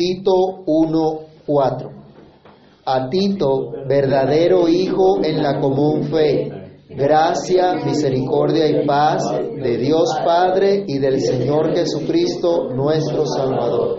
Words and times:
Tito 0.00 0.64
1:4. 0.64 1.90
A 2.86 3.10
Tito, 3.10 3.70
verdadero 3.86 4.66
hijo 4.66 5.22
en 5.22 5.42
la 5.42 5.60
común 5.60 6.04
fe, 6.04 6.50
gracia, 6.88 7.74
misericordia 7.84 8.66
y 8.66 8.86
paz 8.86 9.22
de 9.30 9.76
Dios 9.76 10.08
Padre 10.24 10.84
y 10.86 10.98
del 10.98 11.20
Señor 11.20 11.74
Jesucristo, 11.74 12.70
nuestro 12.70 13.26
Salvador. 13.26 13.98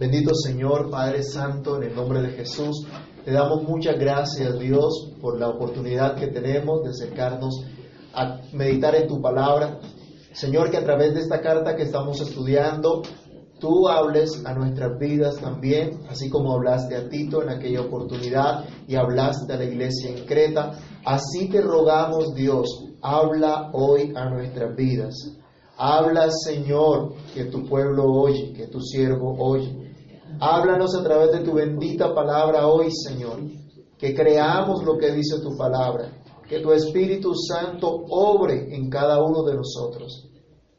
Bendito 0.00 0.34
Señor, 0.34 0.88
Padre 0.90 1.22
Santo, 1.22 1.76
en 1.76 1.90
el 1.90 1.94
nombre 1.94 2.22
de 2.22 2.30
Jesús, 2.30 2.86
te 3.22 3.30
damos 3.30 3.64
muchas 3.64 3.98
gracias, 3.98 4.58
Dios, 4.58 5.12
por 5.20 5.38
la 5.38 5.50
oportunidad 5.50 6.14
que 6.14 6.28
tenemos 6.28 6.84
de 6.84 6.88
acercarnos 6.88 7.66
a 8.14 8.40
meditar 8.54 8.94
en 8.94 9.06
tu 9.06 9.20
palabra. 9.20 9.78
Señor, 10.32 10.70
que 10.70 10.78
a 10.78 10.84
través 10.84 11.12
de 11.12 11.20
esta 11.20 11.42
carta 11.42 11.76
que 11.76 11.82
estamos 11.82 12.18
estudiando, 12.22 13.02
tú 13.58 13.88
hables 13.88 14.42
a 14.44 14.54
nuestras 14.54 14.98
vidas 14.98 15.36
también, 15.36 16.00
así 16.08 16.28
como 16.28 16.52
hablaste 16.52 16.96
a 16.96 17.08
Tito 17.08 17.42
en 17.42 17.50
aquella 17.50 17.82
oportunidad 17.82 18.64
y 18.86 18.96
hablaste 18.96 19.52
a 19.52 19.56
la 19.56 19.64
iglesia 19.64 20.10
en 20.10 20.24
Creta. 20.24 20.78
Así 21.04 21.48
te 21.48 21.60
rogamos, 21.60 22.34
Dios, 22.34 22.66
habla 23.02 23.70
hoy 23.72 24.12
a 24.14 24.28
nuestras 24.30 24.74
vidas. 24.76 25.14
Habla, 25.76 26.28
Señor, 26.30 27.14
que 27.34 27.44
tu 27.44 27.64
pueblo 27.64 28.04
oye, 28.04 28.52
que 28.52 28.66
tu 28.66 28.80
siervo 28.80 29.36
oye. 29.38 29.94
Háblanos 30.40 30.94
a 30.96 31.04
través 31.04 31.32
de 31.32 31.40
tu 31.40 31.54
bendita 31.54 32.14
palabra 32.14 32.66
hoy, 32.66 32.88
Señor. 32.90 33.40
Que 33.96 34.14
creamos 34.14 34.84
lo 34.84 34.98
que 34.98 35.12
dice 35.12 35.40
tu 35.40 35.56
palabra. 35.56 36.12
Que 36.48 36.60
tu 36.60 36.72
Espíritu 36.72 37.32
Santo 37.34 37.88
obre 38.10 38.74
en 38.74 38.90
cada 38.90 39.22
uno 39.22 39.42
de 39.44 39.54
nosotros. 39.54 40.28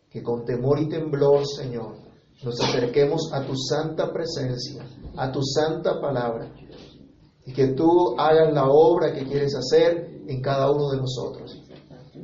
Que 0.10 0.22
con 0.22 0.44
temor 0.44 0.80
y 0.80 0.90
temblor, 0.90 1.46
Señor, 1.46 2.09
nos 2.44 2.60
acerquemos 2.62 3.32
a 3.34 3.46
tu 3.46 3.54
santa 3.56 4.12
presencia, 4.14 4.86
a 5.18 5.32
tu 5.32 5.42
santa 5.44 6.00
palabra, 6.00 6.52
y 7.46 7.54
que 7.54 7.70
tú 7.70 8.16
hagas 8.18 8.54
la 8.54 8.70
obra 8.70 9.14
que 9.14 9.26
quieres 9.26 9.56
hacer 9.56 10.24
en 10.28 10.42
cada 10.42 10.72
uno 10.72 10.90
de 10.90 10.98
nosotros. 10.98 11.62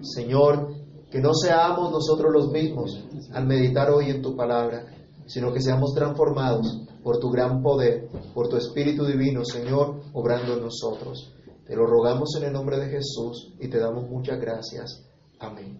Señor, 0.02 0.73
que 1.09 1.19
no 1.19 1.33
seamos 1.33 1.91
nosotros 1.91 2.31
los 2.31 2.52
mismos 2.52 3.03
al 3.33 3.45
meditar 3.45 3.89
hoy 3.89 4.09
en 4.09 4.22
tu 4.22 4.35
palabra, 4.35 4.85
sino 5.25 5.52
que 5.52 5.61
seamos 5.61 5.94
transformados 5.94 6.81
por 7.03 7.19
tu 7.19 7.29
gran 7.29 7.61
poder, 7.61 8.09
por 8.33 8.47
tu 8.47 8.57
Espíritu 8.57 9.05
Divino, 9.05 9.44
Señor, 9.44 10.02
obrando 10.13 10.53
en 10.53 10.61
nosotros. 10.61 11.33
Te 11.66 11.75
lo 11.75 11.88
rogamos 11.88 12.35
en 12.38 12.44
el 12.44 12.53
nombre 12.53 12.79
de 12.79 12.89
Jesús 12.89 13.53
y 13.59 13.67
te 13.67 13.79
damos 13.79 14.07
muchas 14.07 14.39
gracias. 14.39 15.03
Amén. 15.39 15.79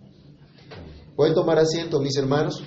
Pueden 1.16 1.34
tomar 1.36 1.60
asiento, 1.60 2.00
mis 2.00 2.18
hermanos. 2.18 2.64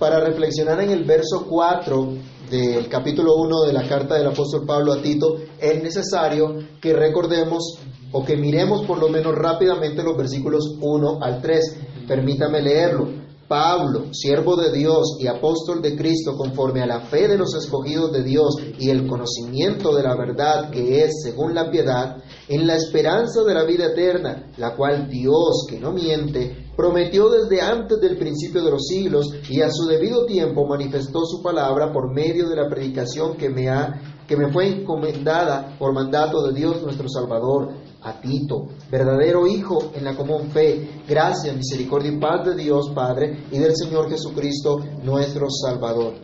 Para 0.00 0.18
reflexionar 0.18 0.80
en 0.80 0.92
el 0.92 1.04
verso 1.04 1.44
4 1.46 2.08
del 2.50 2.88
capítulo 2.88 3.36
1 3.36 3.64
de 3.66 3.72
la 3.74 3.86
carta 3.86 4.14
del 4.14 4.28
apóstol 4.28 4.64
Pablo 4.66 4.94
a 4.94 5.02
Tito, 5.02 5.36
es 5.60 5.82
necesario 5.82 6.54
que 6.80 6.94
recordemos 6.94 7.78
o 8.10 8.24
que 8.24 8.34
miremos 8.38 8.86
por 8.86 8.98
lo 8.98 9.10
menos 9.10 9.34
rápidamente 9.34 10.02
los 10.02 10.16
versículos 10.16 10.74
1 10.80 11.18
al 11.20 11.42
3. 11.42 11.76
Permítame 12.08 12.62
leerlo. 12.62 13.20
Pablo, 13.46 14.06
siervo 14.12 14.56
de 14.56 14.72
Dios 14.72 15.18
y 15.18 15.26
apóstol 15.26 15.82
de 15.82 15.96
Cristo, 15.96 16.36
conforme 16.36 16.80
a 16.82 16.86
la 16.86 17.00
fe 17.00 17.28
de 17.28 17.36
los 17.36 17.52
escogidos 17.54 18.12
de 18.12 18.22
Dios 18.22 18.56
y 18.78 18.88
el 18.88 19.06
conocimiento 19.06 19.94
de 19.94 20.04
la 20.04 20.16
verdad 20.16 20.70
que 20.70 21.02
es 21.02 21.20
según 21.24 21.52
la 21.52 21.68
piedad, 21.68 22.16
en 22.48 22.66
la 22.66 22.76
esperanza 22.76 23.42
de 23.42 23.52
la 23.52 23.64
vida 23.64 23.86
eterna, 23.86 24.50
la 24.56 24.76
cual 24.76 25.10
Dios, 25.10 25.66
que 25.68 25.80
no 25.80 25.92
miente, 25.92 26.69
prometió 26.80 27.28
desde 27.28 27.60
antes 27.60 28.00
del 28.00 28.16
principio 28.16 28.64
de 28.64 28.70
los 28.70 28.86
siglos 28.86 29.34
y 29.50 29.60
a 29.60 29.70
su 29.70 29.86
debido 29.86 30.24
tiempo 30.24 30.66
manifestó 30.66 31.26
su 31.26 31.42
palabra 31.42 31.92
por 31.92 32.10
medio 32.10 32.48
de 32.48 32.56
la 32.56 32.70
predicación 32.70 33.36
que 33.36 33.50
me 33.50 33.68
ha 33.68 34.00
que 34.26 34.34
me 34.34 34.50
fue 34.50 34.68
encomendada 34.68 35.76
por 35.78 35.92
mandato 35.92 36.40
de 36.46 36.54
Dios 36.54 36.80
nuestro 36.82 37.06
Salvador 37.06 37.74
a 38.00 38.18
Tito, 38.18 38.68
verdadero 38.90 39.46
hijo 39.46 39.90
en 39.94 40.04
la 40.04 40.16
común 40.16 40.48
fe, 40.52 41.02
gracia, 41.06 41.52
misericordia 41.52 42.12
y 42.12 42.18
paz 42.18 42.46
de 42.46 42.54
Dios 42.54 42.92
Padre 42.94 43.44
y 43.52 43.58
del 43.58 43.76
Señor 43.76 44.08
Jesucristo 44.08 44.78
nuestro 45.02 45.48
Salvador. 45.50 46.14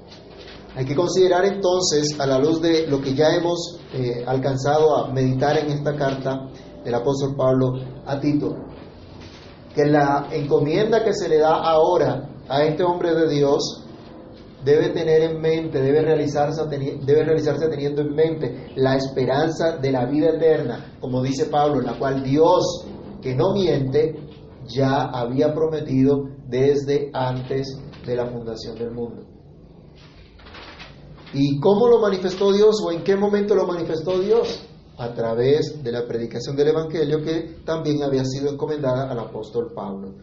Hay 0.74 0.86
que 0.86 0.94
considerar 0.94 1.44
entonces, 1.44 2.18
a 2.18 2.26
la 2.26 2.38
luz 2.38 2.62
de 2.62 2.86
lo 2.86 3.02
que 3.02 3.14
ya 3.14 3.34
hemos 3.34 3.78
eh, 3.92 4.24
alcanzado 4.26 4.96
a 4.96 5.12
meditar 5.12 5.58
en 5.58 5.70
esta 5.70 5.94
carta 5.96 6.48
del 6.82 6.94
apóstol 6.94 7.34
Pablo 7.36 7.72
a 8.06 8.18
Tito, 8.20 8.65
que 9.76 9.84
la 9.84 10.28
encomienda 10.32 11.04
que 11.04 11.12
se 11.12 11.28
le 11.28 11.36
da 11.36 11.54
ahora 11.54 12.30
a 12.48 12.64
este 12.64 12.82
hombre 12.82 13.14
de 13.14 13.28
Dios 13.28 13.84
debe 14.64 14.88
tener 14.88 15.20
en 15.20 15.38
mente, 15.38 15.82
debe 15.82 16.00
realizarse, 16.00 16.62
debe 16.66 17.24
realizarse 17.24 17.68
teniendo 17.68 18.00
en 18.00 18.14
mente 18.14 18.72
la 18.74 18.96
esperanza 18.96 19.76
de 19.76 19.92
la 19.92 20.06
vida 20.06 20.30
eterna, 20.30 20.96
como 20.98 21.22
dice 21.22 21.44
Pablo, 21.44 21.82
la 21.82 21.98
cual 21.98 22.22
Dios, 22.24 22.86
que 23.20 23.34
no 23.34 23.52
miente, 23.52 24.16
ya 24.66 25.02
había 25.02 25.52
prometido 25.52 26.24
desde 26.48 27.10
antes 27.12 27.78
de 28.06 28.16
la 28.16 28.26
fundación 28.26 28.76
del 28.76 28.92
mundo. 28.92 29.26
¿Y 31.34 31.60
cómo 31.60 31.86
lo 31.86 32.00
manifestó 32.00 32.50
Dios 32.50 32.76
o 32.82 32.92
en 32.92 33.04
qué 33.04 33.14
momento 33.14 33.54
lo 33.54 33.66
manifestó 33.66 34.18
Dios? 34.18 34.66
A 34.98 35.12
través 35.12 35.82
de 35.82 35.92
la 35.92 36.06
predicación 36.06 36.56
del 36.56 36.68
Evangelio 36.68 37.22
que 37.22 37.60
también 37.64 38.02
había 38.02 38.24
sido 38.24 38.50
encomendada 38.50 39.10
al 39.10 39.18
apóstol 39.18 39.72
Pablo. 39.74 40.14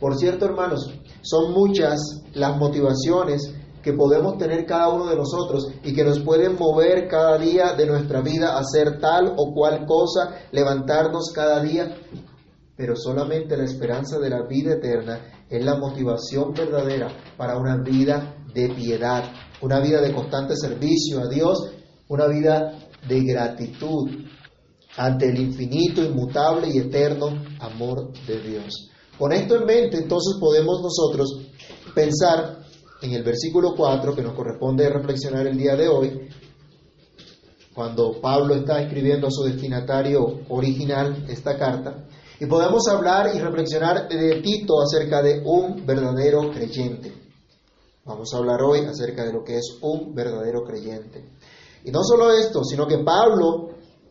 Por 0.00 0.16
cierto, 0.16 0.46
hermanos, 0.46 0.90
son 1.20 1.52
muchas 1.52 2.00
las 2.34 2.56
motivaciones 2.56 3.54
que 3.82 3.92
podemos 3.92 4.38
tener 4.38 4.64
cada 4.64 4.88
uno 4.88 5.06
de 5.06 5.16
nosotros 5.16 5.68
y 5.82 5.92
que 5.92 6.04
nos 6.04 6.20
pueden 6.20 6.56
mover 6.58 7.08
cada 7.08 7.36
día 7.36 7.74
de 7.74 7.86
nuestra 7.86 8.20
vida 8.20 8.54
a 8.54 8.60
hacer 8.60 8.98
tal 9.00 9.34
o 9.36 9.52
cual 9.52 9.84
cosa, 9.86 10.46
levantarnos 10.52 11.32
cada 11.34 11.60
día. 11.62 11.94
Pero 12.76 12.96
solamente 12.96 13.56
la 13.56 13.64
esperanza 13.64 14.18
de 14.18 14.30
la 14.30 14.42
vida 14.46 14.74
eterna 14.74 15.44
es 15.48 15.64
la 15.64 15.76
motivación 15.76 16.54
verdadera 16.54 17.08
para 17.36 17.58
una 17.58 17.76
vida 17.76 18.36
de 18.54 18.68
piedad, 18.70 19.24
una 19.60 19.80
vida 19.80 20.00
de 20.00 20.14
constante 20.14 20.56
servicio 20.56 21.20
a 21.20 21.28
Dios, 21.28 21.58
una 22.08 22.26
vida 22.26 22.81
de 23.08 23.20
gratitud 23.24 24.10
ante 24.96 25.28
el 25.28 25.38
infinito, 25.38 26.02
inmutable 26.02 26.68
y 26.68 26.78
eterno 26.78 27.28
amor 27.60 28.12
de 28.26 28.40
Dios. 28.40 28.90
Con 29.18 29.32
esto 29.32 29.56
en 29.56 29.66
mente, 29.66 29.98
entonces 29.98 30.36
podemos 30.40 30.80
nosotros 30.82 31.40
pensar 31.94 32.62
en 33.02 33.12
el 33.12 33.22
versículo 33.22 33.74
4 33.76 34.14
que 34.14 34.22
nos 34.22 34.34
corresponde 34.34 34.88
reflexionar 34.88 35.46
el 35.46 35.56
día 35.56 35.76
de 35.76 35.88
hoy, 35.88 36.28
cuando 37.74 38.20
Pablo 38.20 38.54
está 38.54 38.82
escribiendo 38.82 39.26
a 39.26 39.30
su 39.30 39.44
destinatario 39.44 40.40
original 40.48 41.24
esta 41.28 41.56
carta, 41.56 42.06
y 42.38 42.46
podemos 42.46 42.86
hablar 42.88 43.30
y 43.34 43.38
reflexionar 43.38 44.08
de 44.08 44.40
Tito 44.42 44.80
acerca 44.80 45.22
de 45.22 45.42
un 45.44 45.86
verdadero 45.86 46.50
creyente. 46.50 47.12
Vamos 48.04 48.34
a 48.34 48.38
hablar 48.38 48.60
hoy 48.62 48.80
acerca 48.80 49.24
de 49.24 49.32
lo 49.32 49.44
que 49.44 49.56
es 49.58 49.78
un 49.80 50.12
verdadero 50.12 50.64
creyente. 50.64 51.24
Y 51.84 51.90
no 51.90 52.02
solo 52.02 52.32
esto, 52.32 52.64
sino 52.64 52.86
que 52.86 52.98
Pablo 52.98 53.70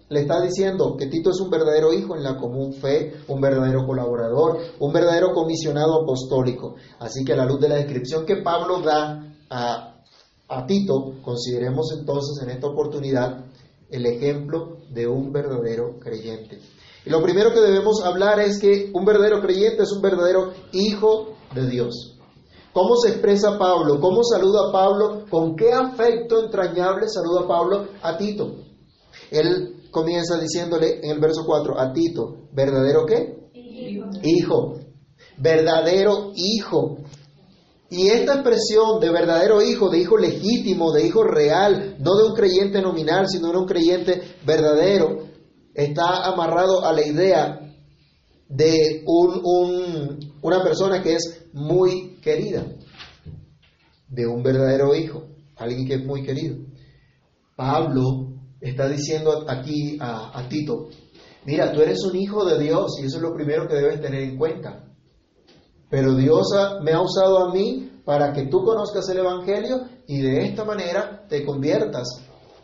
le 0.10 0.22
está 0.22 0.42
diciendo 0.42 0.98
que 0.98 1.08
Tito 1.08 1.30
es 1.30 1.40
un 1.40 1.50
verdadero 1.50 1.94
hijo 1.94 2.18
en 2.18 2.24
la 2.24 2.36
común 2.36 2.74
fe, 2.74 3.14
un 3.30 3.40
verdadero 3.40 3.86
colaborador, 3.86 4.58
un 4.80 4.92
verdadero 4.92 5.32
comisionado 5.34 6.02
apostólico. 6.04 6.76
Así 7.00 7.24
que 7.24 7.32
a 7.32 7.38
la 7.38 7.46
luz 7.46 7.62
de 7.62 7.70
la 7.70 7.76
descripción 7.76 8.26
que 8.26 8.38
Pablo 8.38 8.82
da 8.82 9.36
a, 9.50 10.04
a 10.50 10.66
Tito, 10.66 11.14
consideremos 11.22 11.96
entonces 11.98 12.44
en 12.44 12.50
esta 12.50 12.68
oportunidad 12.68 13.46
el 13.90 14.06
ejemplo 14.06 14.78
de 14.90 15.08
un 15.08 15.32
verdadero 15.32 15.98
creyente. 16.00 16.60
Y 17.06 17.10
lo 17.10 17.22
primero 17.22 17.54
que 17.54 17.62
debemos 17.62 18.04
hablar 18.04 18.40
es 18.42 18.60
que 18.60 18.92
un 18.94 19.06
verdadero 19.06 19.42
creyente 19.42 19.84
es 19.84 19.92
un 19.92 20.02
verdadero 20.02 20.52
hijo 20.74 21.36
de 21.56 21.70
Dios. 21.70 22.18
¿Cómo 22.74 22.96
se 22.96 23.10
expresa 23.10 23.58
Pablo? 23.58 24.00
¿Cómo 24.00 24.24
saluda 24.24 24.72
Pablo? 24.72 25.26
¿Con 25.30 25.56
qué 25.56 25.74
afecto 25.74 26.44
entrañable 26.44 27.08
saluda 27.10 27.46
Pablo 27.48 27.88
a 28.02 28.18
Tito? 28.18 28.56
Él 29.30 29.90
comienza 29.92 30.40
diciéndole 30.40 31.00
en 31.04 31.12
el 31.12 31.20
verso 31.20 31.44
4 31.46 31.78
a 31.78 31.92
Tito, 31.92 32.48
¿verdadero 32.54 33.06
qué? 33.06 33.50
Hijo. 33.54 34.10
hijo. 34.24 34.76
Verdadero 35.38 36.32
hijo. 36.36 36.98
Y 37.90 38.08
esta 38.08 38.36
expresión 38.36 39.02
de 39.02 39.12
verdadero 39.12 39.62
hijo, 39.62 39.90
de 39.90 40.00
hijo 40.00 40.18
legítimo, 40.18 40.94
de 40.94 41.06
hijo 41.06 41.26
real, 41.26 41.98
no 42.00 42.16
de 42.16 42.24
un 42.30 42.36
creyente 42.36 42.82
nominal, 42.82 43.28
sino 43.28 43.52
de 43.52 43.58
un 43.58 43.66
creyente 43.66 44.22
verdadero, 44.46 45.26
está 45.74 46.26
amarrado 46.26 46.86
a 46.86 46.94
la 46.94 47.06
idea 47.06 47.60
de 48.48 49.04
un, 49.06 49.42
un, 49.44 50.20
una 50.42 50.64
persona 50.64 51.02
que 51.02 51.16
es 51.16 51.48
muy 51.52 52.11
querida, 52.22 52.66
de 54.08 54.28
un 54.28 54.44
verdadero 54.44 54.96
hijo, 54.96 55.24
alguien 55.58 55.88
que 55.88 55.96
es 55.96 56.06
muy 56.06 56.24
querido. 56.24 56.58
Pablo 57.56 58.34
está 58.60 58.88
diciendo 58.88 59.46
aquí 59.48 59.98
a, 60.00 60.48
Tito, 60.50 60.88
mira, 61.46 61.72
tú 61.72 61.82
eres 61.82 62.04
un 62.04 62.16
hijo 62.16 62.46
de 62.46 62.60
Dios 62.60 63.00
y 63.02 63.06
eso 63.06 63.18
es 63.18 63.24
lo 63.24 63.34
primero 63.34 63.68
que 63.68 63.76
debes 63.76 64.02
tener 64.02 64.22
en 64.22 64.38
cuenta. 64.38 64.86
Pero 65.90 66.16
Dios 66.16 66.48
me 66.84 66.94
ha 66.94 67.02
usado 67.02 67.40
a 67.40 67.54
mí 67.54 68.02
para 68.06 68.32
que 68.34 68.48
tú 68.48 68.64
conozcas 68.64 69.08
el 69.10 69.20
Evangelio 69.20 69.82
y 70.08 70.22
de 70.22 70.46
esta 70.46 70.64
manera 70.64 71.26
te 71.28 71.46
conviertas 71.46 72.08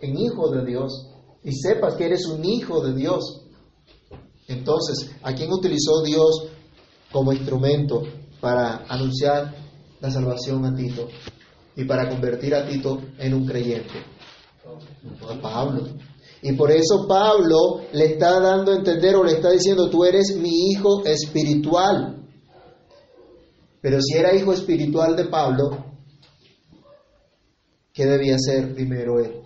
en 0.02 0.18
hijo 0.18 0.50
de 0.50 0.66
Dios 0.66 1.12
y 1.44 1.52
sepas 1.54 1.96
que 1.96 2.06
eres 2.06 2.26
un 2.28 2.44
hijo 2.46 2.82
de 2.82 2.94
Dios. 2.94 3.44
Entonces, 4.48 5.12
¿a 5.24 5.34
quién 5.34 5.52
utilizó 5.52 6.02
Dios 6.04 6.48
como 7.12 7.34
instrumento 7.34 8.04
para 8.40 8.86
anunciar 8.88 9.56
la 10.00 10.12
salvación 10.12 10.66
a 10.66 10.76
Tito 10.76 11.08
y 11.76 11.84
para 11.86 12.10
convertir 12.10 12.56
a 12.56 12.68
Tito 12.68 13.02
en 13.18 13.34
un 13.34 13.46
creyente? 13.46 14.04
A 15.30 15.42
Pablo. 15.42 15.88
Y 16.42 16.54
por 16.54 16.72
eso 16.72 17.08
Pablo 17.08 17.82
le 17.94 18.14
está 18.14 18.40
dando 18.40 18.72
a 18.72 18.76
entender 18.76 19.16
o 19.16 19.24
le 19.24 19.34
está 19.34 19.52
diciendo, 19.52 19.90
tú 19.90 20.06
eres 20.06 20.36
mi 20.38 20.70
hijo 20.72 21.04
espiritual. 21.06 22.28
Pero 23.82 24.02
si 24.02 24.18
era 24.18 24.36
hijo 24.36 24.54
espiritual 24.54 25.16
de 25.16 25.26
Pablo, 25.26 25.86
¿qué 27.94 28.06
debía 28.06 28.38
ser 28.38 28.74
primero 28.74 29.20
él? 29.20 29.42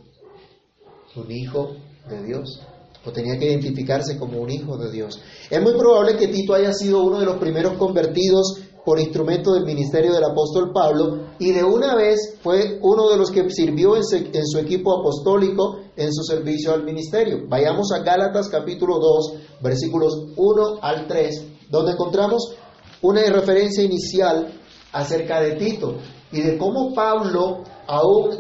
Un 1.16 1.32
hijo 1.32 1.76
de 2.10 2.24
Dios. 2.24 2.62
O 3.06 3.12
tenía 3.12 3.38
que 3.40 3.50
identificarse 3.50 4.18
como 4.18 4.40
un 4.40 4.52
hijo 4.52 4.78
de 4.78 4.92
Dios. 4.92 5.20
Es 5.50 5.62
muy 5.62 5.74
probable 5.74 6.18
que 6.18 6.28
Tito 6.28 6.54
haya 6.54 6.74
sido 6.74 7.04
uno 7.04 7.20
de 7.20 7.26
los 7.26 7.38
primeros 7.38 7.74
convertidos 7.74 8.61
por 8.86 9.00
instrumento 9.00 9.54
del 9.54 9.66
ministerio 9.66 10.14
del 10.14 10.24
apóstol 10.24 10.72
Pablo 10.74 11.20
y 11.40 11.52
de 11.52 11.64
una 11.64 11.96
vez 11.96 12.38
fue 12.42 12.80
uno 12.82 13.10
de 13.10 13.18
los 13.18 13.30
que 13.30 13.48
sirvió 13.50 13.96
en 13.96 14.04
su, 14.04 14.58
equipo 14.58 15.00
apostólico 15.00 15.80
en 15.96 16.12
su 16.12 16.24
servicio 16.24 16.74
al 16.74 16.84
ministerio. 16.84 17.46
Vayamos 17.48 17.92
a 17.92 18.00
Gálatas 18.00 18.50
capítulo 18.50 18.98
2, 19.00 19.34
versículos 19.62 20.14
1 20.36 20.80
al 20.82 21.08
3, 21.08 21.46
donde 21.70 21.92
encontramos 21.92 22.56
una 23.02 23.22
referencia 23.30 23.84
inicial 23.84 24.60
acerca 24.92 25.42
de 25.42 25.56
Tito 25.56 25.96
y 26.32 26.42
de 26.42 26.58
cómo 26.58 26.94
Pablo, 26.94 27.64
aún 27.88 28.32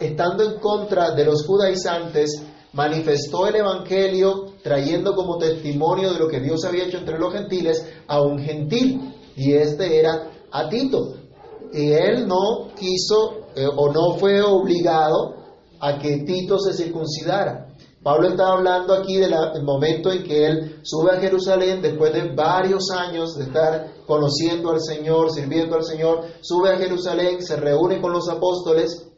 estando 0.00 0.42
en 0.44 0.58
contra 0.58 1.12
de 1.12 1.24
los 1.24 1.46
judaizantes, 1.46 2.42
manifestó 2.72 3.46
el 3.46 3.56
Evangelio 3.56 4.46
trayendo 4.62 5.14
como 5.14 5.38
testimonio 5.38 6.12
de 6.12 6.18
lo 6.18 6.28
que 6.28 6.40
Dios 6.40 6.64
había 6.64 6.84
hecho 6.84 6.98
entre 6.98 7.18
los 7.18 7.32
gentiles 7.32 7.86
a 8.08 8.20
un 8.20 8.40
gentil 8.40 9.14
y 9.36 9.52
este 9.52 9.98
era 9.98 10.30
a 10.50 10.68
Tito. 10.68 11.14
Y 11.72 11.92
él 11.92 12.26
no 12.26 12.68
quiso 12.78 13.48
eh, 13.56 13.66
o 13.66 13.92
no 13.92 14.16
fue 14.18 14.40
obligado 14.42 15.36
a 15.80 15.98
que 15.98 16.18
Tito 16.18 16.58
se 16.58 16.72
circuncidara. 16.72 17.68
Pablo 18.02 18.28
está 18.28 18.48
hablando 18.48 18.92
aquí 18.92 19.16
del 19.16 19.32
momento 19.64 20.12
en 20.12 20.24
que 20.24 20.46
él 20.46 20.80
sube 20.82 21.12
a 21.12 21.20
Jerusalén 21.20 21.80
después 21.80 22.12
de 22.12 22.34
varios 22.34 22.90
años 22.90 23.34
de 23.34 23.44
estar 23.44 23.94
conociendo 24.06 24.70
al 24.70 24.80
Señor, 24.80 25.32
sirviendo 25.32 25.76
al 25.76 25.84
Señor, 25.84 26.20
sube 26.42 26.70
a 26.70 26.76
Jerusalén, 26.76 27.42
se 27.42 27.56
reúne 27.56 28.02
con 28.02 28.12
los 28.12 28.28
apóstoles 28.28 29.10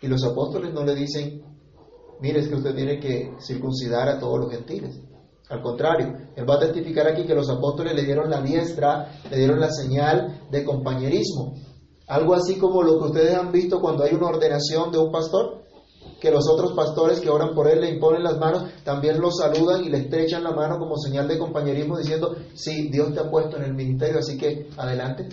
y 0.00 0.06
los 0.06 0.22
apóstoles 0.24 0.72
no 0.72 0.84
le 0.84 0.94
dicen, 0.94 1.42
mire, 2.20 2.38
es 2.38 2.48
que 2.48 2.54
usted 2.54 2.76
tiene 2.76 3.00
que 3.00 3.34
circuncidar 3.40 4.08
a 4.08 4.20
todos 4.20 4.38
los 4.38 4.52
gentiles. 4.52 5.00
Al 5.48 5.62
contrario, 5.62 6.12
él 6.34 6.48
va 6.48 6.56
a 6.56 6.60
testificar 6.60 7.06
aquí 7.06 7.24
que 7.24 7.34
los 7.34 7.48
apóstoles 7.48 7.94
le 7.94 8.02
dieron 8.02 8.28
la 8.28 8.42
diestra, 8.42 9.20
le 9.30 9.36
dieron 9.36 9.60
la 9.60 9.70
señal 9.70 10.48
de 10.50 10.64
compañerismo. 10.64 11.54
Algo 12.08 12.34
así 12.34 12.56
como 12.58 12.82
lo 12.82 12.98
que 12.98 13.04
ustedes 13.06 13.34
han 13.34 13.52
visto 13.52 13.80
cuando 13.80 14.04
hay 14.04 14.14
una 14.14 14.28
ordenación 14.28 14.90
de 14.90 14.98
un 14.98 15.12
pastor, 15.12 15.64
que 16.20 16.30
los 16.30 16.48
otros 16.48 16.72
pastores 16.72 17.20
que 17.20 17.30
oran 17.30 17.54
por 17.54 17.68
él 17.68 17.80
le 17.80 17.90
imponen 17.90 18.24
las 18.24 18.38
manos, 18.38 18.64
también 18.84 19.20
lo 19.20 19.30
saludan 19.30 19.84
y 19.84 19.88
le 19.88 19.98
estrechan 19.98 20.42
la 20.42 20.52
mano 20.52 20.78
como 20.78 20.96
señal 20.96 21.28
de 21.28 21.38
compañerismo 21.38 21.98
diciendo, 21.98 22.34
sí, 22.54 22.88
Dios 22.90 23.12
te 23.12 23.20
ha 23.20 23.30
puesto 23.30 23.56
en 23.56 23.64
el 23.64 23.74
ministerio, 23.74 24.18
así 24.18 24.36
que 24.36 24.68
adelante. 24.76 25.28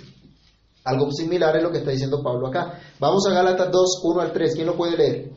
Algo 0.84 1.12
similar 1.12 1.56
es 1.56 1.64
lo 1.64 1.72
que 1.72 1.78
está 1.78 1.92
diciendo 1.92 2.22
Pablo 2.22 2.48
acá. 2.48 2.80
Vamos 3.00 3.26
a 3.28 3.34
Gálatas 3.34 3.72
2, 3.72 4.02
1 4.04 4.22
al 4.22 4.34
3. 4.34 4.56
¿Quién 4.56 4.68
lo 4.68 4.76
puede 4.76 4.98
leer? 4.98 5.32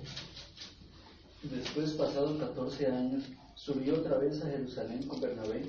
Después, 1.44 1.92
pasados 1.92 2.36
14 2.38 2.86
años, 2.86 3.24
subió 3.56 3.94
otra 3.94 4.18
vez 4.18 4.40
a 4.42 4.50
Jerusalén 4.50 5.02
con 5.08 5.20
Bernabé, 5.20 5.68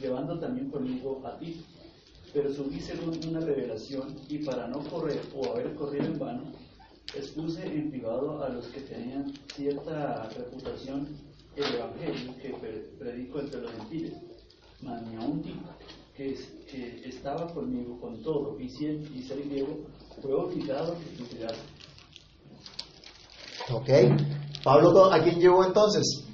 llevando 0.00 0.38
también 0.38 0.70
conmigo 0.70 1.20
a 1.26 1.38
ti. 1.38 1.62
Pero 2.32 2.52
subí 2.52 2.80
según 2.80 3.20
una 3.28 3.40
revelación 3.40 4.16
y 4.28 4.38
para 4.38 4.66
no 4.66 4.80
correr 4.90 5.20
o 5.36 5.52
haber 5.52 5.74
corrido 5.74 6.06
en 6.06 6.18
vano, 6.18 6.42
expuse 7.14 7.64
en 7.64 7.90
privado 7.90 8.42
a 8.42 8.48
los 8.48 8.66
que 8.68 8.80
tenían 8.80 9.32
cierta 9.54 10.28
reputación 10.30 11.06
el 11.54 11.74
evangelio 11.76 12.34
que 12.42 12.50
predico 12.98 13.38
entre 13.38 13.60
los 13.60 13.70
gentiles. 13.72 14.14
Mas 14.80 15.06
ni 15.06 15.16
aún 15.16 15.42
que, 16.16 16.34
que 16.68 17.08
estaba 17.08 17.46
conmigo 17.52 18.00
con 18.00 18.20
todo 18.22 18.58
y 18.58 18.68
ser, 18.68 18.96
y 19.14 19.22
ser 19.22 19.42
griego, 19.48 19.86
fue 20.20 20.34
obligado 20.34 20.96
que 20.96 21.46
Ok. 23.72 23.88
Pablo, 24.62 25.12
¿a 25.12 25.22
quién 25.22 25.38
llevó 25.38 25.64
entonces? 25.64 26.24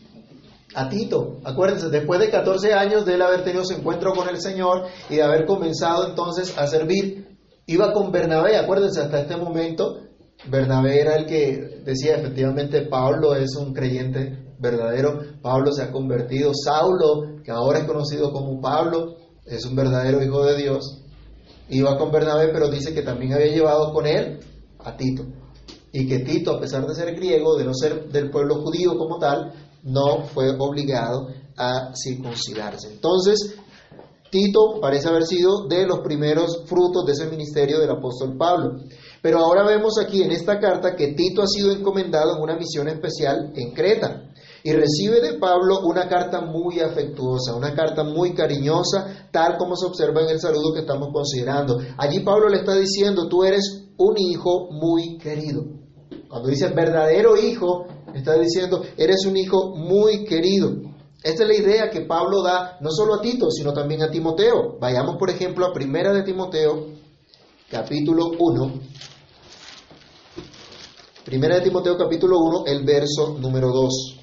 A 0.75 0.89
Tito. 0.89 1.41
Acuérdense, 1.45 1.89
después 1.89 2.21
de 2.21 2.31
14 2.31 2.75
años 2.75 3.05
de 3.05 3.15
él 3.15 3.23
haber 3.23 3.45
tenido 3.45 3.65
su 3.65 3.75
encuentro 3.75 4.13
con 4.13 4.29
el 4.29 4.41
Señor 4.41 4.87
y 5.09 5.17
de 5.17 5.23
haber 5.23 5.47
comenzado 5.47 6.09
entonces 6.09 6.57
a 6.57 6.67
servir, 6.67 7.39
iba 7.67 7.93
con 7.93 8.13
Bernabé, 8.13 8.57
acuérdense, 8.57 9.01
hasta 9.01 9.21
este 9.21 9.37
momento, 9.37 10.01
Bernabé 10.49 11.01
era 11.01 11.17
el 11.17 11.27
que 11.27 11.83
decía, 11.85 12.17
efectivamente, 12.17 12.83
Pablo 12.83 13.35
es 13.35 13.55
un 13.57 13.73
creyente 13.75 14.55
verdadero, 14.59 15.21
Pablo 15.43 15.73
se 15.73 15.83
ha 15.83 15.91
convertido, 15.91 16.53
Saulo, 16.55 17.43
que 17.43 17.51
ahora 17.51 17.81
es 17.81 17.85
conocido 17.85 18.33
como 18.33 18.61
Pablo, 18.61 19.17
es 19.45 19.65
un 19.65 19.75
verdadero 19.75 20.23
hijo 20.23 20.45
de 20.45 20.57
Dios, 20.57 21.03
iba 21.69 21.97
con 21.97 22.11
Bernabé, 22.11 22.49
pero 22.53 22.69
dice 22.69 22.95
que 22.95 23.03
también 23.03 23.33
había 23.33 23.53
llevado 23.53 23.93
con 23.93 24.07
él 24.07 24.41
a 24.79 24.97
Tito. 24.97 25.25
Y 25.93 26.07
que 26.07 26.21
Tito, 26.21 26.57
a 26.57 26.61
pesar 26.61 26.87
de 26.87 26.95
ser 26.95 27.15
griego, 27.15 27.57
de 27.57 27.65
no 27.65 27.75
ser 27.75 28.09
del 28.09 28.31
pueblo 28.31 28.63
judío 28.63 28.97
como 28.97 29.19
tal, 29.19 29.53
no 29.83 30.25
fue 30.25 30.51
obligado 30.59 31.29
a 31.57 31.93
circuncidarse. 31.95 32.93
Entonces, 32.93 33.57
Tito 34.31 34.81
parece 34.81 35.09
haber 35.09 35.25
sido 35.25 35.67
de 35.67 35.87
los 35.87 36.01
primeros 36.01 36.65
frutos 36.67 37.05
de 37.05 37.13
ese 37.13 37.27
ministerio 37.27 37.81
del 37.81 37.91
apóstol 37.91 38.37
Pablo. 38.39 38.77
Pero 39.23 39.39
ahora 39.39 39.67
vemos 39.67 39.99
aquí 39.99 40.23
en 40.23 40.31
esta 40.31 40.59
carta 40.59 40.95
que 40.95 41.15
Tito 41.15 41.43
ha 41.43 41.47
sido 41.47 41.73
encomendado 41.73 42.37
en 42.37 42.43
una 42.43 42.57
misión 42.57 42.89
especial 42.89 43.53
en 43.55 43.73
Creta 43.73 44.31
y 44.63 44.73
recibe 44.73 45.21
de 45.21 45.39
Pablo 45.39 45.81
una 45.85 46.09
carta 46.09 46.41
muy 46.41 46.81
afectuosa, 46.81 47.57
una 47.57 47.75
carta 47.75 48.05
muy 48.05 48.35
cariñosa, 48.35 49.29
tal 49.33 49.57
como 49.57 49.75
se 49.75 49.87
observa 49.87 50.23
en 50.23 50.31
el 50.31 50.41
saludo 50.41 50.75
que 50.75 50.81
estamos 50.81 51.09
considerando. 51.13 51.79
Allí 51.99 52.21
Pablo 52.21 52.49
le 52.49 52.59
está 52.59 52.75
diciendo, 52.75 53.29
tú 53.29 53.45
eres 53.45 53.89
un 53.97 54.17
hijo 54.19 54.71
muy 54.71 55.19
querido. 55.19 55.65
Cuando 56.29 56.49
dice 56.49 56.69
verdadero 56.69 57.37
hijo, 57.37 57.87
está 58.15 58.39
diciendo, 58.39 58.83
eres 58.97 59.25
un 59.27 59.37
hijo 59.37 59.75
muy 59.77 60.25
querido. 60.25 60.71
Esta 61.23 61.43
es 61.43 61.49
la 61.49 61.55
idea 61.55 61.91
que 61.91 62.01
Pablo 62.03 62.43
da 62.43 62.79
no 62.81 62.91
solo 62.91 63.15
a 63.15 63.21
Tito, 63.21 63.51
sino 63.51 63.73
también 63.73 64.03
a 64.03 64.11
Timoteo. 64.11 64.79
Vayamos, 64.81 65.17
por 65.19 65.29
ejemplo, 65.29 65.67
a 65.67 65.73
Primera 65.73 66.13
de 66.13 66.23
Timoteo, 66.23 66.87
capítulo 67.71 68.31
1. 68.39 68.81
Primera 71.25 71.57
de 71.57 71.61
Timoteo, 71.61 71.99
capítulo 71.99 72.39
1, 72.39 72.65
el 72.67 72.85
verso 72.85 73.37
número 73.39 73.69
2. 73.69 74.17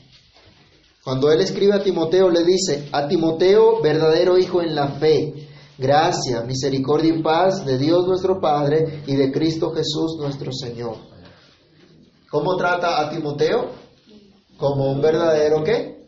Cuando 1.04 1.32
él 1.32 1.40
escribe 1.40 1.74
a 1.74 1.84
Timoteo, 1.84 2.30
le 2.30 2.44
dice, 2.44 2.90
a 2.92 3.08
Timoteo, 3.08 3.82
verdadero 3.82 4.38
hijo 4.38 4.62
en 4.62 4.76
la 4.76 4.90
fe, 4.90 5.48
gracia, 5.78 6.42
misericordia 6.42 7.14
y 7.16 7.22
paz 7.22 7.64
de 7.64 7.78
Dios 7.78 8.08
nuestro 8.08 8.42
Padre 8.42 9.04
y 9.06 9.16
de 9.16 9.32
Cristo 9.32 9.72
Jesús 9.72 10.18
nuestro 10.20 10.52
Señor. 10.52 10.98
¿Cómo 12.38 12.56
trata 12.56 13.02
a 13.02 13.10
Timoteo? 13.10 13.72
Como 14.58 14.92
un 14.92 15.02
verdadero 15.02 15.64
qué? 15.64 16.06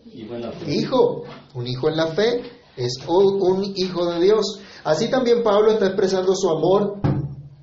Hijo, 0.68 1.24
un 1.56 1.66
hijo 1.66 1.90
en 1.90 1.98
la 1.98 2.06
fe, 2.06 2.44
es 2.78 3.00
un 3.08 3.74
hijo 3.76 4.06
de 4.12 4.20
Dios. 4.20 4.62
Así 4.84 5.10
también 5.10 5.42
Pablo 5.42 5.72
está 5.72 5.88
expresando 5.88 6.36
su 6.36 6.48
amor 6.52 7.00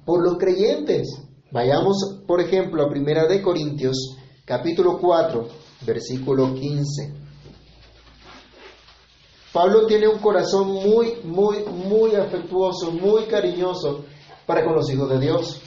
por 0.05 0.21
los 0.21 0.37
creyentes. 0.37 1.17
Vayamos, 1.53 2.23
por 2.27 2.41
ejemplo, 2.41 2.83
a 2.83 2.91
Primera 2.91 3.29
de 3.29 3.41
Corintios, 3.41 4.17
capítulo 4.45 4.99
4, 4.99 5.47
versículo 5.87 6.53
15. 6.53 7.15
Pablo 9.53 9.87
tiene 9.87 10.09
un 10.09 10.19
corazón 10.19 10.73
muy, 10.73 11.21
muy, 11.23 11.59
muy 11.67 12.17
afectuoso, 12.17 12.91
muy 12.91 13.27
cariñoso 13.27 14.05
para 14.45 14.65
con 14.65 14.75
los 14.75 14.91
hijos 14.91 15.09
de 15.09 15.21
Dios. 15.21 15.61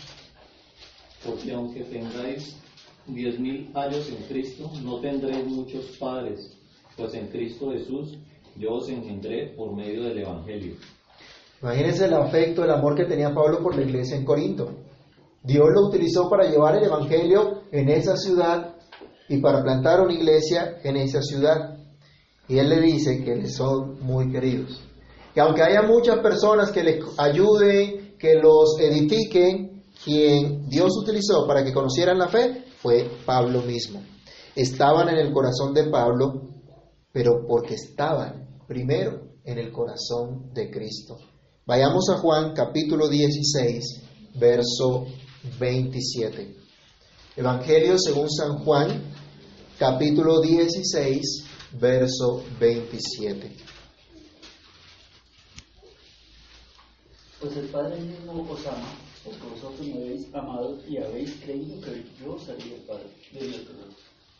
Porque 1.26 1.54
aunque 1.54 1.86
tengáis 1.86 2.60
diez 3.14 3.40
mil 3.40 3.72
años 3.76 4.10
en 4.10 4.24
Cristo, 4.28 4.72
no 4.84 5.00
tendréis 5.00 5.46
muchos 5.46 5.98
padres, 6.00 6.58
pues 6.96 7.14
en 7.14 7.28
Cristo 7.28 7.72
Jesús 7.72 8.18
yo 8.56 8.74
os 8.74 8.90
engendré 8.90 9.54
por 9.56 9.76
medio 9.76 10.04
del 10.04 10.20
Evangelio. 10.20 10.74
Imagínense 11.62 12.06
el 12.06 12.14
afecto, 12.14 12.64
el 12.64 12.72
amor 12.72 12.96
que 12.96 13.06
tenía 13.06 13.34
Pablo 13.34 13.62
por 13.62 13.76
la 13.76 13.84
iglesia 13.84 14.18
en 14.18 14.26
Corinto. 14.26 14.70
Dios 15.44 15.66
lo 15.74 15.88
utilizó 15.88 16.30
para 16.30 16.50
llevar 16.50 16.78
el 16.78 16.84
Evangelio 16.84 17.64
en 17.72 17.90
esa 17.90 18.16
ciudad 18.16 18.76
y 19.28 19.38
para 19.38 19.62
plantar 19.64 20.02
una 20.02 20.14
iglesia 20.14 20.80
en 20.84 20.98
esa 20.98 21.22
ciudad. 21.22 21.78
Y 22.48 22.58
él 22.58 22.70
le 22.70 22.82
dice 22.82 23.24
que 23.24 23.36
le 23.36 23.48
son 23.48 24.00
muy 24.02 24.32
queridos. 24.32 24.82
Que 25.34 25.42
aunque 25.42 25.62
haya 25.62 25.84
muchas 25.84 26.20
personas 26.20 26.72
que 26.72 26.84
les 26.84 27.04
ayuden, 27.18 28.16
que 28.18 28.36
los 28.36 28.80
edifiquen, 28.80 29.84
quien 30.04 30.68
Dios 30.68 30.92
utilizó 31.02 31.46
para 31.46 31.64
que 31.64 31.74
conocieran 31.74 32.18
la 32.18 32.28
fe 32.28 32.64
fue 32.82 33.10
Pablo 33.26 33.62
mismo. 33.62 34.04
Estaban 34.56 35.10
en 35.10 35.18
el 35.18 35.32
corazón 35.32 35.74
de 35.74 35.90
Pablo, 35.90 36.50
pero 37.12 37.46
porque 37.48 37.76
estaban 37.76 38.62
primero 38.68 39.22
en 39.44 39.58
el 39.58 39.72
corazón 39.72 40.54
de 40.54 40.70
Cristo. 40.70 41.18
Vayamos 41.66 42.10
a 42.10 42.18
Juan 42.18 42.54
capítulo 42.54 43.08
16, 43.08 44.02
verso 44.36 45.06
27. 45.60 46.56
Evangelio 47.36 47.98
según 47.98 48.30
San 48.30 48.60
Juan, 48.66 49.02
capítulo 49.78 50.42
16, 50.42 51.22
verso 51.80 52.44
27. 52.60 53.56
Pues 57.40 57.56
el 57.56 57.68
Padre 57.68 58.02
mismo 58.02 58.46
os 58.52 58.68
ama, 58.68 58.94
vosotros 59.38 59.88
me 59.88 59.94
habéis 59.94 60.34
amado 60.34 60.78
y 60.88 60.98
habéis 60.98 61.36
creído 61.42 61.82
que 61.82 62.06
yo 62.22 62.38
salí 62.40 62.70
del 62.70 62.82
Padre. 62.82 63.06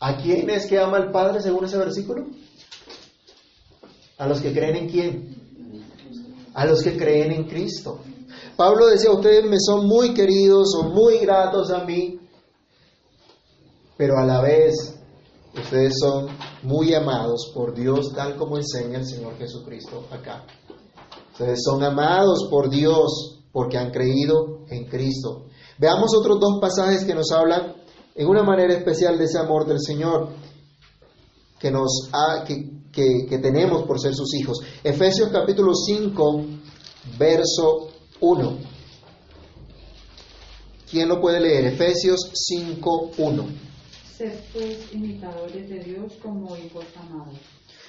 ¿A 0.00 0.16
quién 0.16 0.48
es 0.50 0.66
que 0.66 0.78
ama 0.78 0.98
el 0.98 1.10
Padre 1.10 1.40
según 1.40 1.64
ese 1.64 1.78
versículo? 1.78 2.26
¿A 4.18 4.26
los 4.26 4.40
que 4.40 4.52
creen 4.52 4.76
en 4.76 4.88
quién? 4.88 5.84
A 6.54 6.66
los 6.66 6.82
que 6.82 6.96
creen 6.96 7.32
en 7.32 7.44
Cristo. 7.44 8.00
Pablo 8.56 8.86
decía, 8.86 9.10
ustedes 9.10 9.44
me 9.44 9.56
son 9.58 9.86
muy 9.86 10.12
queridos, 10.12 10.72
son 10.72 10.92
muy 10.92 11.18
gratos 11.18 11.70
a 11.70 11.84
mí, 11.84 12.18
pero 13.96 14.18
a 14.18 14.24
la 14.24 14.40
vez 14.40 14.98
ustedes 15.54 15.94
son 15.98 16.28
muy 16.62 16.94
amados 16.94 17.50
por 17.54 17.74
Dios, 17.74 18.12
tal 18.14 18.36
como 18.36 18.56
enseña 18.56 18.98
el 18.98 19.06
Señor 19.06 19.36
Jesucristo 19.38 20.06
acá. 20.10 20.44
Ustedes 21.32 21.60
son 21.64 21.82
amados 21.82 22.48
por 22.50 22.68
Dios 22.68 23.40
porque 23.52 23.78
han 23.78 23.90
creído 23.90 24.59
en 24.70 24.84
Cristo. 24.86 25.46
Veamos 25.78 26.14
otros 26.16 26.38
dos 26.40 26.58
pasajes 26.60 27.04
que 27.04 27.14
nos 27.14 27.30
hablan 27.32 27.74
en 28.14 28.28
una 28.28 28.42
manera 28.42 28.74
especial 28.74 29.18
de 29.18 29.24
ese 29.24 29.38
amor 29.38 29.66
del 29.66 29.80
Señor 29.80 30.30
que, 31.58 31.70
nos 31.70 32.08
ha, 32.12 32.44
que, 32.44 32.70
que, 32.92 33.26
que 33.28 33.38
tenemos 33.38 33.84
por 33.84 34.00
ser 34.00 34.14
sus 34.14 34.34
hijos. 34.34 34.60
Efesios 34.82 35.28
capítulo 35.30 35.74
5, 35.74 36.44
verso 37.18 37.88
1. 38.20 38.58
¿Quién 40.90 41.08
lo 41.08 41.20
puede 41.20 41.40
leer? 41.40 41.66
Efesios 41.66 42.30
5, 42.34 43.12
1. 43.18 43.46
Sed 44.16 44.32
pues 44.52 44.92
imitadores 44.92 45.68
de 45.68 45.78
Dios 45.78 46.12
como 46.20 46.56
hijos 46.56 46.84
amados. 46.96 47.38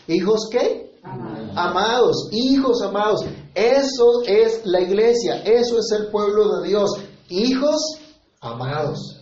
¿Hijos 0.08 0.50
qué? 0.52 1.00
Amados. 1.04 1.58
Amados, 1.58 2.30
hijos 2.32 2.82
amados. 2.82 3.26
Eso 3.56 4.24
es 4.28 4.66
la 4.66 4.82
iglesia, 4.82 5.42
eso 5.44 5.80
es 5.80 5.92
el 6.00 6.08
pueblo 6.08 6.60
de 6.60 6.70
Dios. 6.70 6.92
Hijos 7.30 7.82
amados. 8.40 9.18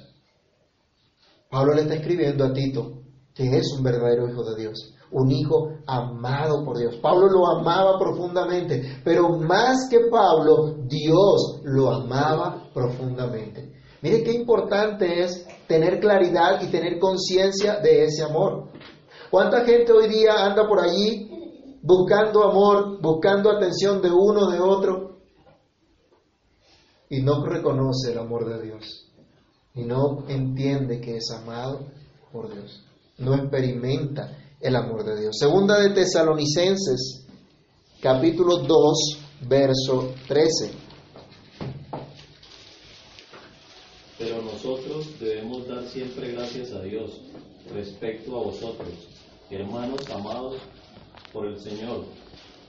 Pablo 1.49 1.73
le 1.73 1.81
está 1.81 1.95
escribiendo 1.95 2.45
a 2.45 2.53
Tito 2.53 2.99
que 3.39 3.57
es 3.57 3.71
un 3.77 3.83
verdadero 3.83 4.29
hijo 4.29 4.43
de 4.43 4.61
Dios, 4.61 4.93
un 5.11 5.31
hijo 5.31 5.69
amado 5.87 6.65
por 6.65 6.77
Dios. 6.77 6.97
Pablo 6.97 7.27
lo 7.29 7.47
amaba 7.47 7.97
profundamente, 7.97 8.99
pero 9.01 9.29
más 9.29 9.87
que 9.89 10.09
Pablo, 10.11 10.75
Dios 10.85 11.61
lo 11.63 11.89
amaba 11.89 12.69
profundamente. 12.73 13.71
Mire 14.01 14.23
qué 14.23 14.33
importante 14.33 15.23
es 15.23 15.47
tener 15.67 16.01
claridad 16.01 16.61
y 16.61 16.67
tener 16.67 16.99
conciencia 16.99 17.79
de 17.79 18.03
ese 18.03 18.23
amor. 18.23 18.71
¿Cuánta 19.29 19.63
gente 19.63 19.91
hoy 19.91 20.09
día 20.09 20.43
anda 20.43 20.67
por 20.67 20.79
allí 20.79 21.29
buscando 21.83 22.43
amor, 22.43 22.99
buscando 22.99 23.51
atención 23.51 24.01
de 24.01 24.09
uno, 24.09 24.49
de 24.49 24.59
otro, 24.59 25.19
y 27.09 27.21
no 27.21 27.45
reconoce 27.45 28.11
el 28.11 28.17
amor 28.17 28.45
de 28.45 28.65
Dios? 28.65 29.05
Y 29.75 29.83
no 29.83 30.25
entiende 30.27 30.99
que 30.99 31.17
es 31.17 31.29
amado 31.29 31.87
por 32.31 32.51
Dios. 32.51 32.83
No 33.19 33.35
experimenta 33.35 34.35
el 34.59 34.75
amor 34.75 35.03
de 35.03 35.21
Dios. 35.21 35.37
Segunda 35.37 35.79
de 35.79 35.91
Tesalonicenses, 35.91 37.27
capítulo 38.01 38.57
2, 38.57 39.19
verso 39.47 40.11
13. 40.27 40.71
Pero 44.17 44.41
nosotros 44.41 45.07
debemos 45.19 45.67
dar 45.67 45.85
siempre 45.85 46.31
gracias 46.31 46.71
a 46.71 46.81
Dios 46.81 47.21
respecto 47.73 48.35
a 48.35 48.43
vosotros, 48.43 48.89
hermanos 49.49 50.01
amados 50.13 50.57
por 51.33 51.47
el 51.47 51.59
Señor, 51.59 52.05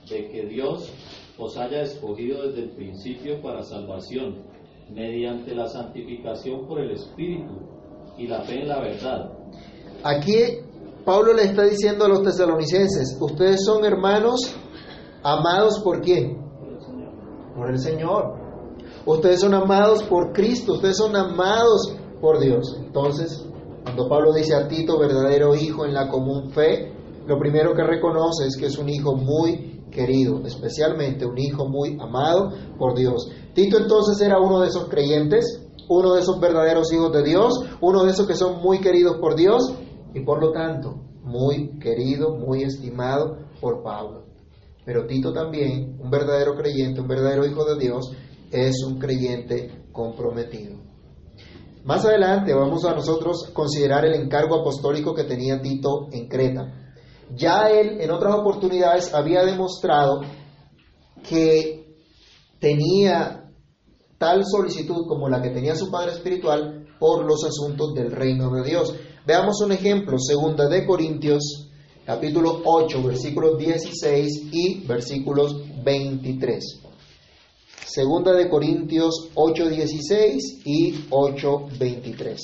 de 0.09 0.29
que 0.29 0.45
Dios 0.45 0.91
os 1.37 1.57
haya 1.57 1.81
escogido 1.81 2.47
desde 2.47 2.63
el 2.63 2.69
principio 2.71 3.41
para 3.41 3.63
salvación, 3.63 4.43
mediante 4.89 5.55
la 5.55 5.67
santificación 5.67 6.67
por 6.67 6.81
el 6.81 6.91
Espíritu 6.91 7.53
y 8.17 8.27
la 8.27 8.41
fe 8.41 8.61
en 8.61 8.67
la 8.67 8.81
verdad. 8.81 9.31
Aquí 10.03 10.35
Pablo 11.05 11.33
le 11.33 11.43
está 11.43 11.63
diciendo 11.63 12.05
a 12.05 12.09
los 12.09 12.23
tesalonicenses, 12.23 13.17
ustedes 13.19 13.63
son 13.65 13.85
hermanos 13.85 14.55
amados 15.23 15.79
por 15.79 16.01
quién? 16.01 16.37
Por 16.59 16.69
el 16.69 16.79
Señor. 16.79 17.55
Por 17.55 17.69
el 17.71 17.79
Señor. 17.79 18.41
Ustedes 19.05 19.39
son 19.39 19.53
amados 19.53 20.03
por 20.03 20.31
Cristo, 20.31 20.73
ustedes 20.73 20.97
son 20.97 21.15
amados 21.15 21.95
por 22.19 22.39
Dios. 22.39 22.77
Entonces, 22.79 23.47
cuando 23.91 24.07
Pablo 24.07 24.31
dice 24.31 24.55
a 24.55 24.69
Tito, 24.69 24.97
verdadero 24.97 25.53
hijo 25.53 25.85
en 25.85 25.93
la 25.93 26.07
común 26.07 26.49
fe, 26.51 26.93
lo 27.27 27.37
primero 27.37 27.73
que 27.73 27.83
reconoce 27.83 28.47
es 28.47 28.55
que 28.55 28.67
es 28.67 28.77
un 28.77 28.87
hijo 28.87 29.17
muy 29.17 29.83
querido, 29.91 30.41
especialmente 30.45 31.25
un 31.25 31.37
hijo 31.37 31.67
muy 31.67 31.97
amado 31.99 32.53
por 32.79 32.95
Dios. 32.95 33.29
Tito 33.53 33.77
entonces 33.77 34.21
era 34.25 34.39
uno 34.39 34.61
de 34.61 34.69
esos 34.69 34.87
creyentes, 34.87 35.67
uno 35.89 36.13
de 36.13 36.21
esos 36.21 36.39
verdaderos 36.39 36.93
hijos 36.93 37.11
de 37.11 37.21
Dios, 37.21 37.65
uno 37.81 38.05
de 38.05 38.11
esos 38.11 38.25
que 38.25 38.35
son 38.35 38.61
muy 38.61 38.79
queridos 38.79 39.17
por 39.17 39.35
Dios 39.35 39.73
y 40.13 40.21
por 40.21 40.39
lo 40.39 40.53
tanto 40.53 40.95
muy 41.21 41.77
querido, 41.79 42.33
muy 42.37 42.63
estimado 42.63 43.39
por 43.59 43.83
Pablo. 43.83 44.23
Pero 44.85 45.05
Tito 45.05 45.33
también, 45.33 45.97
un 46.01 46.09
verdadero 46.09 46.55
creyente, 46.55 47.01
un 47.01 47.09
verdadero 47.09 47.45
hijo 47.45 47.65
de 47.65 47.77
Dios, 47.77 48.09
es 48.51 48.85
un 48.85 48.99
creyente 48.99 49.83
comprometido. 49.91 50.80
Más 51.83 52.05
adelante 52.05 52.53
vamos 52.53 52.85
a 52.85 52.93
nosotros 52.93 53.49
considerar 53.53 54.05
el 54.05 54.13
encargo 54.13 54.61
apostólico 54.61 55.15
que 55.15 55.23
tenía 55.23 55.61
Tito 55.61 56.09
en 56.11 56.27
Creta. 56.27 56.95
Ya 57.35 57.69
él 57.71 57.99
en 57.99 58.11
otras 58.11 58.35
oportunidades 58.35 59.13
había 59.13 59.43
demostrado 59.43 60.21
que 61.27 61.95
tenía 62.59 63.51
tal 64.19 64.43
solicitud 64.45 65.07
como 65.07 65.27
la 65.27 65.41
que 65.41 65.49
tenía 65.49 65.75
su 65.75 65.89
padre 65.89 66.11
espiritual 66.11 66.85
por 66.99 67.25
los 67.25 67.43
asuntos 67.43 67.95
del 67.95 68.11
reino 68.11 68.51
de 68.51 68.63
Dios. 68.63 68.93
Veamos 69.25 69.59
un 69.61 69.71
ejemplo, 69.71 70.19
segunda 70.19 70.67
de 70.67 70.85
Corintios, 70.85 71.71
capítulo 72.05 72.61
8, 72.63 73.01
versículos 73.01 73.57
16 73.57 74.49
y 74.51 74.85
versículos 74.85 75.55
23. 75.83 76.90
Segunda 77.93 78.31
de 78.31 78.47
Corintios 78.47 79.31
8, 79.35 79.67
16 79.67 80.61
y 80.63 81.07
8, 81.09 81.67
23. 81.77 82.39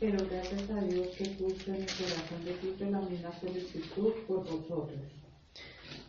Pero 0.00 0.18
gracias 0.28 0.68
a 0.68 0.80
Dios 0.86 1.06
que 1.16 1.24
puso 1.36 1.70
en 1.70 1.76
el 1.76 1.86
corazón 1.86 2.44
de 2.44 2.52
Tito 2.54 2.84
la 2.90 3.00
misma 3.02 3.30
solicitud 3.38 4.12
por 4.26 4.44
vosotros. 4.44 4.98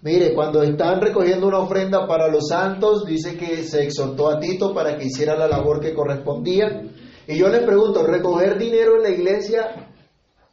Mire, 0.01 0.34
cuando 0.34 0.63
estaban 0.63 1.00
recogiendo 1.01 1.46
una 1.46 1.60
ofrenda 1.60 2.08
para 2.08 2.27
los 2.29 2.48
santos, 2.48 3.06
dice 3.06 3.38
que 3.38 3.62
se 3.62 3.84
exhortó 3.84 4.29
a 4.29 4.39
Tito 4.39 4.74
para 4.74 4.98
que 4.98 5.06
hiciera 5.06 5.38
la 5.38 5.48
labor 5.48 5.79
que 5.79 5.94
correspondía. 5.94 6.82
Y 7.27 7.38
yo 7.38 7.48
les 7.50 7.62
pregunto, 7.62 8.01
recoger 8.01 8.58
dinero 8.58 8.96
en 8.96 9.03
la 9.03 9.10
iglesia, 9.12 9.91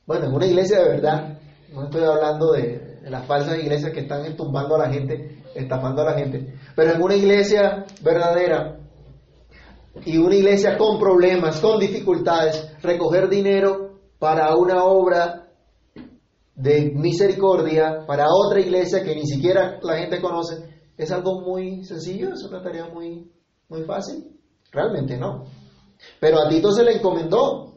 bueno, 0.04 0.26
en 0.26 0.34
una 0.34 0.46
iglesia 0.46 0.78
de 0.78 0.88
verdad, 0.90 1.38
no 1.72 1.84
estoy 1.84 2.02
hablando 2.04 2.52
de, 2.52 2.98
de 3.00 3.10
las 3.10 3.24
falsas 3.24 3.58
iglesias 3.58 3.92
que 3.92 4.00
están 4.00 4.26
entumbando 4.26 4.74
a 4.74 4.80
la 4.80 4.92
gente, 4.92 5.42
estafando 5.56 6.02
a 6.02 6.12
la 6.12 6.18
gente, 6.18 6.54
pero 6.74 6.92
en 6.92 7.02
una 7.02 7.14
iglesia 7.14 7.84
verdadera 8.02 8.78
y 10.04 10.18
una 10.18 10.34
iglesia 10.34 10.76
con 10.76 10.98
problemas, 10.98 11.60
con 11.60 11.80
dificultades, 11.80 12.76
recoger 12.82 13.28
dinero 13.28 13.98
para 14.18 14.54
una 14.56 14.84
obra 14.84 15.46
de 16.54 16.92
misericordia 16.94 18.04
para 18.06 18.26
otra 18.30 18.60
iglesia 18.60 19.02
que 19.02 19.14
ni 19.14 19.26
siquiera 19.26 19.78
la 19.82 19.98
gente 19.98 20.20
conoce, 20.20 20.76
es 20.96 21.10
algo 21.10 21.42
muy 21.42 21.84
sencillo, 21.84 22.32
es 22.32 22.42
una 22.44 22.62
tarea 22.62 22.88
muy, 22.88 23.30
muy 23.68 23.82
fácil. 23.82 24.32
Realmente 24.72 25.18
no. 25.18 25.44
Pero 26.18 26.40
a 26.40 26.48
Tito 26.48 26.72
se 26.72 26.84
le 26.84 26.92
encomendó. 26.92 27.74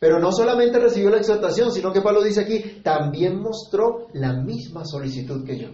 Pero 0.00 0.20
no 0.20 0.30
solamente 0.30 0.78
recibió 0.78 1.10
la 1.10 1.18
exhortación, 1.18 1.72
sino 1.72 1.92
que 1.92 2.00
Pablo 2.00 2.22
dice 2.22 2.42
aquí, 2.42 2.80
también 2.84 3.40
mostró 3.40 4.06
la 4.12 4.32
misma 4.32 4.84
solicitud 4.84 5.44
que 5.44 5.58
yo. 5.58 5.68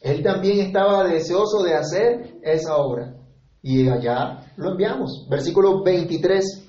Él 0.00 0.22
también 0.22 0.60
estaba 0.60 1.04
deseoso 1.04 1.62
de 1.62 1.74
hacer 1.74 2.38
esa 2.42 2.76
obra. 2.76 3.14
Y 3.62 3.88
allá 3.88 4.52
lo 4.56 4.70
enviamos. 4.72 5.26
Versículo 5.28 5.82
23 5.82 6.68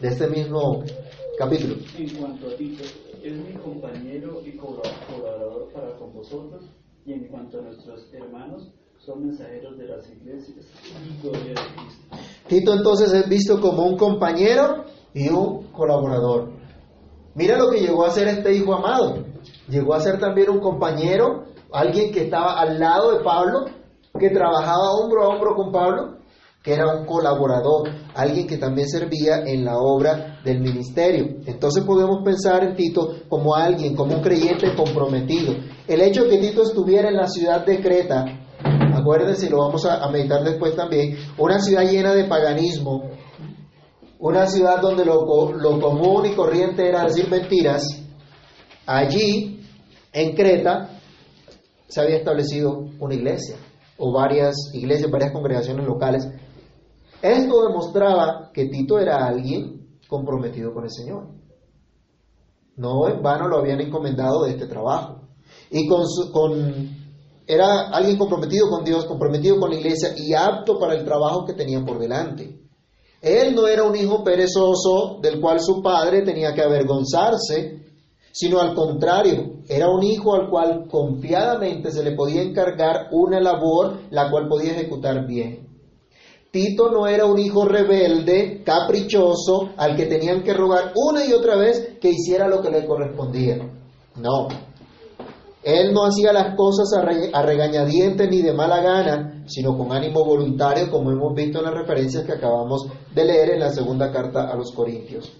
de 0.00 0.08
este 0.08 0.28
mismo 0.28 0.84
capítulo. 1.38 1.74
En 1.96 2.14
cuanto 2.16 2.48
a 2.48 2.56
Tito, 2.56 2.84
es 3.22 3.32
mi 3.32 3.54
compañero 3.54 4.40
y 4.44 4.56
colaborador 4.56 5.72
para 5.72 5.96
con 5.96 6.12
vosotros, 6.12 6.64
y 7.04 7.12
en 7.12 7.28
cuanto 7.28 7.58
a 7.58 7.62
nuestros 7.62 8.12
hermanos, 8.12 8.70
son 8.98 9.26
mensajeros 9.26 9.78
de 9.78 9.86
las 9.86 10.08
iglesias. 10.10 10.66
Gloria 11.22 11.52
a 11.52 11.74
Cristo. 11.74 12.16
Tito 12.48 12.74
entonces 12.74 13.12
es 13.12 13.28
visto 13.28 13.60
como 13.60 13.84
un 13.84 13.96
compañero 13.96 14.84
y 15.14 15.28
un 15.28 15.68
colaborador. 15.72 16.50
Mira 17.34 17.56
lo 17.56 17.70
que 17.70 17.80
llegó 17.80 18.04
a 18.04 18.10
ser 18.10 18.28
este 18.28 18.54
hijo 18.54 18.74
amado. 18.74 19.24
Llegó 19.68 19.94
a 19.94 20.00
ser 20.00 20.18
también 20.18 20.50
un 20.50 20.60
compañero, 20.60 21.44
alguien 21.72 22.12
que 22.12 22.24
estaba 22.24 22.60
al 22.60 22.78
lado 22.78 23.12
de 23.12 23.24
Pablo, 23.24 23.66
que 24.18 24.30
trabajaba 24.30 24.92
hombro 24.92 25.24
a 25.24 25.28
hombro 25.28 25.54
con 25.54 25.72
Pablo, 25.72 26.18
que 26.62 26.74
era 26.74 26.88
un 26.94 27.06
colaborador, 27.06 27.88
alguien 28.14 28.46
que 28.46 28.58
también 28.58 28.88
servía 28.88 29.42
en 29.46 29.64
la 29.64 29.78
obra 29.78 30.40
del 30.44 30.60
ministerio. 30.60 31.40
Entonces 31.46 31.84
podemos 31.84 32.22
pensar 32.24 32.64
en 32.64 32.74
Tito 32.74 33.14
como 33.28 33.54
alguien, 33.54 33.94
como 33.94 34.16
un 34.16 34.22
creyente 34.22 34.74
comprometido. 34.74 35.54
El 35.86 36.00
hecho 36.00 36.24
de 36.24 36.30
que 36.30 36.38
Tito 36.38 36.62
estuviera 36.62 37.08
en 37.08 37.16
la 37.16 37.28
ciudad 37.28 37.64
de 37.64 37.80
Creta, 37.80 38.24
acuérdense, 38.94 39.48
lo 39.48 39.58
vamos 39.58 39.86
a, 39.86 40.08
meditar 40.10 40.42
después 40.42 40.74
también, 40.74 41.16
una 41.38 41.60
ciudad 41.60 41.84
llena 41.84 42.12
de 42.12 42.24
paganismo, 42.24 43.10
una 44.18 44.46
ciudad 44.46 44.80
donde 44.80 45.04
lo, 45.04 45.52
lo 45.52 45.80
común 45.80 46.26
y 46.26 46.34
corriente 46.34 46.88
era 46.88 47.04
decir 47.04 47.30
mentiras, 47.30 47.84
allí, 48.84 49.60
en 50.12 50.34
Creta, 50.34 50.97
se 51.88 52.00
había 52.00 52.16
establecido 52.16 52.86
una 53.00 53.14
iglesia, 53.14 53.56
o 53.96 54.12
varias 54.12 54.54
iglesias, 54.74 55.10
varias 55.10 55.32
congregaciones 55.32 55.86
locales. 55.86 56.28
Esto 57.20 57.66
demostraba 57.66 58.50
que 58.52 58.66
Tito 58.66 58.98
era 58.98 59.26
alguien 59.26 59.98
comprometido 60.06 60.72
con 60.72 60.84
el 60.84 60.90
Señor. 60.90 61.28
No 62.76 63.08
en 63.08 63.22
vano 63.22 63.48
lo 63.48 63.58
habían 63.58 63.80
encomendado 63.80 64.44
de 64.44 64.50
este 64.52 64.66
trabajo. 64.66 65.22
Y 65.70 65.88
era 67.46 67.88
alguien 67.88 68.16
comprometido 68.16 68.68
con 68.68 68.84
Dios, 68.84 69.04
comprometido 69.06 69.58
con 69.58 69.70
la 69.70 69.76
iglesia 69.76 70.10
y 70.16 70.34
apto 70.34 70.78
para 70.78 70.94
el 70.94 71.04
trabajo 71.04 71.44
que 71.44 71.54
tenían 71.54 71.84
por 71.84 71.98
delante. 71.98 72.60
Él 73.20 73.54
no 73.54 73.66
era 73.66 73.82
un 73.82 73.96
hijo 73.96 74.22
perezoso 74.22 75.18
del 75.20 75.40
cual 75.40 75.58
su 75.60 75.82
padre 75.82 76.22
tenía 76.22 76.54
que 76.54 76.62
avergonzarse, 76.62 77.77
sino 78.38 78.60
al 78.60 78.72
contrario, 78.72 79.64
era 79.68 79.88
un 79.90 80.04
hijo 80.04 80.32
al 80.32 80.48
cual 80.48 80.86
confiadamente 80.88 81.90
se 81.90 82.04
le 82.04 82.12
podía 82.12 82.40
encargar 82.40 83.08
una 83.10 83.40
labor 83.40 83.94
la 84.10 84.30
cual 84.30 84.46
podía 84.46 84.74
ejecutar 84.74 85.26
bien. 85.26 85.66
Tito 86.52 86.88
no 86.88 87.08
era 87.08 87.26
un 87.26 87.36
hijo 87.40 87.64
rebelde, 87.64 88.62
caprichoso, 88.64 89.70
al 89.76 89.96
que 89.96 90.06
tenían 90.06 90.44
que 90.44 90.54
rogar 90.54 90.92
una 90.94 91.26
y 91.26 91.32
otra 91.32 91.56
vez 91.56 91.98
que 92.00 92.10
hiciera 92.10 92.46
lo 92.46 92.62
que 92.62 92.70
le 92.70 92.86
correspondía. 92.86 93.58
No. 94.14 94.46
Él 95.64 95.92
no 95.92 96.04
hacía 96.04 96.32
las 96.32 96.54
cosas 96.54 96.92
a, 96.96 97.02
re- 97.02 97.30
a 97.32 97.42
regañadientes 97.42 98.30
ni 98.30 98.40
de 98.40 98.52
mala 98.52 98.80
gana, 98.80 99.42
sino 99.48 99.76
con 99.76 99.90
ánimo 99.92 100.24
voluntario, 100.24 100.92
como 100.92 101.10
hemos 101.10 101.34
visto 101.34 101.58
en 101.58 101.64
las 101.64 101.74
referencias 101.74 102.24
que 102.24 102.34
acabamos 102.34 102.86
de 103.12 103.24
leer 103.24 103.50
en 103.50 103.60
la 103.60 103.70
segunda 103.70 104.12
carta 104.12 104.48
a 104.48 104.54
los 104.54 104.70
Corintios. 104.70 105.32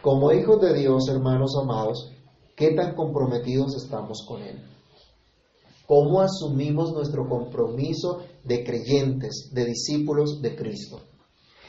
Como 0.00 0.32
hijos 0.32 0.62
de 0.62 0.72
Dios, 0.72 1.08
hermanos 1.10 1.52
amados, 1.62 2.10
¿qué 2.58 2.74
tan 2.74 2.94
comprometidos 2.94 3.76
estamos 3.76 4.24
con 4.26 4.42
Él? 4.42 4.60
¿Cómo 5.86 6.20
asumimos 6.20 6.92
nuestro 6.92 7.26
compromiso 7.26 8.18
de 8.44 8.64
creyentes, 8.64 9.50
de 9.52 9.64
discípulos 9.64 10.42
de 10.42 10.54
Cristo? 10.54 11.00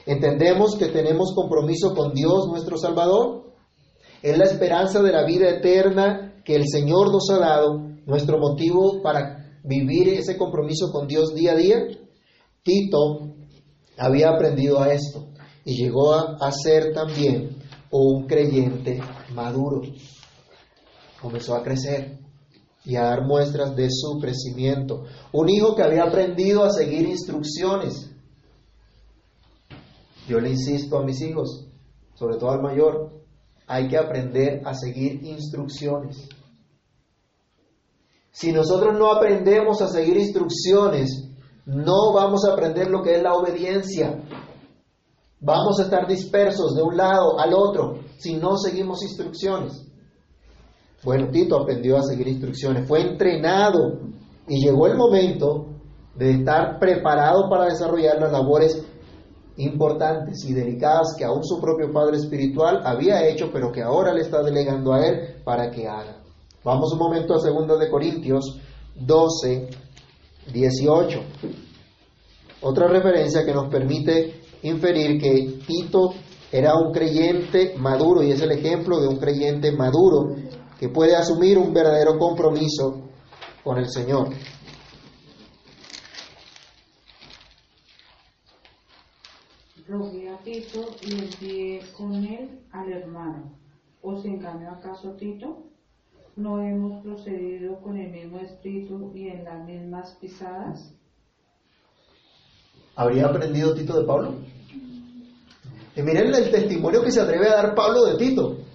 ¿Entendemos 0.05 0.75
que 0.75 0.87
tenemos 0.87 1.33
compromiso 1.35 1.93
con 1.95 2.13
Dios 2.13 2.47
nuestro 2.49 2.77
Salvador? 2.77 3.53
Es 4.21 4.37
la 4.37 4.43
esperanza 4.45 5.01
de 5.01 5.11
la 5.11 5.23
vida 5.23 5.49
eterna 5.49 6.41
que 6.43 6.55
el 6.55 6.67
Señor 6.67 7.11
nos 7.11 7.29
ha 7.29 7.37
dado, 7.37 7.87
nuestro 8.05 8.39
motivo 8.39 9.01
para 9.03 9.61
vivir 9.63 10.09
ese 10.09 10.35
compromiso 10.35 10.91
con 10.91 11.07
Dios 11.07 11.33
día 11.35 11.51
a 11.51 11.55
día. 11.55 11.77
Tito 12.63 13.35
había 13.97 14.29
aprendido 14.31 14.81
a 14.81 14.91
esto 14.91 15.27
y 15.63 15.75
llegó 15.75 16.13
a, 16.13 16.37
a 16.41 16.51
ser 16.51 16.91
también 16.93 17.57
un 17.91 18.25
creyente 18.25 18.99
maduro. 19.33 19.81
Comenzó 21.21 21.55
a 21.55 21.63
crecer 21.63 22.19
y 22.85 22.95
a 22.95 23.03
dar 23.03 23.25
muestras 23.25 23.75
de 23.75 23.89
su 23.91 24.19
crecimiento. 24.19 25.05
Un 25.31 25.49
hijo 25.49 25.75
que 25.75 25.83
había 25.83 26.03
aprendido 26.03 26.63
a 26.63 26.71
seguir 26.71 27.07
instrucciones. 27.07 28.09
Yo 30.27 30.39
le 30.39 30.49
insisto 30.51 30.97
a 30.97 31.03
mis 31.03 31.21
hijos, 31.21 31.67
sobre 32.15 32.37
todo 32.37 32.51
al 32.51 32.61
mayor, 32.61 33.11
hay 33.67 33.87
que 33.87 33.97
aprender 33.97 34.61
a 34.65 34.73
seguir 34.73 35.23
instrucciones. 35.23 36.29
Si 38.31 38.51
nosotros 38.51 38.97
no 38.97 39.11
aprendemos 39.11 39.81
a 39.81 39.87
seguir 39.87 40.17
instrucciones, 40.17 41.29
no 41.65 42.13
vamos 42.13 42.45
a 42.45 42.53
aprender 42.53 42.89
lo 42.89 43.03
que 43.03 43.15
es 43.15 43.21
la 43.21 43.33
obediencia. 43.33 44.23
Vamos 45.39 45.79
a 45.79 45.83
estar 45.83 46.07
dispersos 46.07 46.75
de 46.75 46.81
un 46.81 46.97
lado 46.97 47.39
al 47.39 47.53
otro 47.53 47.99
si 48.17 48.35
no 48.35 48.57
seguimos 48.57 49.03
instrucciones. 49.03 49.88
Bueno, 51.03 51.29
Tito 51.31 51.61
aprendió 51.61 51.97
a 51.97 52.03
seguir 52.03 52.27
instrucciones, 52.27 52.87
fue 52.87 53.01
entrenado 53.01 53.99
y 54.47 54.65
llegó 54.65 54.87
el 54.87 54.97
momento 54.97 55.67
de 56.15 56.31
estar 56.31 56.77
preparado 56.79 57.49
para 57.49 57.65
desarrollar 57.65 58.19
las 58.19 58.31
labores 58.31 58.85
importantes 59.55 60.43
y 60.45 60.53
delicadas 60.53 61.15
que 61.17 61.23
aún 61.23 61.43
su 61.43 61.59
propio 61.59 61.91
padre 61.93 62.17
espiritual 62.17 62.81
había 62.83 63.27
hecho, 63.27 63.49
pero 63.51 63.71
que 63.71 63.81
ahora 63.81 64.13
le 64.13 64.21
está 64.21 64.41
delegando 64.41 64.93
a 64.93 65.05
él 65.05 65.41
para 65.43 65.69
que 65.69 65.87
haga. 65.87 66.17
Vamos 66.63 66.91
un 66.93 66.99
momento 66.99 67.33
a 67.33 67.37
2 67.37 67.79
de 67.79 67.89
Corintios 67.89 68.59
12, 68.95 69.69
18. 70.53 71.19
Otra 72.61 72.87
referencia 72.87 73.45
que 73.45 73.53
nos 73.53 73.69
permite 73.69 74.41
inferir 74.63 75.21
que 75.21 75.59
Tito 75.65 76.13
era 76.51 76.73
un 76.75 76.91
creyente 76.91 77.75
maduro 77.77 78.23
y 78.23 78.31
es 78.31 78.41
el 78.41 78.51
ejemplo 78.51 78.99
de 78.99 79.07
un 79.07 79.17
creyente 79.17 79.71
maduro 79.71 80.35
que 80.79 80.87
puede 80.87 81.15
asumir 81.15 81.57
un 81.57 81.73
verdadero 81.73 82.17
compromiso 82.17 83.09
con 83.63 83.77
el 83.77 83.89
Señor. 83.89 84.29
Rogué 89.85 90.29
a 90.29 90.37
Tito 90.37 90.95
y 91.01 91.11
envié 91.13 91.81
con 91.97 92.13
él 92.13 92.61
al 92.71 92.91
hermano. 92.93 93.59
¿Os 94.01 94.23
engañó 94.23 94.71
acaso 94.71 95.15
Tito? 95.15 95.65
¿No 96.37 96.61
hemos 96.61 97.03
procedido 97.03 97.81
con 97.81 97.97
el 97.97 98.11
mismo 98.11 98.39
espíritu 98.39 99.11
y 99.13 99.27
en 99.27 99.43
las 99.43 99.65
mismas 99.65 100.15
pisadas? 100.21 100.93
¿Habría 102.95 103.25
aprendido 103.25 103.73
Tito 103.73 103.99
de 103.99 104.05
Pablo? 104.05 104.35
Y 105.95 106.01
miren 106.01 106.33
el 106.33 106.51
testimonio 106.51 107.03
que 107.03 107.11
se 107.11 107.19
atreve 107.19 107.49
a 107.49 107.55
dar 107.55 107.75
Pablo 107.75 108.05
de 108.05 108.17
Tito. 108.17 108.68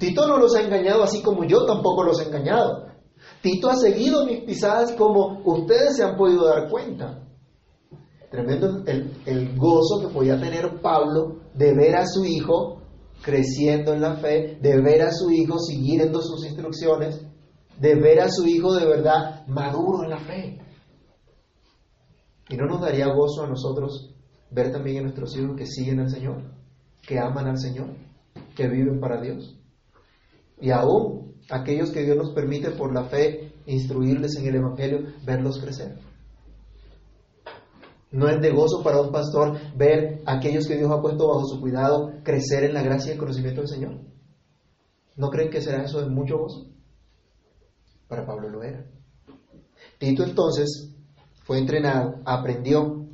Tito 0.00 0.26
no 0.26 0.38
los 0.38 0.56
ha 0.56 0.62
engañado 0.62 1.02
así 1.02 1.20
como 1.22 1.44
yo 1.44 1.66
tampoco 1.66 2.02
los 2.02 2.20
he 2.20 2.24
engañado. 2.24 2.86
Tito 3.42 3.68
ha 3.68 3.76
seguido 3.76 4.24
mis 4.24 4.40
pisadas 4.44 4.92
como 4.92 5.42
ustedes 5.44 5.96
se 5.96 6.02
han 6.02 6.16
podido 6.16 6.46
dar 6.46 6.70
cuenta. 6.70 7.28
Tremendo 8.30 8.82
el, 8.86 9.12
el 9.26 9.56
gozo 9.58 10.00
que 10.00 10.08
podía 10.08 10.40
tener 10.40 10.80
Pablo 10.80 11.40
de 11.54 11.74
ver 11.74 11.96
a 11.96 12.06
su 12.06 12.24
hijo 12.24 12.80
creciendo 13.22 13.92
en 13.92 14.00
la 14.00 14.16
fe, 14.16 14.58
de 14.62 14.80
ver 14.80 15.02
a 15.02 15.12
su 15.12 15.30
hijo 15.30 15.58
siguiendo 15.58 16.22
sus 16.22 16.46
instrucciones, 16.46 17.20
de 17.78 17.94
ver 17.96 18.20
a 18.20 18.30
su 18.30 18.46
hijo 18.46 18.72
de 18.72 18.86
verdad 18.86 19.46
maduro 19.48 20.04
en 20.04 20.10
la 20.10 20.20
fe. 20.20 20.58
¿Y 22.48 22.56
no 22.56 22.66
nos 22.66 22.80
daría 22.80 23.12
gozo 23.12 23.44
a 23.44 23.48
nosotros 23.48 24.14
ver 24.50 24.72
también 24.72 24.98
a 24.98 25.02
nuestros 25.02 25.36
hijos 25.36 25.56
que 25.58 25.66
siguen 25.66 26.00
al 26.00 26.08
Señor, 26.08 26.42
que 27.06 27.18
aman 27.18 27.48
al 27.48 27.58
Señor, 27.58 27.94
que 28.56 28.66
viven 28.66 28.98
para 28.98 29.20
Dios? 29.20 29.59
Y 30.60 30.70
aún 30.70 31.34
aquellos 31.50 31.90
que 31.90 32.04
Dios 32.04 32.16
nos 32.16 32.32
permite 32.32 32.70
por 32.70 32.92
la 32.92 33.04
fe 33.04 33.52
instruirles 33.66 34.36
en 34.36 34.46
el 34.46 34.56
Evangelio, 34.56 35.00
verlos 35.24 35.60
crecer. 35.60 35.98
No 38.12 38.28
es 38.28 38.40
de 38.40 38.50
gozo 38.50 38.82
para 38.82 39.00
un 39.00 39.12
pastor 39.12 39.58
ver 39.76 40.20
a 40.26 40.34
aquellos 40.34 40.66
que 40.66 40.76
Dios 40.76 40.90
ha 40.90 41.00
puesto 41.00 41.28
bajo 41.28 41.46
su 41.46 41.60
cuidado 41.60 42.12
crecer 42.24 42.64
en 42.64 42.74
la 42.74 42.82
gracia 42.82 43.10
y 43.10 43.12
el 43.12 43.18
conocimiento 43.18 43.60
del 43.60 43.70
Señor. 43.70 44.00
¿No 45.16 45.30
creen 45.30 45.50
que 45.50 45.60
será 45.60 45.84
eso 45.84 46.00
de 46.00 46.08
mucho 46.08 46.38
gozo? 46.38 46.66
Para 48.08 48.26
Pablo 48.26 48.48
lo 48.48 48.62
era. 48.62 48.84
Tito 49.98 50.24
entonces 50.24 50.92
fue 51.44 51.58
entrenado, 51.58 52.20
aprendió. 52.24 53.06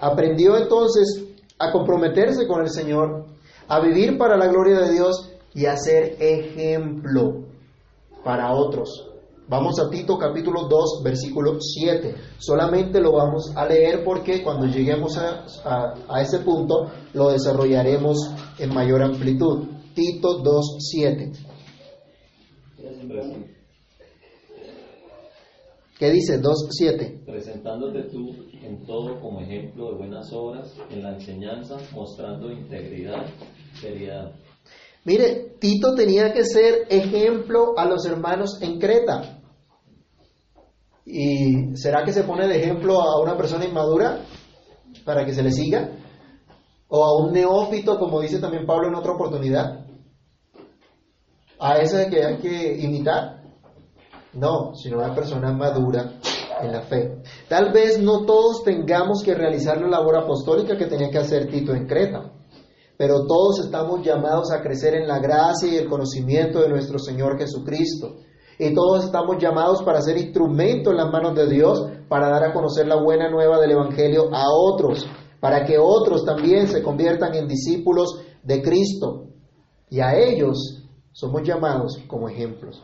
Aprendió 0.00 0.56
entonces 0.56 1.24
a 1.58 1.70
comprometerse 1.72 2.46
con 2.46 2.62
el 2.62 2.70
Señor, 2.70 3.26
a 3.66 3.80
vivir 3.80 4.16
para 4.16 4.36
la 4.36 4.46
gloria 4.46 4.78
de 4.80 4.92
Dios 4.92 5.27
y 5.54 5.66
a 5.66 5.76
ser 5.76 6.16
ejemplo 6.20 7.44
para 8.24 8.52
otros. 8.54 9.04
Vamos 9.48 9.80
a 9.80 9.88
Tito 9.88 10.18
capítulo 10.18 10.68
2, 10.68 11.02
versículo 11.02 11.58
7. 11.58 12.14
Solamente 12.38 13.00
lo 13.00 13.12
vamos 13.12 13.52
a 13.56 13.66
leer 13.66 14.04
porque 14.04 14.42
cuando 14.42 14.66
lleguemos 14.66 15.16
a, 15.16 15.46
a- 15.64 15.94
a 16.08 16.20
ese 16.22 16.40
punto 16.40 16.90
lo 17.14 17.30
desarrollaremos 17.30 18.18
en 18.58 18.74
mayor 18.74 19.02
amplitud. 19.02 19.66
Tito 19.94 20.42
2.7. 20.42 21.32
¿Qué 25.98 26.10
dice 26.12 26.40
2.7? 26.40 27.24
Presentándote 27.24 28.02
tú 28.04 28.30
en 28.62 28.84
todo 28.86 29.18
como 29.20 29.40
ejemplo 29.40 29.90
de 29.92 29.96
buenas 29.96 30.32
obras, 30.32 30.72
en 30.90 31.02
la 31.02 31.14
enseñanza, 31.14 31.76
mostrando 31.92 32.52
integridad, 32.52 33.26
seriedad. 33.80 34.30
Mire, 35.04 35.56
Tito 35.58 35.94
tenía 35.94 36.32
que 36.32 36.44
ser 36.44 36.86
ejemplo 36.90 37.78
a 37.78 37.84
los 37.86 38.04
hermanos 38.06 38.60
en 38.60 38.78
Creta. 38.78 39.40
¿Y 41.04 41.76
será 41.76 42.04
que 42.04 42.12
se 42.12 42.24
pone 42.24 42.46
de 42.46 42.58
ejemplo 42.58 43.00
a 43.00 43.20
una 43.22 43.36
persona 43.36 43.64
inmadura 43.64 44.20
para 45.04 45.24
que 45.24 45.32
se 45.32 45.42
le 45.42 45.50
siga? 45.50 45.90
¿O 46.88 47.04
a 47.04 47.24
un 47.24 47.32
neófito, 47.32 47.98
como 47.98 48.20
dice 48.20 48.38
también 48.38 48.66
Pablo 48.66 48.88
en 48.88 48.94
otra 48.94 49.12
oportunidad? 49.12 49.86
¿A 51.58 51.78
ese 51.78 52.08
que 52.08 52.24
hay 52.24 52.38
que 52.38 52.76
imitar? 52.78 53.42
No, 54.34 54.74
sino 54.74 54.98
una 54.98 55.14
persona 55.14 55.52
madura 55.52 56.12
en 56.60 56.72
la 56.72 56.82
fe. 56.82 57.22
Tal 57.48 57.72
vez 57.72 57.98
no 58.00 58.24
todos 58.24 58.62
tengamos 58.62 59.22
que 59.24 59.34
realizar 59.34 59.80
la 59.80 59.88
labor 59.88 60.18
apostólica 60.18 60.76
que 60.76 60.86
tenía 60.86 61.10
que 61.10 61.18
hacer 61.18 61.48
Tito 61.48 61.74
en 61.74 61.86
Creta, 61.86 62.32
pero 62.98 63.26
todos 63.26 63.60
estamos 63.60 64.04
llamados 64.04 64.50
a 64.50 64.60
crecer 64.60 64.96
en 64.96 65.06
la 65.06 65.20
gracia 65.20 65.72
y 65.72 65.76
el 65.76 65.88
conocimiento 65.88 66.60
de 66.60 66.68
nuestro 66.68 66.98
Señor 66.98 67.38
Jesucristo. 67.38 68.16
Y 68.58 68.74
todos 68.74 69.04
estamos 69.04 69.36
llamados 69.40 69.84
para 69.84 70.02
ser 70.02 70.18
instrumento 70.18 70.90
en 70.90 70.96
las 70.96 71.12
manos 71.12 71.36
de 71.36 71.48
Dios, 71.48 71.80
para 72.08 72.28
dar 72.28 72.42
a 72.42 72.52
conocer 72.52 72.88
la 72.88 73.00
buena 73.00 73.30
nueva 73.30 73.60
del 73.60 73.70
Evangelio 73.70 74.34
a 74.34 74.46
otros, 74.50 75.06
para 75.38 75.64
que 75.64 75.78
otros 75.78 76.24
también 76.24 76.66
se 76.66 76.82
conviertan 76.82 77.36
en 77.36 77.46
discípulos 77.46 78.20
de 78.42 78.60
Cristo. 78.62 79.28
Y 79.88 80.00
a 80.00 80.18
ellos 80.18 80.84
somos 81.12 81.42
llamados 81.44 82.00
como 82.08 82.28
ejemplos. 82.28 82.82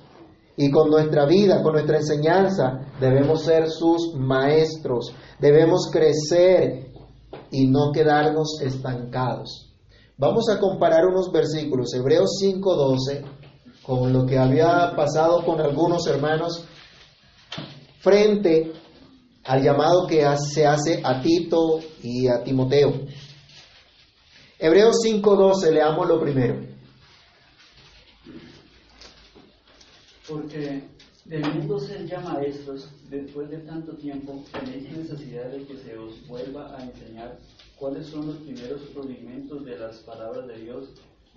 Y 0.57 0.71
con 0.71 0.91
nuestra 0.91 1.27
vida, 1.27 1.61
con 1.61 1.73
nuestra 1.73 1.97
enseñanza, 1.97 2.87
debemos 3.01 3.43
ser 3.43 3.69
sus 3.69 4.15
maestros, 4.15 5.13
debemos 5.41 5.91
crecer 5.91 6.93
y 7.51 7.67
no 7.67 7.91
quedarnos 7.93 8.61
estancados. 8.63 9.64
Vamos 10.17 10.49
a 10.49 10.61
comparar 10.61 11.07
unos 11.07 11.33
versículos, 11.33 11.93
Hebreos 11.93 12.39
5:12, 12.39 13.25
con 13.83 14.13
lo 14.13 14.25
que 14.25 14.39
había 14.39 14.95
pasado 14.95 15.45
con 15.45 15.61
algunos 15.61 16.07
hermanos 16.07 16.65
frente 17.99 18.73
al 19.43 19.61
llamado 19.61 20.07
que 20.07 20.25
se 20.37 20.67
hace 20.67 21.01
a 21.03 21.21
Tito 21.21 21.81
y 22.01 22.29
a 22.29 22.45
Timoteo. 22.45 22.93
Hebreos 24.61 25.01
5:12, 25.03 25.73
leamos 25.73 26.07
lo 26.07 26.21
primero. 26.21 26.61
Porque 30.29 30.85
debiendo 31.25 31.79
ser 31.81 32.07
ya 32.07 32.21
maestros, 32.21 32.89
después 33.11 33.51
de 33.51 33.59
tanto 33.59 33.97
tiempo, 33.97 34.45
tenéis 34.53 34.97
necesidad 34.97 35.51
de 35.51 35.67
que 35.67 35.77
se 35.77 35.99
os 35.99 36.25
vuelva 36.29 36.77
a 36.79 36.85
enseñar 36.85 37.37
cuáles 37.79 38.07
son 38.07 38.27
los 38.27 38.37
primeros 38.37 38.95
rudimentos 38.95 39.65
de 39.65 39.79
las 39.79 39.99
palabras 39.99 40.47
de 40.47 40.59
Dios, 40.59 40.89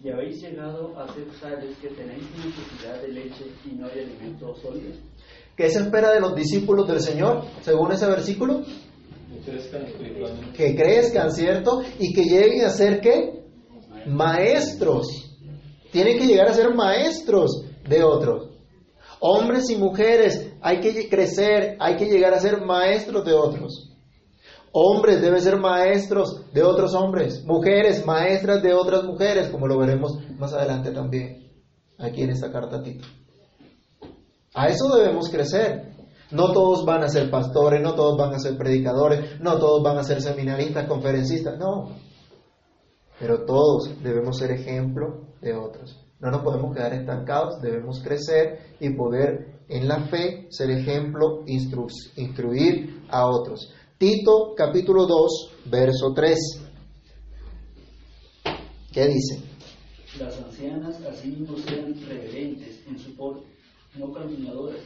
y 0.04 0.10
habéis 0.10 0.42
llegado 0.42 0.98
a 1.00 1.12
ser 1.14 1.26
tales 1.42 1.76
que 1.80 1.90
tenéis 1.90 2.24
necesidad 2.38 3.02
de 3.02 3.08
leche 3.08 3.46
y 3.66 3.76
no 3.76 3.88
de 3.90 4.02
alimento 4.02 4.56
sólido. 4.56 4.94
¿Qué 5.56 5.70
se 5.72 5.80
espera 5.80 6.12
de 6.12 6.20
los 6.20 6.36
discípulos 6.36 6.88
del 6.88 7.00
Señor, 7.00 7.44
según 7.62 7.92
ese 7.92 8.06
versículo? 8.06 8.62
Que 8.64 9.52
crezcan 9.52 9.86
espiritualmente. 9.86 10.56
Que 10.56 10.76
crezcan, 10.76 11.32
¿cierto? 11.32 11.82
Y 11.98 12.14
que 12.14 12.24
lleguen 12.26 12.66
a 12.66 12.70
ser 12.70 13.02
qué? 13.02 13.44
Maestros. 14.06 15.08
Tienen 15.92 16.20
que 16.20 16.28
llegar 16.28 16.50
a 16.50 16.54
ser 16.54 16.76
maestros 16.76 17.66
de 17.90 18.04
otros. 18.04 18.52
Hombres 19.20 19.68
y 19.72 19.78
mujeres, 19.78 20.54
hay 20.62 20.80
que 20.80 21.10
crecer, 21.10 21.76
hay 21.80 21.96
que 21.96 22.06
llegar 22.06 22.36
a 22.36 22.40
ser 22.40 22.62
maestros 22.62 23.26
de 23.26 23.34
otros. 23.34 23.97
Hombres 24.80 25.20
deben 25.22 25.42
ser 25.42 25.58
maestros 25.58 26.54
de 26.54 26.62
otros 26.62 26.94
hombres. 26.94 27.44
Mujeres, 27.44 28.06
maestras 28.06 28.62
de 28.62 28.76
otras 28.76 29.06
mujeres, 29.06 29.50
como 29.50 29.66
lo 29.66 29.76
veremos 29.80 30.20
más 30.38 30.54
adelante 30.54 30.92
también, 30.92 31.52
aquí 31.98 32.22
en 32.22 32.30
esta 32.30 32.52
carta 32.52 32.84
a. 32.84 33.04
A 34.54 34.68
eso 34.68 34.96
debemos 34.96 35.30
crecer. 35.30 35.94
No 36.30 36.52
todos 36.52 36.86
van 36.86 37.02
a 37.02 37.10
ser 37.10 37.32
pastores, 37.32 37.82
no 37.82 37.96
todos 37.96 38.20
van 38.20 38.36
a 38.36 38.40
ser 38.40 38.56
predicadores, 38.56 39.42
no 39.42 39.58
todos 39.58 39.82
van 39.82 39.98
a 39.98 40.04
ser 40.04 40.22
seminaristas, 40.22 40.88
conferencistas, 40.88 41.58
no. 41.58 41.96
Pero 43.20 43.46
todos 43.46 43.90
debemos 44.04 44.38
ser 44.38 44.52
ejemplo 44.52 45.22
de 45.42 45.56
otros. 45.56 46.06
No 46.20 46.30
nos 46.30 46.44
podemos 46.44 46.76
quedar 46.76 46.94
estancados, 46.94 47.60
debemos 47.64 48.04
crecer 48.04 48.76
y 48.80 48.92
poder 48.92 49.58
en 49.70 49.88
la 49.88 50.02
fe 50.02 50.48
ser 50.52 50.70
ejemplo, 50.70 51.42
instru 51.48 51.88
instruir 52.16 53.04
a 53.10 53.26
otros. 53.26 53.74
Tito 53.98 54.54
capítulo 54.56 55.08
2, 55.08 55.56
verso 55.66 56.14
3. 56.14 56.38
¿Qué 58.92 59.08
dice? 59.08 59.42
Las 60.20 60.38
ancianas 60.38 61.02
asimismo 61.02 61.58
sean 61.58 61.96
reverentes 62.08 62.80
en 62.88 63.00
su 63.00 63.16
porte, 63.16 63.48
no 63.96 64.14
calumniadoras, 64.14 64.82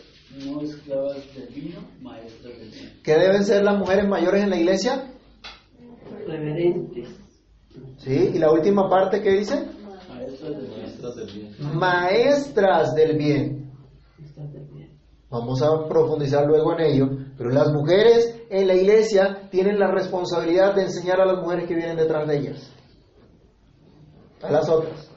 no 0.46 0.62
esclavas 0.62 1.18
del 1.36 1.48
vino, 1.48 1.82
maestras 2.02 2.58
del 2.58 2.70
bien. 2.70 3.00
¿Qué 3.04 3.12
deben 3.16 3.44
ser 3.44 3.66
las 3.66 3.78
mujeres 3.78 4.08
mayores 4.08 4.44
en 4.44 4.50
la 4.50 4.58
iglesia? 4.58 5.14
reverentes. 6.26 7.10
¿Sí? 7.98 8.32
¿Y 8.34 8.40
la 8.40 8.50
última 8.50 8.90
parte 8.90 9.22
qué 9.22 9.32
dice? 9.32 9.68
Maestras 10.08 10.52
del 11.16 11.28
bien. 11.28 11.78
Maestras 11.78 12.96
del. 12.96 13.18
Maestras 13.18 13.18
bien. 13.18 13.62
Vamos 15.30 15.62
a 15.62 15.88
profundizar 15.88 16.46
luego 16.46 16.74
en 16.78 16.80
ello, 16.80 17.10
pero 17.38 17.50
las 17.50 17.72
mujeres 17.74 18.41
en 18.52 18.68
la 18.68 18.76
iglesia 18.76 19.48
tienen 19.50 19.80
la 19.80 19.90
responsabilidad 19.90 20.76
de 20.76 20.84
enseñar 20.84 21.22
a 21.22 21.26
las 21.26 21.42
mujeres 21.42 21.68
que 21.70 21.74
vienen 21.74 21.96
detrás 21.96 22.28
de 22.28 22.38
ellas, 22.38 22.70
a 24.42 24.52
las 24.52 24.68
otras. 24.68 25.10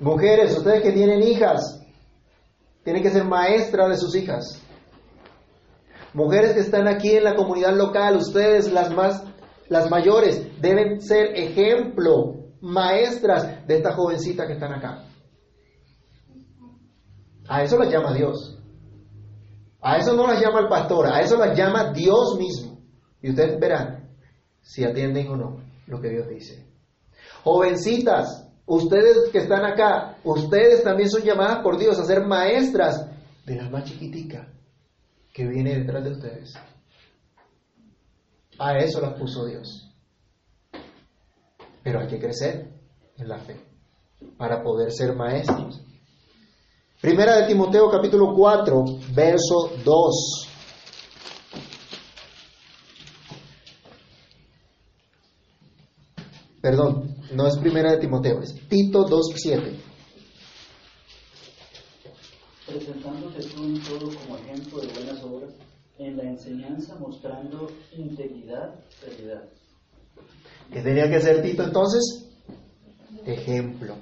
Mujeres, 0.00 0.56
ustedes 0.56 0.82
que 0.82 0.90
tienen 0.90 1.22
hijas, 1.22 1.80
tienen 2.82 3.02
que 3.02 3.10
ser 3.10 3.24
maestras 3.24 3.90
de 3.90 3.96
sus 3.96 4.16
hijas. 4.16 4.60
Mujeres 6.12 6.54
que 6.54 6.60
están 6.60 6.88
aquí 6.88 7.12
en 7.12 7.22
la 7.22 7.36
comunidad 7.36 7.76
local, 7.76 8.16
ustedes 8.16 8.72
las 8.72 8.90
más 8.92 9.22
las 9.68 9.88
mayores 9.88 10.60
deben 10.60 11.00
ser 11.00 11.36
ejemplo, 11.36 12.34
maestras 12.60 13.64
de 13.68 13.76
esta 13.76 13.92
jovencita 13.92 14.48
que 14.48 14.54
están 14.54 14.72
acá. 14.72 15.04
A 17.46 17.62
eso 17.62 17.78
las 17.78 17.88
llama 17.88 18.12
Dios. 18.12 18.59
A 19.82 19.96
eso 19.96 20.14
no 20.14 20.26
las 20.26 20.40
llama 20.40 20.60
el 20.60 20.68
pastor, 20.68 21.06
a 21.06 21.20
eso 21.20 21.36
las 21.36 21.56
llama 21.56 21.92
Dios 21.92 22.36
mismo. 22.38 22.80
Y 23.22 23.30
ustedes 23.30 23.58
verán 23.58 24.10
si 24.60 24.84
atienden 24.84 25.28
o 25.28 25.36
no 25.36 25.60
lo 25.86 26.00
que 26.00 26.10
Dios 26.10 26.28
dice. 26.28 26.66
Jovencitas, 27.44 28.48
ustedes 28.66 29.30
que 29.32 29.38
están 29.38 29.64
acá, 29.64 30.18
ustedes 30.24 30.84
también 30.84 31.08
son 31.08 31.22
llamadas 31.22 31.58
por 31.62 31.78
Dios 31.78 31.98
a 31.98 32.04
ser 32.04 32.26
maestras 32.26 33.08
de 33.46 33.56
la 33.56 33.68
más 33.70 33.84
chiquitica 33.84 34.48
que 35.32 35.46
viene 35.46 35.78
detrás 35.78 36.04
de 36.04 36.10
ustedes. 36.10 36.54
A 38.58 38.76
eso 38.76 39.00
las 39.00 39.14
puso 39.18 39.46
Dios. 39.46 39.90
Pero 41.82 42.00
hay 42.00 42.08
que 42.08 42.18
crecer 42.18 42.68
en 43.16 43.28
la 43.28 43.38
fe 43.38 43.56
para 44.36 44.62
poder 44.62 44.92
ser 44.92 45.16
maestros. 45.16 45.82
Primera 47.00 47.36
de 47.36 47.46
Timoteo 47.46 47.90
capítulo 47.90 48.34
4, 48.34 48.84
verso 49.14 49.72
2. 49.82 50.48
Perdón, 56.60 57.16
no 57.32 57.46
es 57.46 57.56
primera 57.56 57.92
de 57.92 57.98
Timoteo, 57.98 58.42
es 58.42 58.54
Tito 58.68 59.04
2, 59.04 59.32
7. 59.34 59.90
presentándote 62.66 63.42
tú 63.48 63.64
en 63.64 63.80
todo 63.80 64.10
como 64.14 64.36
ejemplo 64.36 64.80
de 64.80 64.88
buenas 64.92 65.24
obras, 65.24 65.54
en 65.98 66.16
la 66.16 66.24
enseñanza 66.24 66.96
mostrando 66.96 67.68
integridad, 67.96 68.74
seriedad. 69.00 69.42
¿Qué 70.72 70.80
tenía 70.82 71.10
que 71.10 71.20
ser 71.20 71.42
Tito 71.42 71.64
entonces? 71.64 72.28
Ejemplo. 73.24 73.96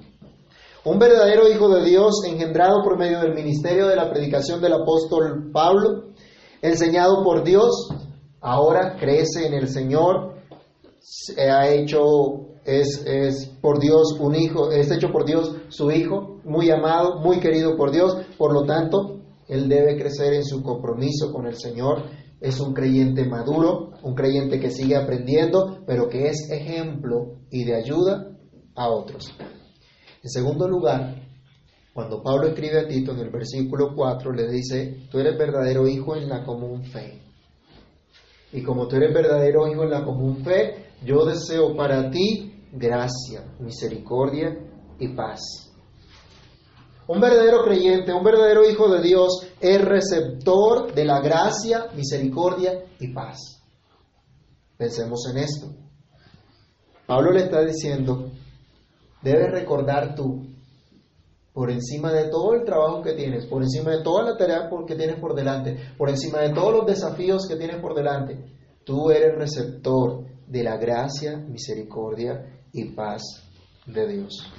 Un 0.88 0.98
verdadero 0.98 1.46
hijo 1.51 1.68
de 1.68 1.85
Dios 1.85 2.24
engendrado 2.27 2.83
por 2.83 2.96
medio 2.96 3.20
del 3.20 3.35
ministerio 3.35 3.88
de 3.88 3.94
la 3.94 4.09
predicación 4.09 4.62
del 4.62 4.72
apóstol 4.72 5.51
Pablo, 5.53 6.14
enseñado 6.62 7.22
por 7.22 7.44
Dios, 7.44 7.90
ahora 8.40 8.96
crece 8.98 9.46
en 9.46 9.53
el 9.53 9.68
Señor, 9.68 10.37
se 10.98 11.51
ha 11.51 11.68
hecho, 11.68 11.98
es, 12.64 13.05
es 13.05 13.48
por 13.61 13.81
Dios 13.81 14.16
un 14.18 14.35
hijo, 14.35 14.70
es 14.70 14.90
hecho 14.90 15.09
por 15.12 15.27
Dios 15.27 15.57
su 15.68 15.90
hijo, 15.90 16.40
muy 16.44 16.70
amado, 16.70 17.20
muy 17.20 17.38
querido 17.38 17.77
por 17.77 17.90
Dios, 17.90 18.16
por 18.38 18.55
lo 18.55 18.64
tanto, 18.64 19.20
él 19.46 19.68
debe 19.68 19.98
crecer 19.98 20.33
en 20.33 20.44
su 20.44 20.62
compromiso 20.62 21.35
con 21.35 21.46
el 21.46 21.59
Señor, 21.59 22.05
es 22.40 22.61
un 22.61 22.72
creyente 22.72 23.27
maduro, 23.27 23.90
un 24.03 24.14
creyente 24.14 24.59
que 24.59 24.70
sigue 24.70 24.96
aprendiendo, 24.96 25.81
pero 25.87 26.09
que 26.09 26.29
es 26.29 26.48
ejemplo 26.51 27.35
y 27.51 27.64
de 27.64 27.74
ayuda 27.74 28.31
a 28.74 28.88
otros. 28.88 29.35
En 30.22 30.31
segundo 30.31 30.68
lugar, 30.68 31.14
cuando 31.92 32.22
Pablo 32.22 32.48
escribe 32.48 32.81
a 32.81 32.87
Tito 32.87 33.12
en 33.12 33.18
el 33.18 33.31
versículo 33.31 33.94
4, 33.94 34.33
le 34.33 34.48
dice, 34.48 35.07
tú 35.11 35.18
eres 35.18 35.37
verdadero 35.38 35.87
hijo 35.87 36.16
en 36.16 36.28
la 36.28 36.44
común 36.44 36.85
fe. 36.85 37.22
Y 38.52 38.62
como 38.62 38.88
tú 38.88 38.96
eres 38.96 39.12
verdadero 39.12 39.68
hijo 39.68 39.83
en 39.83 39.90
la 39.90 40.04
común 40.04 40.44
fe, 40.44 40.92
yo 41.04 41.24
deseo 41.24 41.76
para 41.76 42.11
ti 42.11 42.66
gracia, 42.72 43.44
misericordia 43.61 44.57
y 44.98 45.09
paz. 45.09 45.40
Un 47.07 47.20
verdadero 47.20 47.64
creyente, 47.64 48.12
un 48.12 48.22
verdadero 48.22 48.68
hijo 48.68 48.88
de 48.90 49.00
Dios 49.00 49.46
es 49.61 49.81
receptor 49.81 50.92
de 50.94 51.04
la 51.04 51.20
gracia, 51.20 51.87
misericordia 51.94 52.85
y 53.00 53.12
paz. 53.14 53.62
Pensemos 54.76 55.26
en 55.31 55.38
esto. 55.38 55.68
Pablo 57.07 57.33
le 57.33 57.44
está 57.44 57.64
diciendo, 57.64 58.31
debes 59.22 59.50
recordar 59.50 60.14
tú, 60.14 60.46
por 61.52 61.70
encima 61.70 62.12
de 62.12 62.28
todo 62.28 62.54
el 62.54 62.64
trabajo 62.64 63.02
que 63.02 63.14
tienes, 63.14 63.46
por 63.46 63.62
encima 63.62 63.90
de 63.90 64.02
toda 64.02 64.22
la 64.22 64.37
tarea 64.37 64.70
que 64.87 64.94
tienes 64.94 65.18
por 65.18 65.35
delante, 65.35 65.76
por 65.96 66.09
encima 66.09 66.38
de 66.38 66.50
todos 66.50 66.72
los 66.72 66.87
desafíos 66.87 67.48
que 67.48 67.57
tienes 67.57 67.81
por 67.81 67.96
delante, 67.96 68.38
tú 68.85 69.11
eres 69.11 69.35
receptor 69.35 70.24
de 70.46 70.62
la 70.62 70.76
gracia, 70.76 71.37
misericordia 71.37 72.62
y 72.72 72.94
paz 72.94 73.22
de 73.87 74.07
Dios. 74.07 74.52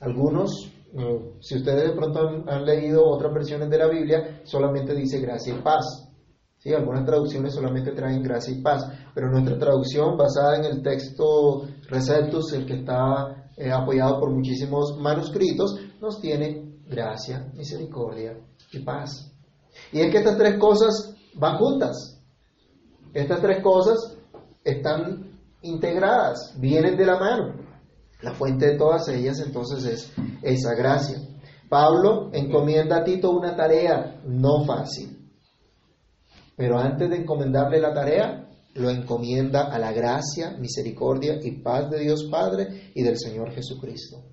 Algunos, 0.00 0.50
eh, 0.94 1.36
si 1.40 1.56
ustedes 1.58 1.90
de 1.90 1.94
pronto 1.94 2.28
han, 2.28 2.48
han 2.48 2.64
leído 2.64 3.06
otras 3.06 3.32
versiones 3.32 3.70
de 3.70 3.78
la 3.78 3.88
Biblia, 3.88 4.40
solamente 4.42 4.94
dice 4.94 5.20
gracia 5.20 5.54
y 5.54 5.62
paz. 5.62 6.08
¿Sí? 6.58 6.72
Algunas 6.72 7.04
traducciones 7.04 7.54
solamente 7.54 7.92
traen 7.92 8.22
gracia 8.22 8.52
y 8.52 8.62
paz, 8.62 8.84
pero 9.14 9.30
nuestra 9.30 9.58
traducción 9.58 10.16
basada 10.16 10.56
en 10.56 10.64
el 10.64 10.82
texto 10.82 11.66
Receptus, 11.88 12.52
el 12.52 12.66
que 12.66 12.74
está 12.74 13.41
eh, 13.56 13.70
apoyado 13.70 14.20
por 14.20 14.30
muchísimos 14.30 14.96
manuscritos, 14.98 15.78
nos 16.00 16.20
tiene 16.20 16.72
gracia, 16.86 17.50
misericordia 17.54 18.36
y 18.72 18.80
paz. 18.80 19.32
Y 19.92 20.00
es 20.00 20.10
que 20.10 20.18
estas 20.18 20.36
tres 20.36 20.58
cosas 20.58 21.14
van 21.34 21.58
juntas. 21.58 22.20
Estas 23.14 23.40
tres 23.40 23.62
cosas 23.62 24.16
están 24.64 25.38
integradas, 25.62 26.54
vienen 26.58 26.96
de 26.96 27.06
la 27.06 27.18
mano. 27.18 27.54
La 28.22 28.32
fuente 28.34 28.66
de 28.66 28.78
todas 28.78 29.08
ellas 29.08 29.40
entonces 29.40 29.84
es 29.84 30.12
esa 30.42 30.74
gracia. 30.74 31.18
Pablo 31.68 32.30
encomienda 32.32 32.98
a 32.98 33.04
Tito 33.04 33.30
una 33.30 33.56
tarea 33.56 34.20
no 34.24 34.64
fácil. 34.64 35.30
Pero 36.56 36.78
antes 36.78 37.08
de 37.08 37.16
encomendarle 37.16 37.80
la 37.80 37.94
tarea, 37.94 38.48
lo 38.74 38.90
encomienda 38.90 39.64
a 39.72 39.78
la 39.78 39.92
gracia, 39.92 40.56
misericordia 40.58 41.38
y 41.42 41.62
paz 41.62 41.90
de 41.90 42.00
Dios 42.00 42.28
Padre 42.30 42.90
y 42.94 43.02
del 43.02 43.18
Señor 43.18 43.52
Jesucristo. 43.52 44.24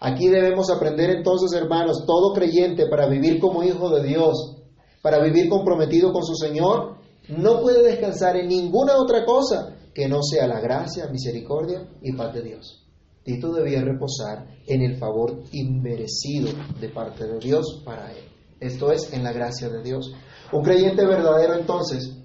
Aquí 0.00 0.28
debemos 0.28 0.70
aprender 0.70 1.10
entonces, 1.10 1.52
hermanos, 1.52 2.04
todo 2.06 2.32
creyente 2.32 2.86
para 2.88 3.08
vivir 3.08 3.40
como 3.40 3.64
hijo 3.64 3.90
de 3.90 4.06
Dios, 4.06 4.62
para 5.02 5.22
vivir 5.22 5.48
comprometido 5.48 6.12
con 6.12 6.22
su 6.22 6.34
Señor, 6.34 6.98
no 7.28 7.60
puede 7.60 7.82
descansar 7.82 8.36
en 8.36 8.48
ninguna 8.48 8.96
otra 8.96 9.24
cosa 9.24 9.74
que 9.94 10.08
no 10.08 10.22
sea 10.22 10.46
la 10.46 10.60
gracia, 10.60 11.08
misericordia 11.08 11.88
y 12.02 12.12
paz 12.12 12.34
de 12.34 12.42
Dios. 12.42 12.84
Tito 13.24 13.52
debía 13.52 13.82
reposar 13.82 14.46
en 14.66 14.82
el 14.82 14.96
favor 14.96 15.42
inmerecido 15.52 16.50
de 16.80 16.88
parte 16.88 17.26
de 17.26 17.38
Dios 17.38 17.82
para 17.84 18.10
él. 18.12 18.24
Esto 18.60 18.90
es 18.92 19.12
en 19.12 19.22
la 19.22 19.32
gracia 19.32 19.68
de 19.68 19.82
Dios. 19.82 20.12
Un 20.52 20.62
creyente 20.62 21.04
verdadero 21.04 21.54
entonces, 21.54 22.17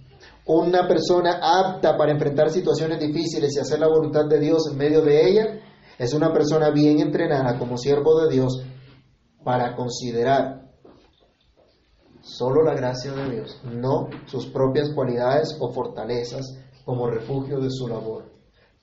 una 0.46 0.88
persona 0.88 1.40
apta 1.42 1.98
para 1.98 2.12
enfrentar 2.12 2.50
situaciones 2.50 3.00
difíciles 3.00 3.56
y 3.56 3.60
hacer 3.60 3.80
la 3.80 3.88
voluntad 3.88 4.26
de 4.26 4.40
Dios 4.40 4.68
en 4.70 4.78
medio 4.78 5.02
de 5.02 5.30
ella, 5.30 5.60
es 5.98 6.14
una 6.14 6.34
persona 6.34 6.70
bien 6.72 7.00
entrenada 7.00 7.58
como 7.58 7.78
siervo 7.78 8.22
de 8.22 8.34
Dios 8.34 8.62
para 9.44 9.76
considerar 9.76 10.64
solo 12.22 12.64
la 12.64 12.74
gracia 12.74 13.12
de 13.12 13.30
Dios, 13.30 13.62
no 13.64 14.08
sus 14.26 14.48
propias 14.48 14.90
cualidades 14.94 15.56
o 15.60 15.72
fortalezas 15.72 16.58
como 16.86 17.10
refugio 17.10 17.60
de 17.60 17.70
su 17.70 17.88
labor. 17.88 18.32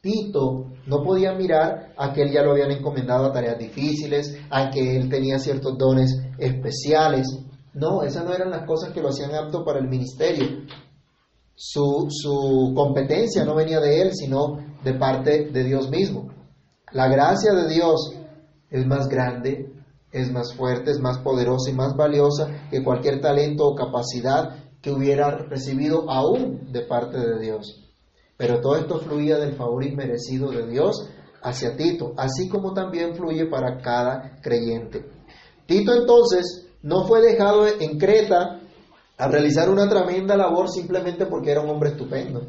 Tito 0.01 0.73
no 0.87 1.03
podía 1.03 1.35
mirar 1.35 1.92
a 1.96 2.12
que 2.12 2.31
ya 2.33 2.42
lo 2.42 2.53
habían 2.53 2.70
encomendado 2.70 3.27
a 3.27 3.33
tareas 3.33 3.59
difíciles, 3.59 4.35
a 4.51 4.70
que 4.70 4.96
él 4.96 5.11
tenía 5.11 5.38
ciertos 5.38 5.77
dones 5.77 6.18
especiales. 6.38 7.27
No, 7.75 8.03
esas 8.03 8.25
no 8.25 8.33
eran 8.33 8.51
las 8.51 8.66
cosas 8.66 8.92
que 8.92 9.03
lo 9.03 9.09
hacían 9.09 9.35
apto 9.35 9.62
para 9.62 9.79
el 9.79 9.88
ministerio. 9.88 10.64
Su, 11.62 12.07
su 12.09 12.73
competencia 12.75 13.44
no 13.44 13.55
venía 13.55 13.81
de 13.81 14.01
él, 14.01 14.14
sino 14.14 14.61
de 14.83 14.94
parte 14.94 15.51
de 15.51 15.62
Dios 15.62 15.90
mismo. 15.90 16.31
La 16.90 17.07
gracia 17.07 17.53
de 17.53 17.68
Dios 17.68 18.16
es 18.70 18.87
más 18.87 19.09
grande, 19.09 19.70
es 20.11 20.33
más 20.33 20.55
fuerte, 20.55 20.90
es 20.90 21.01
más 21.01 21.18
poderosa 21.18 21.68
y 21.70 21.75
más 21.75 21.94
valiosa 21.94 22.49
que 22.70 22.83
cualquier 22.83 23.20
talento 23.20 23.66
o 23.66 23.75
capacidad 23.75 24.57
que 24.81 24.90
hubiera 24.90 25.37
recibido 25.37 26.11
aún 26.11 26.73
de 26.73 26.81
parte 26.81 27.18
de 27.18 27.38
Dios. 27.38 27.85
Pero 28.38 28.62
todo 28.62 28.77
esto 28.77 28.99
fluía 28.99 29.37
del 29.37 29.53
favor 29.53 29.85
inmerecido 29.85 30.51
de 30.51 30.66
Dios 30.66 31.11
hacia 31.42 31.77
Tito, 31.77 32.14
así 32.16 32.49
como 32.49 32.73
también 32.73 33.14
fluye 33.14 33.44
para 33.44 33.83
cada 33.83 34.40
creyente. 34.40 35.05
Tito 35.66 35.92
entonces 35.92 36.68
no 36.81 37.05
fue 37.05 37.20
dejado 37.20 37.66
en 37.66 37.99
Creta 37.99 38.60
a 39.21 39.29
realizar 39.29 39.69
una 39.69 39.87
tremenda 39.87 40.35
labor 40.35 40.71
simplemente 40.71 41.27
porque 41.27 41.51
era 41.51 41.61
un 41.61 41.69
hombre 41.69 41.91
estupendo, 41.91 42.41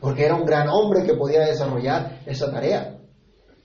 porque 0.00 0.24
era 0.24 0.34
un 0.34 0.46
gran 0.46 0.68
hombre 0.70 1.04
que 1.04 1.12
podía 1.12 1.40
desarrollar 1.40 2.22
esa 2.24 2.50
tarea. 2.50 2.98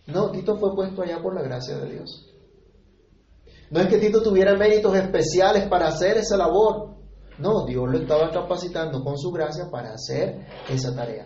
No, 0.07 0.29
Tito 0.29 0.57
fue 0.57 0.75
puesto 0.75 1.03
allá 1.03 1.21
por 1.21 1.33
la 1.33 1.41
gracia 1.41 1.77
de 1.77 1.93
Dios. 1.93 2.29
No 3.71 3.79
es 3.79 3.87
que 3.87 3.97
Tito 3.97 4.21
tuviera 4.21 4.57
méritos 4.57 4.93
especiales 4.93 5.67
para 5.69 5.87
hacer 5.87 6.17
esa 6.17 6.35
labor. 6.35 6.95
No, 7.39 7.65
Dios 7.65 7.85
lo 7.89 7.97
estaba 7.97 8.29
capacitando 8.29 9.01
con 9.01 9.17
su 9.17 9.31
gracia 9.31 9.69
para 9.71 9.93
hacer 9.93 10.45
esa 10.69 10.93
tarea. 10.93 11.25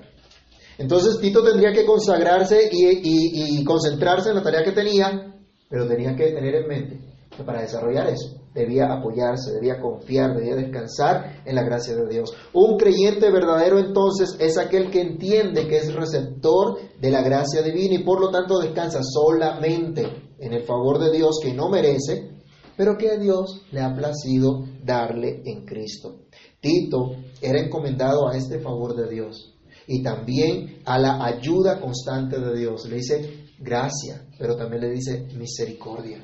Entonces 0.78 1.20
Tito 1.20 1.44
tendría 1.44 1.74
que 1.74 1.84
consagrarse 1.84 2.70
y, 2.72 3.64
concentrarse 3.64 4.30
en 4.30 4.36
la 4.36 4.44
tarea 4.44 4.64
que 4.64 4.72
tenía, 4.72 5.36
pero 5.68 5.88
tenía 5.88 6.16
que 6.16 6.32
tener 6.32 6.54
en 6.54 6.68
mente 6.68 7.00
que 7.36 7.44
para 7.44 7.62
desarrollar 7.62 8.08
eso 8.08 8.39
debía 8.54 8.92
apoyarse, 8.92 9.54
debía 9.54 9.80
confiar, 9.80 10.36
debía 10.36 10.56
descansar 10.56 11.44
en 11.46 11.56
la 11.56 11.64
gracia 11.64 11.96
de 11.96 12.08
Dios. 12.08 12.34
Un 12.54 12.78
creyente 12.78 13.32
verdadero 13.32 13.80
entonces 13.80 14.36
es 14.40 14.58
aquel 14.58 14.90
que 14.90 15.02
entiende 15.02 15.68
que 15.68 15.78
es 15.78 15.94
receptor 15.94 16.80
de 17.00 17.12
la 17.12 17.22
gracia 17.22 17.62
divina 17.62 17.96
y 17.96 18.04
por 18.04 18.20
lo 18.20 18.30
tanto 18.30 18.60
descansa 18.60 19.00
solamente 19.04 20.34
en 20.40 20.54
el 20.54 20.64
favor 20.64 21.00
de 21.00 21.12
Dios 21.12 21.40
que 21.42 21.54
no 21.54 21.70
merece, 21.70 22.32
pero 22.76 22.98
que 22.98 23.10
a 23.10 23.18
Dios 23.18 23.62
le 23.72 23.82
ha 23.82 23.94
placido 23.94 24.64
darle 24.84 25.42
en 25.46 25.66
Cristo. 25.66 26.22
Tito 26.60 27.12
era 27.42 27.60
encomendado 27.60 28.28
a 28.28 28.36
este 28.36 28.60
favor 28.60 28.96
de 28.96 29.10
Dios 29.10 29.56
y 29.88 30.04
también 30.04 30.82
a 30.86 30.98
la 30.98 31.24
ayuda 31.26 31.80
constante 31.80 32.40
de 32.40 32.58
Dios. 32.58 32.88
Le 32.88 32.96
dice 32.98 33.48
gracia, 33.60 34.26
pero 34.38 34.56
también 34.56 34.84
le 34.84 34.92
dice 34.92 35.28
misericordia. 35.36 36.24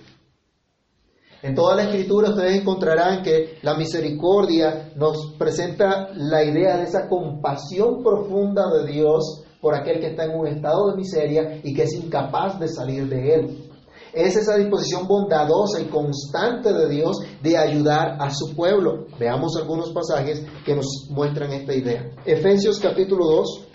En 1.45 1.53
toda 1.53 1.75
la 1.75 1.83
escritura 1.83 2.31
ustedes 2.31 2.59
encontrarán 2.61 3.21
que 3.21 3.59
la 3.61 3.75
misericordia 3.75 4.91
nos 4.95 5.35
presenta 5.37 6.09
la 6.15 6.43
idea 6.43 6.75
de 6.75 6.85
esa 6.85 7.07
compasión 7.07 8.01
profunda 8.01 8.63
de 8.73 8.91
Dios 8.91 9.43
por 9.61 9.75
aquel 9.75 9.99
que 9.99 10.07
está 10.07 10.23
en 10.23 10.39
un 10.39 10.47
estado 10.47 10.89
de 10.89 10.97
miseria 10.97 11.61
y 11.63 11.75
que 11.75 11.83
es 11.83 11.93
incapaz 11.93 12.59
de 12.59 12.67
salir 12.67 13.07
de 13.07 13.35
él. 13.35 13.71
Es 14.11 14.35
esa 14.35 14.55
disposición 14.55 15.07
bondadosa 15.07 15.79
y 15.81 15.85
constante 15.85 16.73
de 16.73 16.89
Dios 16.89 17.19
de 17.43 17.55
ayudar 17.59 18.17
a 18.19 18.31
su 18.31 18.55
pueblo. 18.55 19.05
Veamos 19.19 19.55
algunos 19.55 19.91
pasajes 19.91 20.43
que 20.65 20.75
nos 20.75 20.87
muestran 21.11 21.51
esta 21.51 21.75
idea. 21.75 22.09
Efesios 22.25 22.79
capítulo 22.79 23.23
2, 23.23 23.67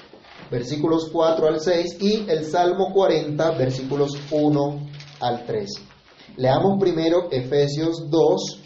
versículos 0.50 1.08
4 1.12 1.46
al 1.46 1.60
6 1.60 1.98
y 2.00 2.28
el 2.28 2.46
Salmo 2.46 2.92
40, 2.92 3.52
versículos 3.52 4.10
1 4.32 4.88
al 5.20 5.46
3. 5.46 5.89
Leamos 6.40 6.80
primero 6.80 7.30
Efesios 7.30 8.08
2, 8.08 8.62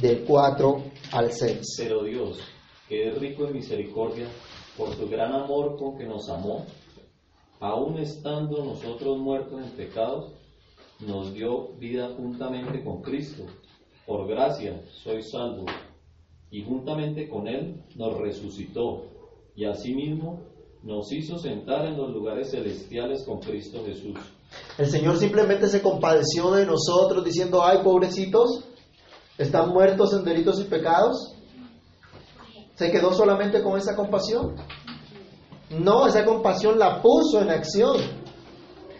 del 0.00 0.24
4 0.24 0.82
al 1.12 1.30
6. 1.30 1.74
Pero 1.76 2.02
Dios, 2.02 2.38
que 2.88 3.08
es 3.08 3.18
rico 3.18 3.46
en 3.46 3.52
misericordia, 3.52 4.26
por 4.78 4.96
su 4.96 5.06
gran 5.06 5.34
amor 5.34 5.76
con 5.76 5.98
que 5.98 6.06
nos 6.06 6.30
amó, 6.30 6.64
aun 7.60 7.98
estando 7.98 8.64
nosotros 8.64 9.18
muertos 9.18 9.62
en 9.62 9.70
pecados, 9.72 10.32
nos 11.06 11.34
dio 11.34 11.74
vida 11.74 12.14
juntamente 12.16 12.82
con 12.82 13.02
Cristo. 13.02 13.44
Por 14.06 14.26
gracia 14.26 14.80
soy 15.04 15.22
salvo. 15.22 15.66
Y 16.50 16.64
juntamente 16.64 17.28
con 17.28 17.48
Él 17.48 17.82
nos 17.96 18.16
resucitó. 18.16 19.10
Y 19.54 19.66
asimismo 19.66 20.40
nos 20.82 21.12
hizo 21.12 21.36
sentar 21.36 21.84
en 21.84 21.98
los 21.98 22.10
lugares 22.12 22.50
celestiales 22.50 23.26
con 23.26 23.40
Cristo 23.40 23.84
Jesús. 23.84 24.16
El 24.78 24.90
Señor 24.90 25.18
simplemente 25.18 25.68
se 25.68 25.82
compadeció 25.82 26.50
de 26.52 26.66
nosotros 26.66 27.24
diciendo, 27.24 27.62
ay, 27.64 27.78
pobrecitos, 27.82 28.64
están 29.38 29.70
muertos 29.70 30.12
en 30.14 30.24
delitos 30.24 30.60
y 30.60 30.64
pecados. 30.64 31.34
¿Se 32.74 32.90
quedó 32.90 33.12
solamente 33.12 33.62
con 33.62 33.78
esa 33.78 33.94
compasión? 33.94 34.56
No, 35.70 36.06
esa 36.06 36.24
compasión 36.24 36.78
la 36.78 37.00
puso 37.00 37.40
en 37.40 37.50
acción. 37.50 37.96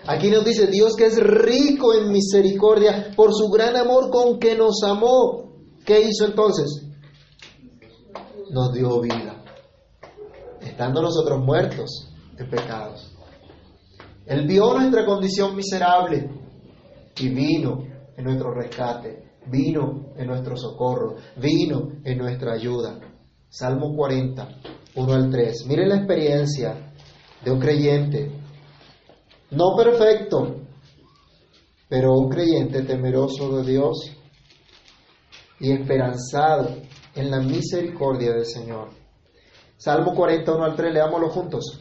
Aquí 0.06 0.30
nos 0.30 0.44
dice 0.44 0.66
Dios 0.66 0.94
que 0.96 1.06
es 1.06 1.16
rico 1.16 1.94
en 1.94 2.10
misericordia 2.10 3.12
por 3.16 3.32
su 3.32 3.48
gran 3.50 3.76
amor 3.76 4.10
con 4.10 4.38
que 4.38 4.56
nos 4.56 4.82
amó. 4.82 5.52
¿Qué 5.84 6.00
hizo 6.00 6.26
entonces? 6.26 6.86
Nos 8.50 8.72
dio 8.72 9.00
vida, 9.00 9.42
estando 10.60 11.02
nosotros 11.02 11.40
muertos 11.40 12.10
en 12.36 12.50
pecados. 12.50 13.12
Él 14.26 14.46
vio 14.46 14.72
nuestra 14.74 15.04
condición 15.04 15.56
miserable 15.56 16.28
y 17.18 17.28
vino 17.28 17.84
en 18.16 18.24
nuestro 18.24 18.54
rescate, 18.54 19.32
vino 19.46 20.12
en 20.16 20.26
nuestro 20.26 20.56
socorro, 20.56 21.16
vino 21.36 21.88
en 22.04 22.18
nuestra 22.18 22.52
ayuda. 22.52 22.98
Salmo 23.48 23.94
40, 23.94 24.48
1 24.94 25.12
al 25.12 25.30
3. 25.30 25.66
Miren 25.66 25.88
la 25.88 25.96
experiencia 25.96 26.92
de 27.44 27.50
un 27.50 27.58
creyente, 27.58 28.30
no 29.50 29.74
perfecto, 29.76 30.56
pero 31.88 32.14
un 32.14 32.30
creyente 32.30 32.82
temeroso 32.82 33.58
de 33.58 33.70
Dios 33.70 34.16
y 35.60 35.72
esperanzado 35.72 36.76
en 37.14 37.30
la 37.30 37.40
misericordia 37.40 38.32
del 38.32 38.46
Señor. 38.46 38.88
Salmo 39.76 40.14
41 40.14 40.64
al 40.64 40.76
3, 40.76 40.94
leámoslo 40.94 41.28
juntos. 41.28 41.80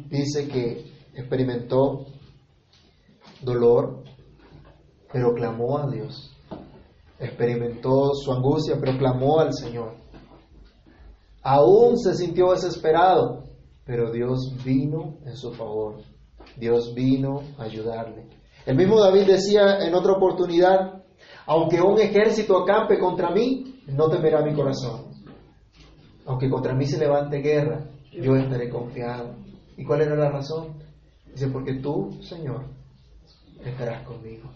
dice 0.11 0.47
que 0.47 0.91
experimentó 1.15 2.05
dolor, 3.41 4.03
pero 5.11 5.33
clamó 5.33 5.79
a 5.79 5.89
Dios. 5.89 6.37
Experimentó 7.17 8.11
su 8.13 8.31
angustia, 8.31 8.77
pero 8.79 8.97
clamó 8.97 9.39
al 9.39 9.53
Señor. 9.53 9.95
Aún 11.41 11.97
se 11.97 12.13
sintió 12.13 12.51
desesperado, 12.51 13.43
pero 13.85 14.11
Dios 14.11 14.53
vino 14.63 15.17
en 15.25 15.35
su 15.35 15.51
favor. 15.53 16.01
Dios 16.57 16.93
vino 16.93 17.41
a 17.57 17.63
ayudarle. 17.63 18.27
El 18.65 18.75
mismo 18.75 18.99
David 18.99 19.25
decía 19.25 19.79
en 19.85 19.93
otra 19.95 20.13
oportunidad, 20.13 21.03
aunque 21.45 21.81
un 21.81 21.99
ejército 21.99 22.57
acampe 22.57 22.99
contra 22.99 23.31
mí, 23.31 23.81
no 23.87 24.09
temerá 24.09 24.43
mi 24.43 24.53
corazón. 24.53 25.11
Aunque 26.25 26.49
contra 26.49 26.75
mí 26.75 26.85
se 26.85 26.99
levante 26.99 27.37
guerra, 27.37 27.87
yo 28.11 28.35
estaré 28.35 28.69
confiado. 28.69 29.35
¿Y 29.77 29.85
cuál 29.85 30.01
era 30.01 30.15
la 30.15 30.29
razón? 30.29 30.77
Dice, 31.25 31.47
porque 31.47 31.75
tú, 31.75 32.19
Señor, 32.21 32.65
estarás 33.63 34.05
conmigo. 34.05 34.49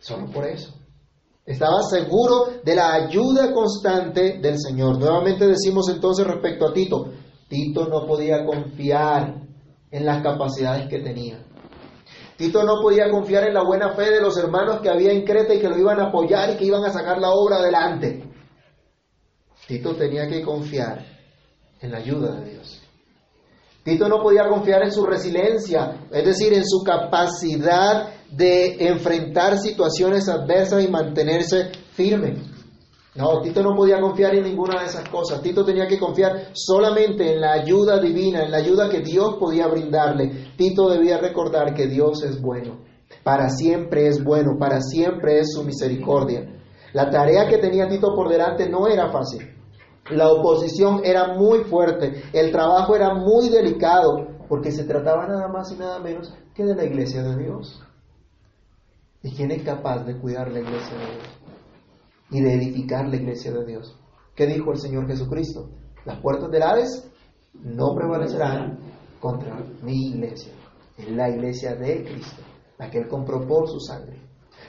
Solo 0.00 0.26
por 0.30 0.44
eso. 0.44 0.74
Estaba 1.44 1.82
seguro 1.82 2.50
de 2.64 2.74
la 2.74 2.92
ayuda 2.94 3.52
constante 3.52 4.38
del 4.38 4.58
Señor. 4.58 4.98
Nuevamente 4.98 5.46
decimos 5.46 5.88
entonces 5.88 6.26
respecto 6.26 6.68
a 6.68 6.72
Tito, 6.72 7.12
Tito 7.48 7.86
no 7.88 8.06
podía 8.06 8.44
confiar 8.44 9.42
en 9.90 10.06
las 10.06 10.22
capacidades 10.22 10.88
que 10.88 11.00
tenía. 11.00 11.44
Tito 12.36 12.62
no 12.64 12.80
podía 12.80 13.10
confiar 13.10 13.44
en 13.44 13.54
la 13.54 13.62
buena 13.62 13.92
fe 13.94 14.10
de 14.10 14.20
los 14.20 14.36
hermanos 14.36 14.80
que 14.80 14.88
había 14.88 15.12
en 15.12 15.24
Creta 15.24 15.54
y 15.54 15.60
que 15.60 15.68
lo 15.68 15.78
iban 15.78 16.00
a 16.00 16.08
apoyar 16.08 16.50
y 16.50 16.56
que 16.56 16.64
iban 16.64 16.84
a 16.84 16.90
sacar 16.92 17.18
la 17.18 17.30
obra 17.30 17.56
adelante. 17.56 18.24
Tito 19.66 19.94
tenía 19.94 20.28
que 20.28 20.42
confiar 20.42 21.04
en 21.80 21.90
la 21.90 21.98
ayuda 21.98 22.40
de 22.40 22.50
Dios. 22.50 22.81
Tito 23.84 24.08
no 24.08 24.22
podía 24.22 24.48
confiar 24.48 24.82
en 24.84 24.92
su 24.92 25.04
resiliencia, 25.04 26.06
es 26.10 26.24
decir, 26.24 26.52
en 26.52 26.64
su 26.64 26.84
capacidad 26.84 28.10
de 28.30 28.76
enfrentar 28.88 29.58
situaciones 29.58 30.28
adversas 30.28 30.84
y 30.84 30.88
mantenerse 30.88 31.72
firme. 31.92 32.36
No, 33.14 33.42
Tito 33.42 33.62
no 33.62 33.74
podía 33.74 34.00
confiar 34.00 34.34
en 34.36 34.44
ninguna 34.44 34.80
de 34.80 34.86
esas 34.86 35.06
cosas. 35.08 35.42
Tito 35.42 35.64
tenía 35.64 35.86
que 35.86 35.98
confiar 35.98 36.50
solamente 36.54 37.34
en 37.34 37.40
la 37.40 37.52
ayuda 37.52 38.00
divina, 38.00 38.44
en 38.44 38.50
la 38.52 38.58
ayuda 38.58 38.88
que 38.88 39.00
Dios 39.00 39.34
podía 39.38 39.66
brindarle. 39.66 40.54
Tito 40.56 40.88
debía 40.88 41.18
recordar 41.18 41.74
que 41.74 41.88
Dios 41.88 42.22
es 42.22 42.40
bueno. 42.40 42.78
Para 43.22 43.50
siempre 43.50 44.06
es 44.06 44.24
bueno, 44.24 44.56
para 44.58 44.80
siempre 44.80 45.40
es 45.40 45.52
su 45.52 45.62
misericordia. 45.62 46.48
La 46.94 47.10
tarea 47.10 47.48
que 47.48 47.58
tenía 47.58 47.88
Tito 47.88 48.14
por 48.14 48.30
delante 48.30 48.68
no 48.70 48.86
era 48.86 49.10
fácil. 49.10 49.61
La 50.10 50.28
oposición 50.28 51.00
era 51.04 51.34
muy 51.34 51.60
fuerte, 51.64 52.22
el 52.32 52.50
trabajo 52.50 52.96
era 52.96 53.14
muy 53.14 53.48
delicado, 53.48 54.26
porque 54.48 54.72
se 54.72 54.84
trataba 54.84 55.26
nada 55.26 55.48
más 55.48 55.70
y 55.72 55.76
nada 55.76 56.00
menos 56.00 56.34
que 56.54 56.64
de 56.64 56.74
la 56.74 56.84
iglesia 56.84 57.22
de 57.22 57.36
Dios. 57.36 57.80
¿Y 59.22 59.34
quién 59.34 59.52
es 59.52 59.62
capaz 59.62 60.04
de 60.04 60.18
cuidar 60.18 60.50
la 60.50 60.60
iglesia 60.60 60.98
de 60.98 61.06
Dios? 61.06 61.28
Y 62.30 62.40
de 62.40 62.54
edificar 62.54 63.08
la 63.08 63.16
iglesia 63.16 63.52
de 63.52 63.64
Dios. 63.64 63.96
¿Qué 64.34 64.46
dijo 64.46 64.72
el 64.72 64.78
Señor 64.78 65.06
Jesucristo? 65.06 65.70
Las 66.04 66.20
puertas 66.20 66.50
del 66.50 66.62
Hades 66.62 67.08
no 67.54 67.94
prevalecerán 67.94 68.78
contra 69.20 69.56
mi 69.82 70.08
iglesia. 70.08 70.52
Es 70.98 71.08
la 71.10 71.30
iglesia 71.30 71.76
de 71.76 72.04
Cristo, 72.04 72.42
la 72.78 72.90
que 72.90 72.98
Él 72.98 73.08
compró 73.08 73.46
por 73.46 73.68
su 73.68 73.78
sangre. 73.78 74.20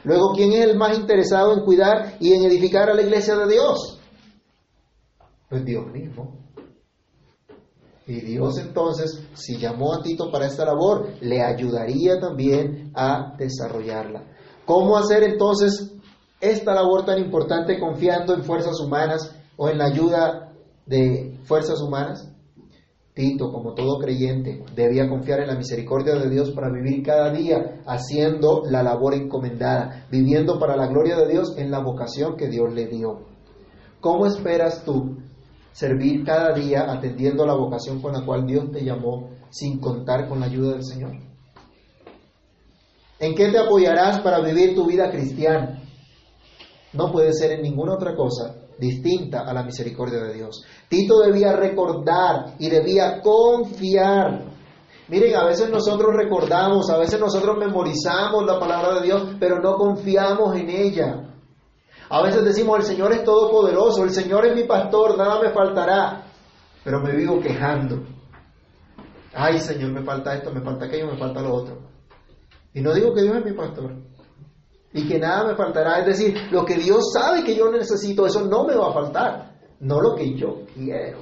Luego, 0.03 0.33
¿quién 0.35 0.53
es 0.53 0.65
el 0.65 0.77
más 0.77 0.97
interesado 0.97 1.53
en 1.53 1.65
cuidar 1.65 2.17
y 2.19 2.33
en 2.33 2.43
edificar 2.43 2.89
a 2.89 2.93
la 2.93 3.01
iglesia 3.01 3.35
de 3.35 3.51
Dios? 3.51 3.99
Pues 5.53 5.65
Dios 5.65 5.85
mismo. 5.91 6.35
Y 8.07 8.21
Dios 8.21 8.57
entonces, 8.57 9.23
si 9.35 9.59
llamó 9.59 9.93
a 9.93 10.01
Tito 10.01 10.31
para 10.31 10.47
esta 10.47 10.65
labor, 10.65 11.09
le 11.21 11.43
ayudaría 11.43 12.19
también 12.19 12.91
a 12.95 13.35
desarrollarla. 13.37 14.23
¿Cómo 14.65 14.97
hacer 14.97 15.21
entonces 15.21 15.93
esta 16.41 16.73
labor 16.73 17.05
tan 17.05 17.19
importante 17.19 17.79
confiando 17.79 18.33
en 18.33 18.43
fuerzas 18.43 18.79
humanas 18.79 19.31
o 19.55 19.69
en 19.69 19.77
la 19.77 19.85
ayuda 19.85 20.53
de 20.87 21.37
fuerzas 21.43 21.79
humanas? 21.81 22.33
Tito, 23.13 23.51
como 23.51 23.75
todo 23.75 23.99
creyente, 23.99 24.65
debía 24.75 25.07
confiar 25.07 25.41
en 25.41 25.49
la 25.49 25.55
misericordia 25.55 26.15
de 26.15 26.31
Dios 26.31 26.49
para 26.49 26.71
vivir 26.71 27.03
cada 27.05 27.29
día 27.29 27.79
haciendo 27.85 28.63
la 28.65 28.81
labor 28.81 29.13
encomendada, 29.13 30.07
viviendo 30.09 30.57
para 30.57 30.75
la 30.75 30.87
gloria 30.87 31.15
de 31.15 31.27
Dios 31.27 31.55
en 31.59 31.69
la 31.69 31.77
vocación 31.77 32.37
que 32.37 32.47
Dios 32.47 32.73
le 32.73 32.87
dio. 32.87 33.27
¿Cómo 34.01 34.25
esperas 34.25 34.83
tú 34.83 35.22
servir 35.73 36.23
cada 36.23 36.53
día 36.53 36.89
atendiendo 36.89 37.45
la 37.45 37.55
vocación 37.55 38.01
con 38.01 38.13
la 38.13 38.25
cual 38.25 38.45
Dios 38.45 38.71
te 38.71 38.85
llamó 38.85 39.31
sin 39.49 39.79
contar 39.79 40.29
con 40.29 40.39
la 40.39 40.45
ayuda 40.45 40.73
del 40.73 40.85
Señor? 40.85 41.11
¿En 43.19 43.35
qué 43.35 43.49
te 43.49 43.57
apoyarás 43.57 44.19
para 44.21 44.39
vivir 44.39 44.75
tu 44.75 44.85
vida 44.85 45.09
cristiana? 45.11 45.81
No 46.93 47.11
puede 47.11 47.33
ser 47.33 47.51
en 47.53 47.63
ninguna 47.63 47.95
otra 47.95 48.15
cosa 48.15 48.55
distinta 48.77 49.41
a 49.41 49.53
la 49.53 49.63
misericordia 49.63 50.19
de 50.23 50.33
Dios. 50.33 50.63
Tito 50.87 51.19
debía 51.21 51.53
recordar 51.53 52.55
y 52.59 52.69
debía 52.69 53.21
confiar. 53.21 54.45
Miren, 55.07 55.35
a 55.35 55.45
veces 55.45 55.69
nosotros 55.69 56.15
recordamos, 56.15 56.89
a 56.89 56.97
veces 56.97 57.19
nosotros 57.19 57.57
memorizamos 57.57 58.45
la 58.45 58.59
palabra 58.59 58.95
de 58.95 59.05
Dios, 59.05 59.35
pero 59.39 59.59
no 59.59 59.75
confiamos 59.75 60.55
en 60.55 60.69
ella. 60.69 61.32
A 62.13 62.21
veces 62.21 62.45
decimos, 62.45 62.77
el 62.77 62.83
Señor 62.83 63.11
es 63.11 63.23
todopoderoso, 63.23 64.03
el 64.03 64.11
Señor 64.11 64.45
es 64.45 64.55
mi 64.55 64.65
pastor, 64.65 65.17
nada 65.17 65.41
me 65.41 65.49
faltará, 65.49 66.23
pero 66.83 67.01
me 67.01 67.15
vivo 67.15 67.39
quejando. 67.39 68.03
Ay, 69.33 69.57
Señor, 69.57 69.93
me 69.93 70.03
falta 70.03 70.35
esto, 70.35 70.53
me 70.53 70.61
falta 70.61 70.85
aquello, 70.85 71.07
me 71.07 71.17
falta 71.17 71.41
lo 71.41 71.55
otro. 71.55 71.79
Y 72.71 72.81
no 72.81 72.93
digo 72.93 73.15
que 73.15 73.23
Dios 73.23 73.37
es 73.37 73.45
mi 73.45 73.53
pastor 73.53 73.95
y 74.93 75.07
que 75.07 75.17
nada 75.17 75.47
me 75.47 75.55
faltará. 75.55 76.01
Es 76.01 76.05
decir, 76.05 76.35
lo 76.51 76.63
que 76.63 76.75
Dios 76.75 77.11
sabe 77.11 77.43
que 77.43 77.55
yo 77.55 77.71
necesito, 77.71 78.27
eso 78.27 78.45
no 78.45 78.63
me 78.63 78.75
va 78.75 78.91
a 78.91 78.93
faltar, 78.93 79.55
no 79.79 79.99
lo 79.99 80.13
que 80.13 80.37
yo 80.37 80.65
quiero. 80.75 81.17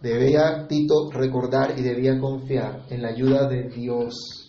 Debía 0.00 0.68
Tito 0.68 1.10
recordar 1.10 1.76
y 1.76 1.82
debía 1.82 2.16
confiar 2.20 2.82
en 2.90 3.02
la 3.02 3.08
ayuda 3.08 3.48
de 3.48 3.70
Dios. 3.70 4.43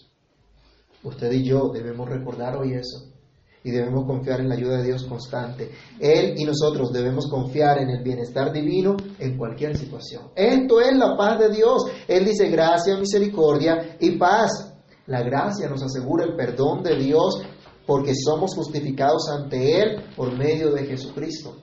Usted 1.06 1.32
y 1.32 1.44
yo 1.44 1.70
debemos 1.70 2.10
recordar 2.10 2.58
hoy 2.58 2.74
eso 2.74 3.16
y 3.64 3.72
debemos 3.72 4.06
confiar 4.06 4.42
en 4.42 4.50
la 4.50 4.56
ayuda 4.56 4.78
de 4.78 4.84
Dios 4.84 5.06
constante. 5.06 5.72
Él 6.00 6.36
y 6.38 6.46
nosotros 6.46 6.94
debemos 6.94 7.28
confiar 7.28 7.80
en 7.80 7.90
el 7.90 8.04
bienestar 8.04 8.52
divino 8.52 8.96
en 9.18 9.38
cualquier 9.38 9.76
situación. 9.76 10.30
Esto 10.36 10.82
es 10.82 10.96
la 10.96 11.18
paz 11.18 11.40
de 11.40 11.50
Dios. 11.50 11.84
Él 12.08 12.26
dice 12.26 12.48
gracia, 12.50 12.96
misericordia 12.98 13.98
y 14.00 14.18
paz. 14.18 14.72
La 15.08 15.24
gracia 15.24 15.68
nos 15.68 15.82
asegura 15.82 16.26
el 16.26 16.36
perdón 16.36 16.84
de 16.84 16.96
Dios 16.96 17.42
porque 17.88 18.14
somos 18.16 18.56
justificados 18.56 19.30
ante 19.30 19.82
Él 19.82 20.04
por 20.16 20.36
medio 20.36 20.72
de 20.72 20.86
Jesucristo. 20.86 21.56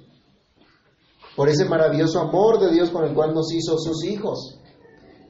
Por 1.36 1.48
ese 1.48 1.64
maravilloso 1.66 2.20
amor 2.20 2.60
de 2.60 2.72
Dios 2.72 2.90
con 2.90 3.04
el 3.04 3.14
cual 3.14 3.32
nos 3.32 3.52
hizo 3.52 3.78
sus 3.78 4.04
hijos. 4.04 4.58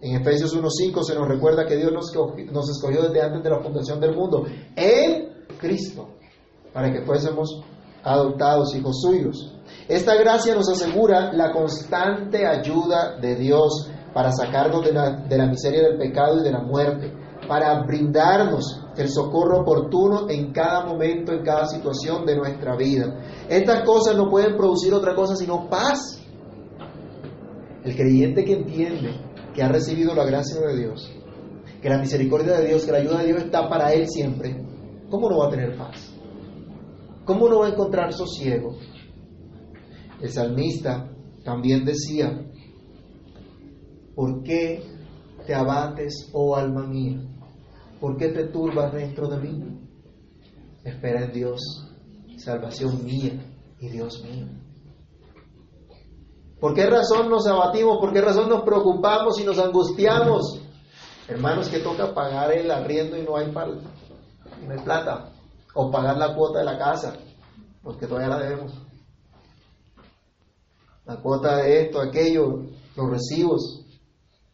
En 0.02 0.20
Efesios 0.20 0.52
1.5 0.52 1.04
se 1.04 1.14
nos 1.14 1.28
recuerda 1.28 1.64
que 1.64 1.76
Dios 1.76 1.92
nos, 1.92 2.08
escogió 2.70 3.02
desde 3.02 3.22
antes 3.22 3.40
de 3.40 3.50
la 3.50 3.60
fundación 3.60 4.00
del 4.00 4.16
mundo 4.16 4.44
en 4.74 5.46
Cristo, 5.60 6.08
para 6.72 6.92
que 6.92 7.02
fuésemos 7.02 7.62
adoptados 8.02 8.74
hijos 8.74 9.00
suyos. 9.00 9.54
Esta 9.86 10.16
gracia 10.16 10.56
nos 10.56 10.68
asegura 10.68 11.32
la 11.32 11.52
constante 11.52 12.44
ayuda 12.44 13.16
de 13.20 13.36
Dios 13.36 13.90
para 14.12 14.32
sacarnos 14.32 14.84
de 14.84 14.92
la, 14.92 15.10
de 15.18 15.38
la 15.38 15.46
miseria 15.46 15.82
del 15.82 15.98
pecado 15.98 16.40
y 16.40 16.42
de 16.42 16.50
la 16.50 16.62
muerte, 16.62 17.12
para 17.46 17.80
brindarnos 17.84 18.80
el 18.96 19.08
socorro 19.08 19.60
oportuno 19.60 20.28
en 20.28 20.52
cada 20.52 20.84
momento, 20.84 21.32
en 21.32 21.44
cada 21.44 21.66
situación 21.66 22.26
de 22.26 22.36
nuestra 22.36 22.74
vida. 22.74 23.20
Estas 23.48 23.84
cosas 23.84 24.16
no 24.16 24.28
pueden 24.28 24.56
producir 24.56 24.92
otra 24.92 25.14
cosa 25.14 25.36
sino 25.36 25.70
paz. 25.70 26.20
El 27.84 27.94
creyente 27.94 28.44
que 28.44 28.54
entiende 28.54 29.31
que 29.54 29.62
ha 29.62 29.68
recibido 29.68 30.14
la 30.14 30.24
gracia 30.24 30.60
de 30.60 30.76
Dios, 30.76 31.10
que 31.80 31.88
la 31.88 31.98
misericordia 31.98 32.58
de 32.58 32.68
Dios, 32.68 32.84
que 32.84 32.92
la 32.92 32.98
ayuda 32.98 33.18
de 33.18 33.26
Dios 33.26 33.42
está 33.42 33.68
para 33.68 33.92
él 33.92 34.08
siempre, 34.08 34.56
¿cómo 35.10 35.28
no 35.28 35.38
va 35.38 35.46
a 35.48 35.50
tener 35.50 35.76
paz? 35.76 36.12
¿Cómo 37.24 37.48
no 37.48 37.60
va 37.60 37.66
a 37.66 37.70
encontrar 37.70 38.12
sosiego? 38.12 38.76
El 40.20 40.30
salmista 40.30 41.10
también 41.44 41.84
decía, 41.84 42.46
¿por 44.14 44.42
qué 44.42 44.82
te 45.46 45.54
abates, 45.54 46.30
oh 46.32 46.56
alma 46.56 46.86
mía? 46.86 47.20
¿Por 48.00 48.16
qué 48.16 48.28
te 48.28 48.44
turbas 48.48 48.92
dentro 48.92 49.28
de 49.28 49.40
mí? 49.40 49.80
Espera 50.84 51.24
en 51.24 51.32
Dios, 51.32 51.60
salvación 52.36 53.04
mía 53.04 53.40
y 53.78 53.88
Dios 53.88 54.24
mío. 54.24 54.61
¿Por 56.62 56.74
qué 56.74 56.86
razón 56.86 57.28
nos 57.28 57.44
abatimos? 57.48 57.98
¿Por 57.98 58.12
qué 58.12 58.20
razón 58.20 58.48
nos 58.48 58.62
preocupamos 58.62 59.36
y 59.40 59.42
nos 59.42 59.58
angustiamos? 59.58 60.60
Hermanos, 61.26 61.68
que 61.68 61.80
toca 61.80 62.14
pagar 62.14 62.52
el 62.52 62.70
arriendo 62.70 63.18
y 63.18 63.22
no 63.22 63.36
hay, 63.36 63.50
no 63.50 64.72
hay 64.72 64.78
plata. 64.78 65.32
O 65.74 65.90
pagar 65.90 66.18
la 66.18 66.36
cuota 66.36 66.60
de 66.60 66.64
la 66.64 66.78
casa, 66.78 67.14
porque 67.82 68.06
todavía 68.06 68.28
la 68.28 68.38
debemos. 68.38 68.74
La 71.04 71.16
cuota 71.16 71.56
de 71.56 71.82
esto, 71.82 72.00
aquello, 72.00 72.62
los 72.94 73.10
recibos, 73.10 73.84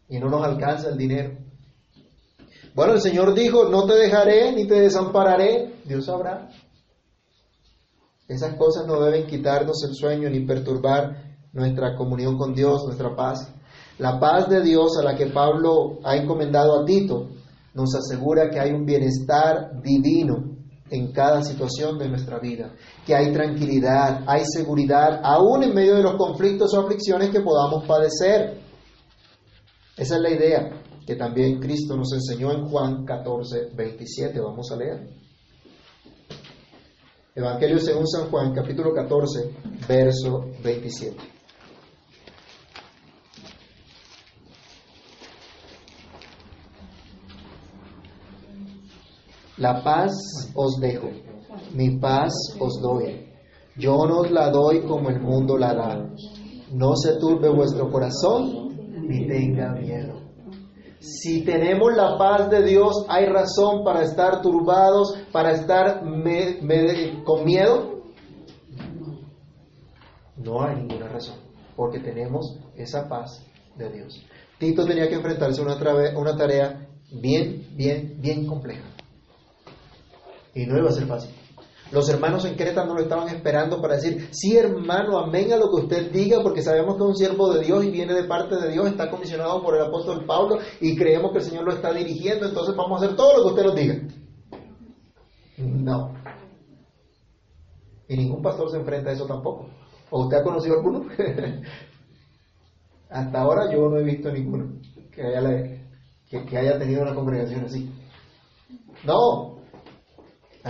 y 0.09 0.19
no 0.19 0.31
nos 0.31 0.43
alcanza 0.43 0.89
el 0.89 0.97
dinero. 0.97 1.37
Bueno, 2.75 2.95
el 2.95 3.03
Señor 3.03 3.35
dijo, 3.35 3.69
no 3.69 3.85
te 3.85 3.93
dejaré 3.93 4.53
ni 4.53 4.67
te 4.67 4.81
desampararé. 4.81 5.75
Dios 5.85 6.07
sabrá. 6.07 6.49
Esas 8.27 8.55
cosas 8.55 8.87
no 8.87 8.99
deben 9.03 9.27
quitarnos 9.27 9.85
el 9.85 9.95
sueño 9.95 10.31
ni 10.31 10.41
perturbar 10.41 11.28
nuestra 11.59 11.95
comunión 11.97 12.39
con 12.39 12.55
Dios, 12.55 12.85
nuestra 12.87 13.15
paz. 13.15 13.53
La 13.99 14.19
paz 14.19 14.49
de 14.49 14.63
Dios 14.63 14.97
a 14.99 15.03
la 15.03 15.17
que 15.17 15.27
Pablo 15.27 15.99
ha 16.05 16.17
encomendado 16.17 16.81
a 16.81 16.85
Tito 16.85 17.29
nos 17.75 17.95
asegura 17.95 18.49
que 18.51 18.61
hay 18.61 18.73
un 18.73 18.85
bienestar 18.85 19.81
divino 19.83 20.57
en 20.91 21.13
cada 21.13 21.43
situación 21.43 21.99
de 21.99 22.09
nuestra 22.09 22.39
vida, 22.39 22.73
que 23.07 23.15
hay 23.15 23.33
tranquilidad, 23.33 24.25
hay 24.27 24.45
seguridad, 24.45 25.21
aún 25.23 25.63
en 25.63 25.75
medio 25.75 25.97
de 25.97 26.03
los 26.03 26.17
conflictos 26.17 26.73
o 26.75 26.81
aflicciones 26.81 27.31
que 27.31 27.41
podamos 27.41 27.85
padecer. 27.85 28.59
Esa 29.97 30.17
es 30.17 30.23
la 30.23 30.31
idea 30.31 30.71
que 31.07 31.17
también 31.17 31.59
Cristo 31.61 31.97
nos 31.97 32.13
enseñó 32.13 32.53
en 32.53 32.69
Juan 32.69 33.05
14, 33.05 33.71
27. 33.75 34.41
Vamos 34.41 34.71
a 34.71 34.77
leer. 34.77 35.09
Evangelio 37.35 37.79
según 37.79 38.07
San 38.07 38.31
Juan, 38.31 38.53
capítulo 38.53 38.93
14, 38.93 39.55
verso 39.89 40.47
27. 40.63 41.38
La 49.59 49.83
paz 49.83 50.13
os 50.55 50.79
dejo, 50.81 51.09
mi 51.75 51.99
paz 51.99 52.33
os 52.61 52.81
doy. 52.81 53.27
Yo 53.77 54.07
no 54.07 54.21
os 54.21 54.31
la 54.31 54.51
doy 54.51 54.83
como 54.83 55.11
el 55.11 55.21
mundo 55.21 55.59
la 55.59 55.75
da. 55.75 56.09
No 56.73 56.95
se 56.95 57.19
turbe 57.19 57.49
vuestro 57.49 57.91
corazón 57.91 58.69
ni 59.09 59.27
tenga 59.27 59.73
miedo. 59.73 60.21
Si 61.01 61.45
tenemos 61.45 61.93
la 61.97 62.17
paz 62.17 62.51
de 62.51 62.63
Dios, 62.63 63.05
¿hay 63.09 63.27
razón 63.27 63.83
para 63.85 64.03
estar 64.03 64.43
turbados, 64.43 65.17
para 65.33 65.53
estar 65.53 66.03
con 67.25 67.45
miedo? 67.45 68.03
No 70.37 70.63
hay 70.63 70.77
ninguna 70.77 71.09
razón, 71.09 71.37
porque 71.75 71.99
tenemos 71.99 72.59
esa 72.77 73.09
paz 73.09 73.45
de 73.77 73.91
Dios. 73.91 74.25
Tito 74.59 74.85
tenía 74.85 75.09
que 75.09 75.17
enfrentarse 75.17 75.61
a 75.61 75.65
una, 75.65 75.77
una 76.17 76.37
tarea 76.37 76.89
bien, 77.11 77.67
bien, 77.77 78.17
bien 78.21 78.47
compleja. 78.47 78.98
Y 80.55 80.67
no 80.67 80.79
iba 80.79 80.89
a 80.89 80.93
ser 80.93 81.07
fácil. 81.07 81.31
Los 81.91 82.09
hermanos 82.11 82.45
en 82.45 82.55
Creta 82.55 82.85
no 82.85 82.95
lo 82.95 83.01
estaban 83.01 83.29
esperando 83.29 83.81
para 83.81 83.95
decir, 83.95 84.29
sí 84.33 84.57
hermano, 84.57 85.19
amén 85.19 85.53
a 85.53 85.57
lo 85.57 85.71
que 85.71 85.83
usted 85.83 86.11
diga, 86.13 86.43
porque 86.43 86.63
sabemos 86.63 86.97
que 86.97 87.03
es 87.03 87.09
un 87.09 87.17
siervo 87.17 87.53
de 87.55 87.65
Dios 87.65 87.83
y 87.83 87.91
viene 87.91 88.13
de 88.13 88.25
parte 88.25 88.57
de 88.57 88.71
Dios, 88.71 88.87
está 88.89 89.11
comisionado 89.11 89.63
por 89.63 89.75
el 89.75 89.83
apóstol 89.83 90.27
Pablo 90.27 90.59
y 90.81 90.95
creemos 90.97 91.33
que 91.33 91.39
el 91.39 91.45
Señor 91.45 91.65
lo 91.65 91.73
está 91.73 91.93
dirigiendo, 91.95 92.47
entonces 92.47 92.77
vamos 92.77 93.01
a 93.01 93.05
hacer 93.05 93.17
todo 93.17 93.39
lo 93.39 93.43
que 93.43 93.49
usted 93.49 93.65
nos 93.65 93.75
diga. 93.75 93.95
No. 95.57 96.13
Y 98.07 98.17
ningún 98.17 98.43
pastor 98.43 98.71
se 98.71 98.77
enfrenta 98.77 99.11
a 99.11 99.15
eso 99.15 99.27
tampoco. 99.27 99.71
¿O 100.11 100.25
usted 100.25 100.39
ha 100.39 100.45
conocido 100.45 100.77
alguno? 100.77 101.07
Hasta 103.11 103.41
ahora 103.41 103.73
yo 103.73 103.89
no 103.89 103.97
he 103.97 104.05
visto 104.05 104.31
ninguno 104.31 104.79
que 105.11 105.23
haya, 105.23 105.85
que 106.29 106.59
haya 106.59 106.79
tenido 106.79 107.03
una 107.03 107.15
congregación 107.15 107.65
así. 107.65 107.91
No, 109.05 109.58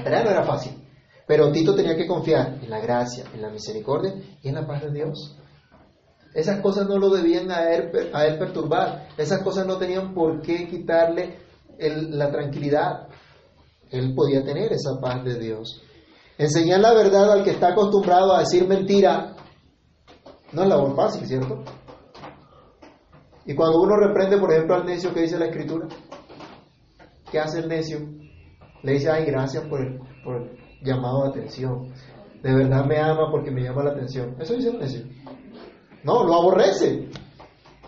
la 0.03 0.25
no 0.25 0.31
era 0.31 0.43
fácil, 0.45 0.73
pero 1.27 1.53
Tito 1.53 1.75
tenía 1.75 1.97
que 1.97 2.07
confiar 2.07 2.59
en 2.63 2.71
la 2.71 2.81
gracia, 2.81 3.25
en 3.35 3.43
la 3.43 3.51
misericordia 3.51 4.15
y 4.43 4.49
en 4.49 4.55
la 4.55 4.67
paz 4.67 4.83
de 4.83 4.91
Dios. 4.91 5.37
Esas 6.35 6.61
cosas 6.61 6.87
no 6.89 6.99
lo 6.99 7.11
debían 7.11 7.51
a 7.51 7.73
él, 7.73 7.91
perturbar, 8.39 9.09
esas 9.17 9.43
cosas 9.43 9.67
no 9.67 9.77
tenían 9.77 10.15
por 10.15 10.41
qué 10.43 10.69
quitarle 10.69 11.39
la 11.79 12.31
tranquilidad. 12.31 13.09
Él 13.91 14.15
podía 14.15 14.45
tener 14.45 14.73
esa 14.73 15.01
paz 15.01 15.25
de 15.25 15.39
Dios. 15.39 15.83
Enseñar 16.37 16.81
la 16.81 16.93
verdad 16.93 17.33
al 17.33 17.45
que 17.45 17.51
está 17.51 17.69
acostumbrado 17.69 18.35
a 18.35 18.41
decir 18.41 18.69
mentira 18.69 19.35
no 20.53 20.63
es 20.63 20.69
labor 20.69 20.95
fácil, 20.95 21.27
¿cierto? 21.27 21.63
Y 23.45 23.55
cuando 23.55 23.81
uno 23.81 23.97
reprende, 23.97 24.39
por 24.39 24.53
ejemplo, 24.53 24.77
al 24.77 24.85
necio 24.85 25.13
que 25.13 25.23
dice 25.23 25.39
la 25.39 25.47
escritura, 25.47 25.89
¿qué 27.31 27.39
hace 27.39 27.61
el 27.61 27.69
necio? 27.69 27.99
Le 28.83 28.93
dice, 28.93 29.11
ay, 29.11 29.25
gracias 29.25 29.65
por 29.67 29.81
el, 29.81 30.01
llamado 30.83 31.25
de 31.25 31.29
atención. 31.31 31.93
De 32.43 32.55
verdad 32.55 32.85
me 32.85 32.99
ama 32.99 33.31
porque 33.31 33.51
me 33.51 33.63
llama 33.63 33.83
la 33.85 33.91
atención. 33.91 34.37
Eso 34.39 34.55
dice 34.55 34.71
el 34.71 34.79
necio. 34.79 35.07
No, 36.05 36.25
lo 36.25 36.35
aborrece. 36.35 37.09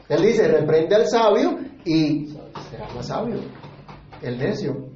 Él 0.08 0.22
dice, 0.22 0.48
reprende 0.48 0.96
al 0.96 1.06
sabio 1.06 1.58
y 1.84 2.26
será 2.70 2.88
más 2.94 3.06
sabio. 3.06 3.36
El 4.20 4.38
necio. 4.38 4.90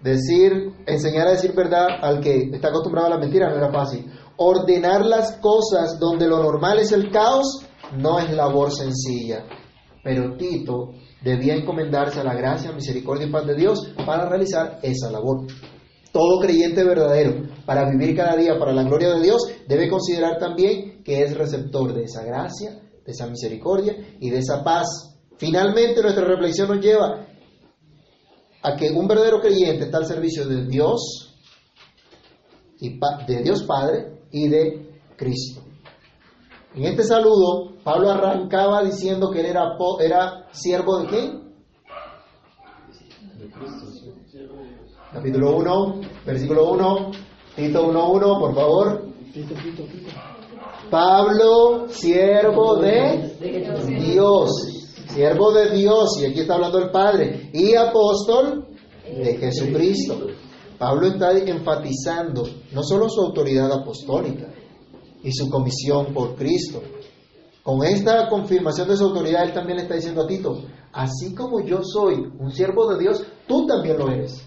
Decir, 0.00 0.72
enseñar 0.86 1.26
a 1.26 1.32
decir 1.32 1.52
verdad 1.52 1.88
al 2.00 2.20
que 2.20 2.50
está 2.52 2.68
acostumbrado 2.68 3.08
a 3.08 3.10
la 3.10 3.18
mentira 3.18 3.48
no 3.48 3.56
era 3.56 3.72
fácil. 3.72 4.06
Ordenar 4.36 5.04
las 5.04 5.32
cosas 5.38 5.98
donde 5.98 6.28
lo 6.28 6.40
normal 6.42 6.78
es 6.78 6.92
el 6.92 7.10
caos 7.10 7.66
no 7.96 8.18
es 8.18 8.30
labor 8.30 8.70
sencilla. 8.70 9.44
Pero 10.04 10.36
Tito 10.36 10.92
debía 11.22 11.54
encomendarse 11.54 12.20
a 12.20 12.24
la 12.24 12.34
gracia, 12.34 12.72
misericordia 12.72 13.26
y 13.26 13.30
paz 13.30 13.46
de 13.46 13.54
Dios 13.54 13.92
para 14.04 14.28
realizar 14.28 14.78
esa 14.82 15.10
labor. 15.10 15.46
Todo 16.12 16.40
creyente 16.40 16.84
verdadero, 16.84 17.42
para 17.66 17.90
vivir 17.90 18.16
cada 18.16 18.36
día 18.36 18.58
para 18.58 18.72
la 18.72 18.84
gloria 18.84 19.14
de 19.14 19.22
Dios, 19.22 19.42
debe 19.68 19.88
considerar 19.88 20.38
también 20.38 21.02
que 21.02 21.22
es 21.22 21.36
receptor 21.36 21.92
de 21.92 22.04
esa 22.04 22.24
gracia, 22.24 22.80
de 23.04 23.12
esa 23.12 23.26
misericordia 23.26 23.96
y 24.20 24.30
de 24.30 24.38
esa 24.38 24.64
paz. 24.64 24.86
Finalmente, 25.36 26.00
nuestra 26.00 26.24
reflexión 26.24 26.68
nos 26.68 26.80
lleva 26.80 27.26
a 28.62 28.76
que 28.76 28.90
un 28.90 29.06
verdadero 29.06 29.40
creyente 29.40 29.84
está 29.84 29.98
al 29.98 30.06
servicio 30.06 30.46
de 30.46 30.66
Dios, 30.66 31.26
y 32.80 32.98
de 33.26 33.42
Dios 33.42 33.62
Padre 33.64 34.22
y 34.30 34.48
de 34.48 35.00
Cristo. 35.16 35.62
En 36.74 36.84
este 36.84 37.04
saludo, 37.04 37.75
Pablo 37.86 38.10
arrancaba 38.10 38.82
diciendo 38.82 39.30
que 39.30 39.38
él 39.38 39.46
era, 39.46 39.76
era 40.00 40.48
siervo 40.50 40.98
de 40.98 41.06
quién? 41.06 41.52
Capítulo 45.12 45.56
1, 45.56 46.00
versículo 46.26 46.72
1, 46.72 47.10
Tito 47.54 47.92
1.1, 47.92 48.40
por 48.40 48.54
favor. 48.56 49.04
Pablo, 50.90 51.86
siervo 51.88 52.74
de 52.80 53.36
Dios, 54.00 54.50
siervo 55.06 55.52
de 55.52 55.70
Dios, 55.70 56.20
y 56.20 56.26
aquí 56.26 56.40
está 56.40 56.54
hablando 56.54 56.80
el 56.80 56.90
Padre, 56.90 57.50
y 57.52 57.76
apóstol 57.76 58.66
de 59.04 59.36
Jesucristo. 59.36 60.26
Pablo 60.76 61.06
está 61.06 61.38
enfatizando 61.38 62.48
no 62.72 62.82
solo 62.82 63.08
su 63.08 63.20
autoridad 63.20 63.70
apostólica, 63.70 64.48
y 65.22 65.30
su 65.30 65.48
comisión 65.48 66.12
por 66.12 66.34
Cristo, 66.34 66.82
Con 67.66 67.82
esta 67.84 68.28
confirmación 68.28 68.86
de 68.86 68.96
su 68.96 69.06
autoridad, 69.06 69.42
él 69.42 69.52
también 69.52 69.78
le 69.78 69.82
está 69.82 69.96
diciendo 69.96 70.22
a 70.22 70.26
Tito, 70.28 70.56
así 70.92 71.34
como 71.34 71.60
yo 71.64 71.80
soy 71.82 72.14
un 72.38 72.52
siervo 72.52 72.86
de 72.92 73.00
Dios, 73.00 73.24
tú 73.48 73.66
también 73.66 73.98
lo 73.98 74.08
eres. 74.08 74.46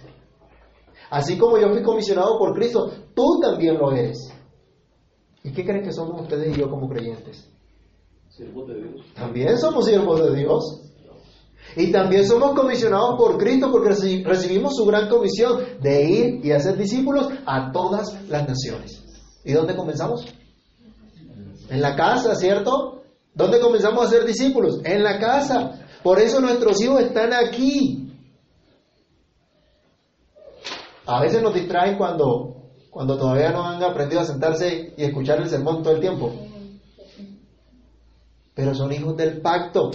Así 1.09 1.37
como 1.37 1.57
yo 1.57 1.67
fui 1.69 1.83
comisionado 1.83 2.39
por 2.39 2.53
Cristo, 2.55 2.89
tú 3.13 3.41
también 3.41 3.77
lo 3.77 3.91
eres. 3.91 4.31
¿Y 5.43 5.51
qué 5.51 5.65
creen 5.65 5.83
que 5.83 5.91
somos 5.91 6.21
ustedes 6.21 6.55
y 6.55 6.61
yo 6.61 6.69
como 6.69 6.87
creyentes? 6.87 7.51
Siervos 8.29 8.69
de 8.69 8.75
Dios. 8.83 9.05
También 9.15 9.57
somos 9.57 9.83
siervos 9.85 10.23
de 10.23 10.35
Dios. 10.37 10.81
Y 11.75 11.91
también 11.91 12.25
somos 12.25 12.53
comisionados 12.57 13.17
por 13.17 13.37
Cristo 13.37 13.69
porque 13.69 13.89
reci- 13.89 14.23
recibimos 14.23 14.77
su 14.77 14.85
gran 14.85 15.09
comisión 15.09 15.59
de 15.81 16.03
ir 16.09 16.45
y 16.45 16.51
hacer 16.53 16.77
discípulos 16.77 17.27
a 17.45 17.73
todas 17.73 18.17
las 18.29 18.47
naciones. 18.47 19.03
¿Y 19.43 19.51
dónde 19.51 19.75
comenzamos? 19.75 20.25
En 21.69 21.81
la 21.81 21.97
casa, 21.97 22.33
¿cierto? 22.35 22.98
¿Dónde 23.33 23.59
comenzamos 23.59 24.05
a 24.05 24.09
ser 24.09 24.25
discípulos? 24.25 24.79
En 24.83 25.03
la 25.03 25.19
casa. 25.19 25.85
Por 26.03 26.19
eso 26.19 26.39
nuestros 26.39 26.81
hijos 26.81 27.01
están 27.01 27.33
aquí. 27.33 28.13
A 31.05 31.21
veces 31.21 31.41
nos 31.41 31.53
distraen 31.53 31.97
cuando, 31.97 32.71
cuando 32.89 33.17
todavía 33.17 33.51
no 33.51 33.65
han 33.65 33.81
aprendido 33.83 34.21
a 34.21 34.25
sentarse 34.25 34.93
y 34.95 35.03
escuchar 35.03 35.41
el 35.41 35.49
sermón 35.49 35.81
todo 35.81 35.93
el 35.93 36.01
tiempo. 36.01 36.31
Pero 38.53 38.75
son 38.75 38.91
hijos 38.91 39.17
del 39.17 39.41
pacto. 39.41 39.91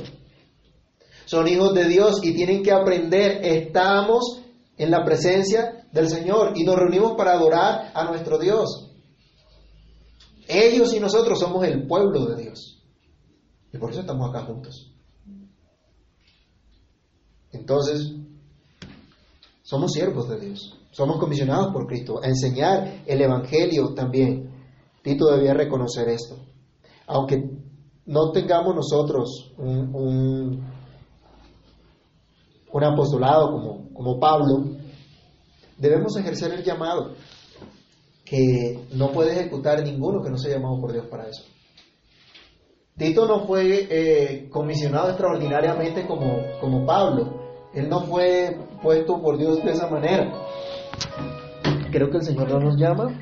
Son 1.26 1.46
hijos 1.48 1.74
de 1.74 1.84
Dios 1.84 2.20
y 2.22 2.34
tienen 2.34 2.62
que 2.62 2.72
aprender. 2.72 3.44
Estamos 3.44 4.42
en 4.76 4.90
la 4.90 5.04
presencia 5.04 5.86
del 5.92 6.08
Señor 6.08 6.52
y 6.56 6.64
nos 6.64 6.76
reunimos 6.76 7.12
para 7.16 7.32
adorar 7.32 7.92
a 7.94 8.04
nuestro 8.04 8.38
Dios. 8.38 8.90
Ellos 10.48 10.92
y 10.92 11.00
nosotros 11.00 11.38
somos 11.38 11.64
el 11.64 11.86
pueblo 11.86 12.26
de 12.26 12.42
Dios. 12.42 12.43
Y 13.74 13.78
por 13.78 13.90
eso 13.90 14.00
estamos 14.02 14.30
acá 14.30 14.46
juntos. 14.46 14.88
Entonces, 17.50 18.12
somos 19.64 19.90
siervos 19.92 20.28
de 20.28 20.38
Dios. 20.38 20.78
Somos 20.92 21.18
comisionados 21.18 21.72
por 21.72 21.88
Cristo 21.88 22.20
a 22.22 22.28
enseñar 22.28 23.02
el 23.04 23.20
Evangelio 23.20 23.92
también. 23.92 24.48
Tito 25.02 25.26
debía 25.26 25.54
reconocer 25.54 26.08
esto. 26.08 26.36
Aunque 27.08 27.50
no 28.06 28.30
tengamos 28.30 28.76
nosotros 28.76 29.52
un, 29.58 30.62
un, 32.72 32.84
apostolado 32.84 33.50
como, 33.50 33.92
como 33.92 34.20
Pablo, 34.20 34.66
debemos 35.78 36.16
ejercer 36.16 36.52
el 36.52 36.62
llamado 36.62 37.14
que 38.24 38.86
no 38.92 39.10
puede 39.10 39.32
ejecutar 39.32 39.82
ninguno 39.82 40.22
que 40.22 40.30
no 40.30 40.38
sea 40.38 40.58
llamado 40.58 40.80
por 40.80 40.92
Dios 40.92 41.06
para 41.06 41.28
eso. 41.28 41.42
Tito 42.96 43.26
no 43.26 43.44
fue 43.44 43.88
eh, 43.90 44.48
comisionado 44.50 45.08
extraordinariamente 45.08 46.06
como, 46.06 46.38
como 46.60 46.86
Pablo. 46.86 47.42
Él 47.72 47.88
no 47.88 48.02
fue 48.02 48.56
puesto 48.82 49.20
por 49.20 49.36
Dios 49.36 49.64
de 49.64 49.72
esa 49.72 49.88
manera. 49.88 50.32
Creo 51.90 52.08
que 52.08 52.18
el 52.18 52.22
Señor 52.24 52.48
no 52.50 52.60
nos 52.60 52.76
llama 52.76 53.20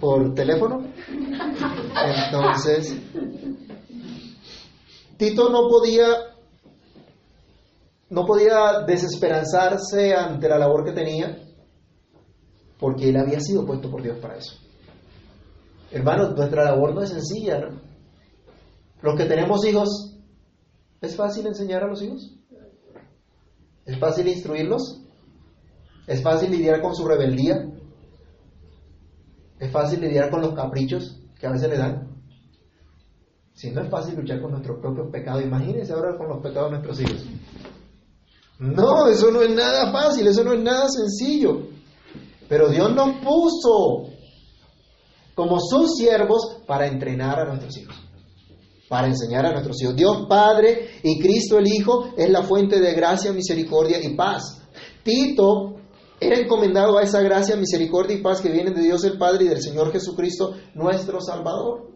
por 0.00 0.32
teléfono. 0.34 0.84
Entonces, 2.28 2.96
Tito 5.16 5.50
no 5.50 5.68
podía 5.68 6.06
no 8.08 8.24
podía 8.24 8.82
desesperanzarse 8.86 10.14
ante 10.14 10.48
la 10.48 10.58
labor 10.58 10.84
que 10.84 10.92
tenía 10.92 11.36
porque 12.78 13.08
él 13.08 13.16
había 13.16 13.40
sido 13.40 13.66
puesto 13.66 13.90
por 13.90 14.02
Dios 14.02 14.18
para 14.18 14.36
eso. 14.36 14.65
Hermanos, 15.90 16.36
nuestra 16.36 16.64
labor 16.64 16.94
no 16.94 17.02
es 17.02 17.10
sencilla, 17.10 17.60
¿no? 17.60 17.80
Los 19.02 19.16
que 19.16 19.24
tenemos 19.24 19.64
hijos, 19.64 20.18
¿es 21.00 21.16
fácil 21.16 21.46
enseñar 21.46 21.84
a 21.84 21.86
los 21.86 22.02
hijos? 22.02 22.34
¿Es 23.84 23.98
fácil 23.98 24.26
instruirlos? 24.26 25.02
¿Es 26.06 26.22
fácil 26.22 26.50
lidiar 26.50 26.80
con 26.80 26.94
su 26.94 27.06
rebeldía? 27.06 27.68
¿Es 29.58 29.70
fácil 29.70 30.00
lidiar 30.00 30.30
con 30.30 30.42
los 30.42 30.54
caprichos 30.54 31.20
que 31.38 31.46
a 31.46 31.52
veces 31.52 31.68
le 31.68 31.78
dan? 31.78 32.16
Si 33.54 33.70
no 33.70 33.82
es 33.82 33.88
fácil 33.88 34.16
luchar 34.16 34.40
con 34.40 34.50
nuestros 34.50 34.80
propios 34.80 35.08
pecados, 35.10 35.42
imagínense 35.42 35.92
ahora 35.92 36.16
con 36.16 36.28
los 36.28 36.42
pecados 36.42 36.70
de 36.70 36.78
nuestros 36.78 37.00
hijos. 37.00 37.26
No, 38.58 39.08
eso 39.08 39.30
no 39.30 39.42
es 39.42 39.54
nada 39.54 39.92
fácil, 39.92 40.26
eso 40.26 40.42
no 40.44 40.52
es 40.52 40.60
nada 40.60 40.88
sencillo. 40.88 41.68
Pero 42.48 42.68
Dios 42.68 42.94
nos 42.94 43.16
puso 43.18 44.15
como 45.36 45.60
sus 45.60 45.96
siervos 45.96 46.62
para 46.66 46.86
entrenar 46.86 47.38
a 47.38 47.44
nuestros 47.44 47.76
hijos, 47.76 47.94
para 48.88 49.06
enseñar 49.06 49.44
a 49.44 49.52
nuestros 49.52 49.80
hijos. 49.82 49.94
Dios 49.94 50.26
Padre 50.26 50.98
y 51.02 51.20
Cristo 51.20 51.58
el 51.58 51.66
Hijo 51.68 52.08
es 52.16 52.30
la 52.30 52.42
fuente 52.42 52.80
de 52.80 52.94
gracia, 52.94 53.32
misericordia 53.32 54.02
y 54.02 54.16
paz. 54.16 54.62
Tito 55.04 55.74
era 56.18 56.40
encomendado 56.40 56.96
a 56.96 57.02
esa 57.02 57.20
gracia, 57.20 57.54
misericordia 57.54 58.16
y 58.16 58.22
paz 58.22 58.40
que 58.40 58.50
vienen 58.50 58.74
de 58.74 58.80
Dios 58.80 59.04
el 59.04 59.18
Padre 59.18 59.44
y 59.44 59.48
del 59.48 59.60
Señor 59.60 59.92
Jesucristo, 59.92 60.54
nuestro 60.74 61.20
Salvador. 61.20 61.90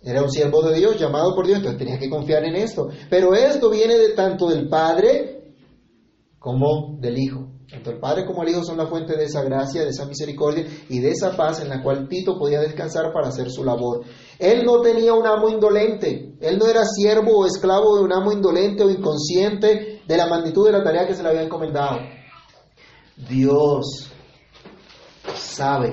Era 0.00 0.22
un 0.22 0.30
siervo 0.30 0.62
de 0.62 0.74
Dios, 0.74 0.98
llamado 0.98 1.34
por 1.34 1.46
Dios, 1.46 1.58
entonces 1.58 1.78
tenía 1.78 1.98
que 1.98 2.08
confiar 2.08 2.44
en 2.44 2.56
esto. 2.56 2.88
Pero 3.10 3.34
esto 3.34 3.68
viene 3.68 3.98
de 3.98 4.14
tanto 4.14 4.48
del 4.48 4.68
Padre 4.70 5.52
como 6.38 6.96
del 6.98 7.18
Hijo. 7.18 7.55
Tanto 7.68 7.90
el 7.90 7.98
Padre 7.98 8.24
como 8.24 8.42
el 8.42 8.50
Hijo 8.50 8.62
son 8.62 8.76
la 8.76 8.86
fuente 8.86 9.16
de 9.16 9.24
esa 9.24 9.42
gracia, 9.42 9.82
de 9.82 9.90
esa 9.90 10.06
misericordia 10.06 10.64
y 10.88 11.00
de 11.00 11.10
esa 11.10 11.36
paz 11.36 11.60
en 11.60 11.68
la 11.68 11.82
cual 11.82 12.06
Tito 12.08 12.38
podía 12.38 12.60
descansar 12.60 13.12
para 13.12 13.28
hacer 13.28 13.50
su 13.50 13.64
labor. 13.64 14.02
Él 14.38 14.64
no 14.64 14.80
tenía 14.82 15.14
un 15.14 15.26
amo 15.26 15.48
indolente, 15.48 16.36
él 16.40 16.58
no 16.58 16.66
era 16.66 16.84
siervo 16.84 17.38
o 17.38 17.46
esclavo 17.46 17.96
de 17.96 18.04
un 18.04 18.12
amo 18.12 18.30
indolente 18.30 18.84
o 18.84 18.90
inconsciente 18.90 20.02
de 20.06 20.16
la 20.16 20.28
magnitud 20.28 20.66
de 20.66 20.72
la 20.72 20.84
tarea 20.84 21.08
que 21.08 21.14
se 21.14 21.24
le 21.24 21.30
había 21.30 21.42
encomendado. 21.42 21.98
Dios 23.28 24.12
sabe 25.34 25.92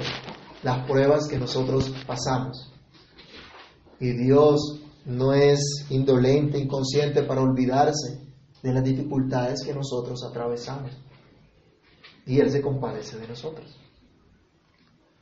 las 0.61 0.85
pruebas 0.85 1.27
que 1.27 1.39
nosotros 1.39 1.91
pasamos. 2.05 2.71
Y 3.99 4.11
Dios 4.11 4.79
no 5.05 5.33
es 5.33 5.85
indolente, 5.89 6.59
inconsciente 6.59 7.23
para 7.23 7.41
olvidarse 7.41 8.19
de 8.61 8.73
las 8.73 8.83
dificultades 8.83 9.63
que 9.65 9.73
nosotros 9.73 10.23
atravesamos. 10.23 10.91
Y 12.25 12.39
Él 12.39 12.51
se 12.51 12.61
compadece 12.61 13.17
de 13.17 13.27
nosotros. 13.27 13.77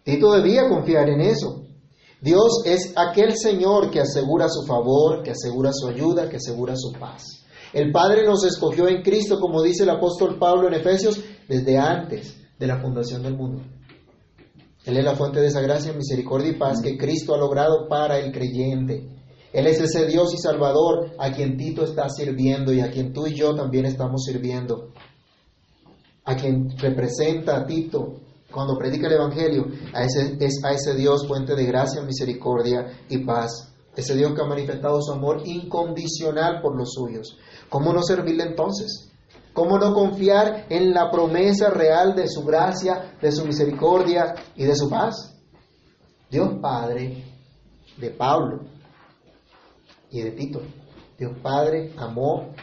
Tito 0.04 0.32
debía 0.34 0.68
confiar 0.68 1.10
en 1.10 1.22
eso. 1.22 1.66
Dios 2.22 2.64
es 2.66 2.94
aquel 2.96 3.36
Señor 3.36 3.90
que 3.90 4.00
asegura 4.00 4.48
su 4.48 4.66
favor, 4.66 5.24
que 5.24 5.32
asegura 5.32 5.72
su 5.74 5.88
ayuda, 5.88 6.30
que 6.30 6.38
asegura 6.38 6.76
su 6.76 6.92
paz. 7.00 7.44
El 7.74 7.92
Padre 7.92 8.26
nos 8.26 8.44
escogió 8.44 8.88
en 8.88 9.02
Cristo, 9.02 9.40
como 9.40 9.64
dice 9.64 9.84
el 9.84 9.90
apóstol 9.90 10.38
Pablo 10.38 10.68
en 10.68 10.76
Efesios, 10.76 11.20
desde 11.48 11.78
antes 11.78 12.38
de 12.60 12.68
la 12.68 12.80
fundación 12.80 13.24
del 13.24 13.36
mundo. 13.36 13.64
Él 14.86 14.98
es 14.98 15.06
la 15.06 15.16
fuente 15.16 15.40
de 15.40 15.48
esa 15.48 15.62
gracia, 15.62 15.94
misericordia 15.94 16.52
y 16.52 16.58
paz 16.58 16.82
que 16.82 16.98
Cristo 16.98 17.34
ha 17.34 17.38
logrado 17.38 17.88
para 17.88 18.20
el 18.20 18.32
creyente. 18.32 19.08
Él 19.54 19.68
es 19.68 19.80
ese 19.80 20.06
Dios 20.06 20.34
y 20.34 20.38
Salvador 20.38 21.12
a 21.18 21.32
quien 21.32 21.58
Tito 21.58 21.84
está 21.84 22.10
sirviendo 22.10 22.74
y 22.74 22.82
a 22.82 22.90
quien 22.90 23.14
tú 23.14 23.28
y 23.28 23.36
yo 23.36 23.56
también 23.56 23.86
estamos 23.86 24.24
sirviendo. 24.26 24.92
A 26.26 26.36
quien 26.36 26.70
representa 26.78 27.58
a 27.58 27.66
Tito 27.66 28.22
cuando 28.52 28.78
predica 28.78 29.08
el 29.08 29.14
Evangelio, 29.14 29.66
a 29.94 30.04
ese, 30.04 30.38
es 30.40 30.64
a 30.64 30.74
ese 30.74 30.94
Dios 30.94 31.28
fuente 31.28 31.56
de 31.56 31.66
gracia, 31.66 32.02
misericordia 32.02 32.86
y 33.10 33.20
paz. 33.20 33.74
Ese 33.96 34.16
Dios 34.16 34.34
que 34.34 34.42
ha 34.42 34.46
manifestado 34.46 35.02
su 35.02 35.12
amor 35.12 35.42
incondicional 35.46 36.62
por 36.62 36.78
los 36.78 36.94
suyos. 36.94 37.38
¿Cómo 37.70 37.94
no 37.94 38.04
servirle 38.04 38.44
entonces? 38.44 39.12
¿Cómo 39.54 39.78
no 39.78 39.94
confiar 39.94 40.66
en 40.70 40.94
la 40.94 41.12
promesa 41.12 41.70
real 41.70 42.16
de 42.16 42.28
su 42.28 42.44
gracia, 42.44 43.18
de 43.22 43.32
su 43.32 43.46
misericordia 43.46 44.36
y 44.56 44.64
de 44.64 44.76
su 44.76 44.90
paz? 44.90 45.36
Dios 46.30 46.54
Padre 46.62 47.26
de 47.98 48.10
Pablo 48.12 48.62
y 50.10 50.22
de 50.22 50.32
Tito. 50.32 50.62
Dios 51.18 51.34
Padre 51.44 51.94
amó, 51.98 52.54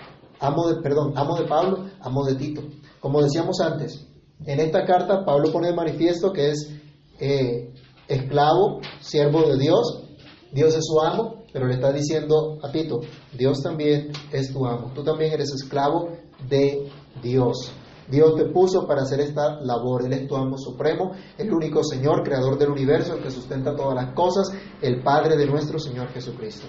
amo 0.40 0.68
de, 0.68 0.80
perdón, 0.80 1.12
amo 1.16 1.36
de 1.36 1.46
Pablo, 1.46 1.90
amo 2.00 2.24
de 2.24 2.34
Tito. 2.36 2.62
Como 3.00 3.22
decíamos 3.22 3.60
antes, 3.60 4.06
en 4.44 4.60
esta 4.60 4.84
carta 4.84 5.24
Pablo 5.24 5.52
pone 5.52 5.68
de 5.68 5.74
manifiesto 5.74 6.32
que 6.32 6.50
es 6.50 6.74
eh, 7.20 7.72
esclavo, 8.06 8.80
siervo 9.00 9.42
de 9.42 9.58
Dios, 9.58 10.04
Dios 10.52 10.74
es 10.74 10.84
su 10.84 11.00
amo, 11.00 11.44
pero 11.52 11.66
le 11.66 11.74
está 11.74 11.92
diciendo 11.92 12.58
a 12.62 12.70
Tito, 12.70 13.00
Dios 13.36 13.62
también 13.62 14.12
es 14.32 14.52
tu 14.52 14.66
amo, 14.66 14.92
tú 14.94 15.02
también 15.02 15.32
eres 15.32 15.52
esclavo 15.52 16.10
de 16.48 16.90
Dios. 17.22 17.72
Dios 18.10 18.36
te 18.36 18.46
puso 18.46 18.86
para 18.86 19.02
hacer 19.02 19.20
esta 19.20 19.60
labor, 19.60 20.06
Él 20.06 20.12
es 20.14 20.26
tu 20.26 20.34
amo 20.34 20.56
supremo, 20.56 21.12
el 21.36 21.52
único 21.52 21.84
Señor, 21.84 22.22
creador 22.22 22.58
del 22.58 22.70
universo, 22.70 23.14
el 23.14 23.22
que 23.22 23.30
sustenta 23.30 23.76
todas 23.76 23.94
las 23.94 24.14
cosas, 24.14 24.50
el 24.80 25.02
Padre 25.02 25.36
de 25.36 25.46
nuestro 25.46 25.78
Señor 25.78 26.08
Jesucristo. 26.08 26.66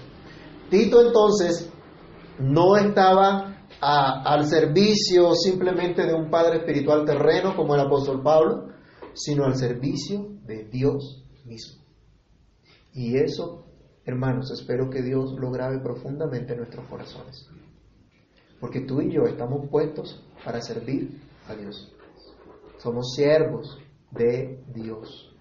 Tito 0.68 1.00
entonces 1.00 1.70
no 2.38 2.76
estaba 2.76 3.59
al 3.80 4.46
servicio 4.46 5.34
simplemente 5.34 6.06
de 6.06 6.14
un 6.14 6.30
Padre 6.30 6.58
espiritual 6.58 7.04
terreno 7.04 7.56
como 7.56 7.74
el 7.74 7.80
apóstol 7.80 8.22
Pablo, 8.22 8.68
sino 9.14 9.44
al 9.44 9.56
servicio 9.56 10.26
de 10.44 10.64
Dios 10.64 11.24
mismo. 11.44 11.82
Y 12.92 13.16
eso, 13.16 13.64
hermanos, 14.04 14.50
espero 14.50 14.90
que 14.90 15.02
Dios 15.02 15.32
lo 15.38 15.50
grabe 15.50 15.78
profundamente 15.80 16.52
en 16.52 16.58
nuestros 16.58 16.86
corazones. 16.88 17.48
Porque 18.60 18.80
tú 18.80 19.00
y 19.00 19.12
yo 19.12 19.22
estamos 19.22 19.68
puestos 19.70 20.22
para 20.44 20.60
servir 20.60 21.20
a 21.48 21.54
Dios. 21.54 21.90
Somos 22.78 23.14
siervos 23.14 23.78
de 24.10 24.62
Dios. 24.74 25.34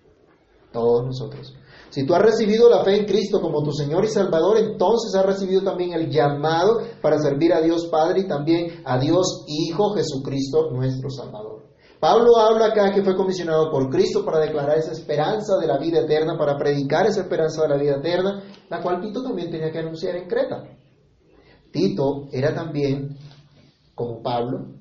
Todos 0.71 1.05
nosotros. 1.05 1.57
Si 1.89 2.05
tú 2.05 2.13
has 2.13 2.21
recibido 2.21 2.69
la 2.69 2.83
fe 2.83 2.97
en 2.97 3.05
Cristo 3.05 3.41
como 3.41 3.63
tu 3.63 3.71
Señor 3.71 4.05
y 4.05 4.09
Salvador, 4.09 4.57
entonces 4.57 5.13
has 5.15 5.25
recibido 5.25 5.63
también 5.63 5.93
el 5.93 6.09
llamado 6.09 6.81
para 7.01 7.17
servir 7.17 7.51
a 7.53 7.61
Dios 7.61 7.87
Padre 7.91 8.21
y 8.21 8.27
también 8.27 8.81
a 8.85 8.99
Dios 8.99 9.45
Hijo 9.47 9.95
Jesucristo 9.95 10.69
nuestro 10.71 11.09
Salvador. 11.09 11.69
Pablo 11.99 12.37
habla 12.37 12.67
acá 12.67 12.93
que 12.93 13.03
fue 13.03 13.15
comisionado 13.15 13.69
por 13.71 13.89
Cristo 13.89 14.23
para 14.23 14.39
declarar 14.39 14.77
esa 14.77 14.93
esperanza 14.93 15.57
de 15.57 15.67
la 15.67 15.77
vida 15.77 15.99
eterna, 16.01 16.37
para 16.37 16.57
predicar 16.57 17.07
esa 17.07 17.21
esperanza 17.21 17.63
de 17.63 17.69
la 17.69 17.77
vida 17.77 17.97
eterna, 17.97 18.43
la 18.69 18.81
cual 18.81 19.01
Tito 19.01 19.21
también 19.21 19.51
tenía 19.51 19.71
que 19.71 19.79
anunciar 19.79 20.15
en 20.15 20.27
Creta. 20.27 20.63
Tito 21.71 22.27
era 22.31 22.53
también, 22.53 23.17
como 23.95 24.21
Pablo, 24.21 24.75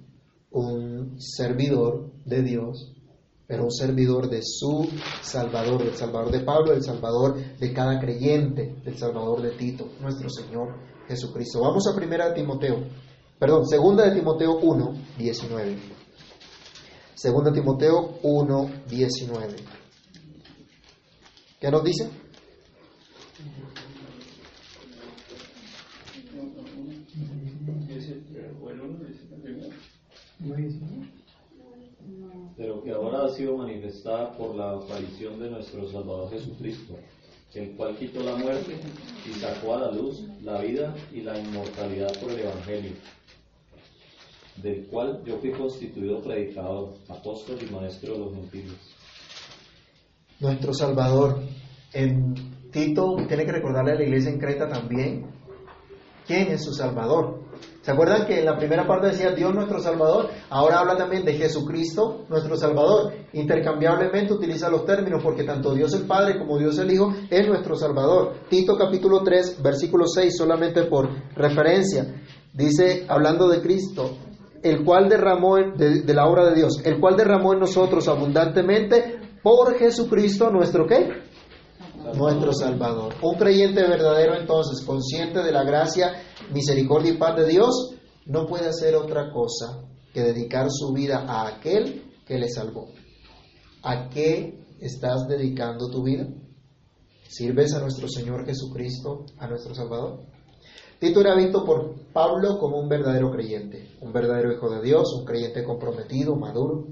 un 0.53 1.17
servidor 1.19 2.13
de 2.25 2.43
Dios 2.43 2.95
pero 3.49 3.65
un 3.65 3.73
servidor 3.73 4.29
de 4.29 4.43
su 4.43 4.87
Salvador, 5.23 5.83
del 5.83 5.95
Salvador 5.95 6.31
de 6.31 6.41
Pablo, 6.41 6.73
del 6.73 6.85
Salvador 6.85 7.35
de 7.59 7.73
cada 7.73 7.99
creyente, 7.99 8.77
del 8.85 8.99
Salvador 8.99 9.41
de 9.41 9.53
Tito, 9.53 9.89
nuestro 10.03 10.29
Señor 10.29 10.77
Jesucristo. 11.09 11.63
Vamos 11.63 11.87
a 11.89 11.97
primera 11.97 12.29
de 12.29 12.35
Timoteo, 12.35 12.77
perdón, 13.39 13.67
segunda 13.67 14.05
de 14.05 14.17
Timoteo 14.17 14.59
1, 14.59 14.95
19. 15.17 15.79
Segunda 17.15 17.51
de 17.51 17.61
Timoteo 17.61 18.19
1, 18.23 18.71
19. 18.87 19.57
¿Qué 21.59 21.71
nos 21.71 21.83
dice? 21.83 22.11
pero 32.59 32.83
que 32.83 32.91
ahora 32.91 33.18
sido 33.31 33.57
manifestada 33.57 34.33
por 34.33 34.55
la 34.55 34.73
aparición 34.73 35.39
de 35.39 35.51
nuestro 35.51 35.91
Salvador 35.91 36.31
Jesucristo, 36.31 36.95
el 37.55 37.71
cual 37.73 37.97
quitó 37.97 38.23
la 38.23 38.37
muerte 38.37 38.77
y 39.27 39.39
sacó 39.39 39.75
a 39.75 39.81
la 39.81 39.93
luz 39.93 40.23
la 40.43 40.61
vida 40.61 40.95
y 41.13 41.23
la 41.23 41.39
inmortalidad 41.39 42.13
por 42.21 42.31
el 42.33 42.41
Evangelio, 42.41 42.93
del 44.57 44.87
cual 44.87 45.23
yo 45.25 45.39
fui 45.39 45.53
constituido 45.53 46.21
predicador, 46.21 46.95
apóstol 47.09 47.59
y 47.61 47.73
maestro 47.73 48.13
de 48.13 48.19
los 48.19 48.35
gentiles. 48.35 48.79
Nuestro 50.41 50.73
Salvador, 50.73 51.41
en 51.93 52.35
Tito 52.71 53.17
tiene 53.27 53.45
que 53.45 53.53
recordarle 53.53 53.93
a 53.93 53.95
la 53.97 54.05
iglesia 54.05 54.31
en 54.31 54.39
Creta 54.39 54.69
también 54.69 55.38
quién 56.29 56.53
es 56.53 56.63
su 56.63 56.73
Salvador. 56.73 57.41
¿Se 57.81 57.91
acuerdan 57.91 58.27
que 58.27 58.39
en 58.39 58.45
la 58.45 58.57
primera 58.57 58.87
parte 58.87 59.09
decía 59.09 59.33
Dios 59.33 59.53
nuestro 59.55 59.81
Salvador? 59.81 60.29
Ahora 60.51 60.81
habla 60.81 60.97
también 60.97 61.25
de 61.25 61.33
Jesucristo 61.33 62.27
nuestro 62.29 62.55
Salvador. 62.57 63.15
Intercambiablemente 63.33 64.35
utiliza 64.35 64.69
los 64.69 64.85
términos 64.85 65.23
porque 65.25 65.43
tanto 65.43 65.75
Dios 65.75 65.95
el 65.95 66.07
Padre 66.07 66.39
como 66.39 66.59
Dios 66.59 66.79
el 66.79 66.93
Hijo 66.93 67.13
es 67.31 67.49
nuestro 67.49 67.75
Salvador. 67.75 68.35
Tito 68.49 68.77
capítulo 68.77 69.23
3, 69.25 69.63
versículo 69.63 70.07
6, 70.07 70.37
solamente 70.37 70.85
por 70.85 71.09
referencia. 71.35 72.23
Dice, 72.53 73.07
hablando 73.09 73.49
de 73.49 73.63
Cristo, 73.63 74.11
el 74.63 74.85
cual 74.85 75.09
derramó 75.09 75.57
de, 75.57 76.13
la 76.13 76.27
obra 76.27 76.51
de 76.51 76.57
Dios, 76.57 76.81
el 76.85 77.01
cual 77.01 77.17
derramó 77.17 77.55
en 77.55 77.61
nosotros 77.61 78.07
abundantemente 78.07 79.19
por 79.43 79.75
Jesucristo 79.79 80.51
nuestro 80.51 80.87
qué? 80.87 81.28
Nuestro 82.15 82.53
Salvador. 82.53 83.15
Un 83.23 83.37
creyente 83.37 83.83
verdadero 83.83 84.35
entonces, 84.37 84.85
consciente 84.85 85.43
de 85.43 85.53
la 85.53 85.65
gracia, 85.65 86.23
misericordia 86.53 87.13
y 87.13 87.17
paz 87.17 87.37
de 87.37 87.47
Dios, 87.47 87.95
no 88.27 88.47
puede 88.47 88.69
hacer 88.69 88.95
otra 88.95 89.31
cosa 89.33 89.85
que 90.13 90.23
dedicar 90.23 90.67
su 90.71 90.93
vida 90.93 91.25
a 91.27 91.49
aquel 91.49 92.05
que 92.27 92.39
le 92.39 92.49
salvó. 92.49 92.89
¿A 93.83 94.09
qué 94.09 94.67
estás 94.81 95.27
dedicando 95.29 95.91
tu 95.91 96.03
vida? 96.03 96.27
¿Sirves 97.29 97.75
a 97.75 97.81
nuestro 97.81 98.09
Señor 98.09 98.45
Jesucristo, 98.47 99.25
a 99.39 99.47
nuestro 99.49 99.75
Salvador? 99.75 100.21
Tito 100.99 101.21
era 101.21 101.37
visto 101.37 101.65
por 101.65 101.95
Pablo 102.13 102.59
como 102.59 102.79
un 102.79 102.89
verdadero 102.89 103.31
creyente, 103.31 103.97
un 104.01 104.13
verdadero 104.13 104.53
hijo 104.53 104.69
de 104.69 104.83
Dios, 104.83 105.15
un 105.17 105.25
creyente 105.25 105.63
comprometido, 105.63 106.35
maduro, 106.35 106.87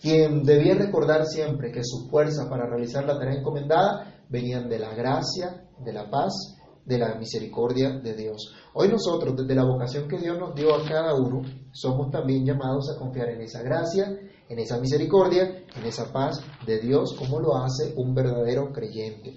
quien 0.00 0.42
debía 0.42 0.74
recordar 0.74 1.26
siempre 1.26 1.70
que 1.70 1.84
su 1.84 2.08
fuerza 2.08 2.48
para 2.48 2.66
realizar 2.68 3.04
la 3.04 3.18
tarea 3.18 3.38
encomendada 3.38 4.19
venían 4.30 4.68
de 4.68 4.78
la 4.78 4.94
gracia, 4.94 5.68
de 5.84 5.92
la 5.92 6.08
paz, 6.08 6.56
de 6.84 6.98
la 6.98 7.14
misericordia 7.16 7.98
de 7.98 8.14
Dios. 8.14 8.54
Hoy 8.72 8.88
nosotros, 8.88 9.36
desde 9.36 9.54
la 9.54 9.64
vocación 9.64 10.08
que 10.08 10.18
Dios 10.18 10.38
nos 10.38 10.54
dio 10.54 10.74
a 10.74 10.84
cada 10.88 11.14
uno, 11.14 11.42
somos 11.72 12.10
también 12.10 12.44
llamados 12.44 12.90
a 12.90 12.98
confiar 12.98 13.28
en 13.30 13.42
esa 13.42 13.62
gracia, 13.62 14.18
en 14.48 14.58
esa 14.58 14.80
misericordia, 14.80 15.64
en 15.76 15.84
esa 15.84 16.12
paz 16.12 16.40
de 16.66 16.78
Dios, 16.78 17.14
como 17.18 17.40
lo 17.40 17.56
hace 17.56 17.92
un 17.96 18.14
verdadero 18.14 18.72
creyente. 18.72 19.36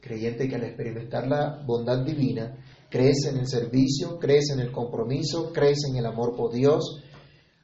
Creyente 0.00 0.48
que 0.48 0.56
al 0.56 0.64
experimentar 0.64 1.26
la 1.26 1.62
bondad 1.66 2.04
divina, 2.04 2.56
crece 2.88 3.30
en 3.30 3.38
el 3.38 3.46
servicio, 3.46 4.18
crece 4.18 4.54
en 4.54 4.60
el 4.60 4.72
compromiso, 4.72 5.52
crece 5.52 5.88
en 5.90 5.96
el 5.96 6.06
amor 6.06 6.34
por 6.34 6.52
Dios, 6.52 7.02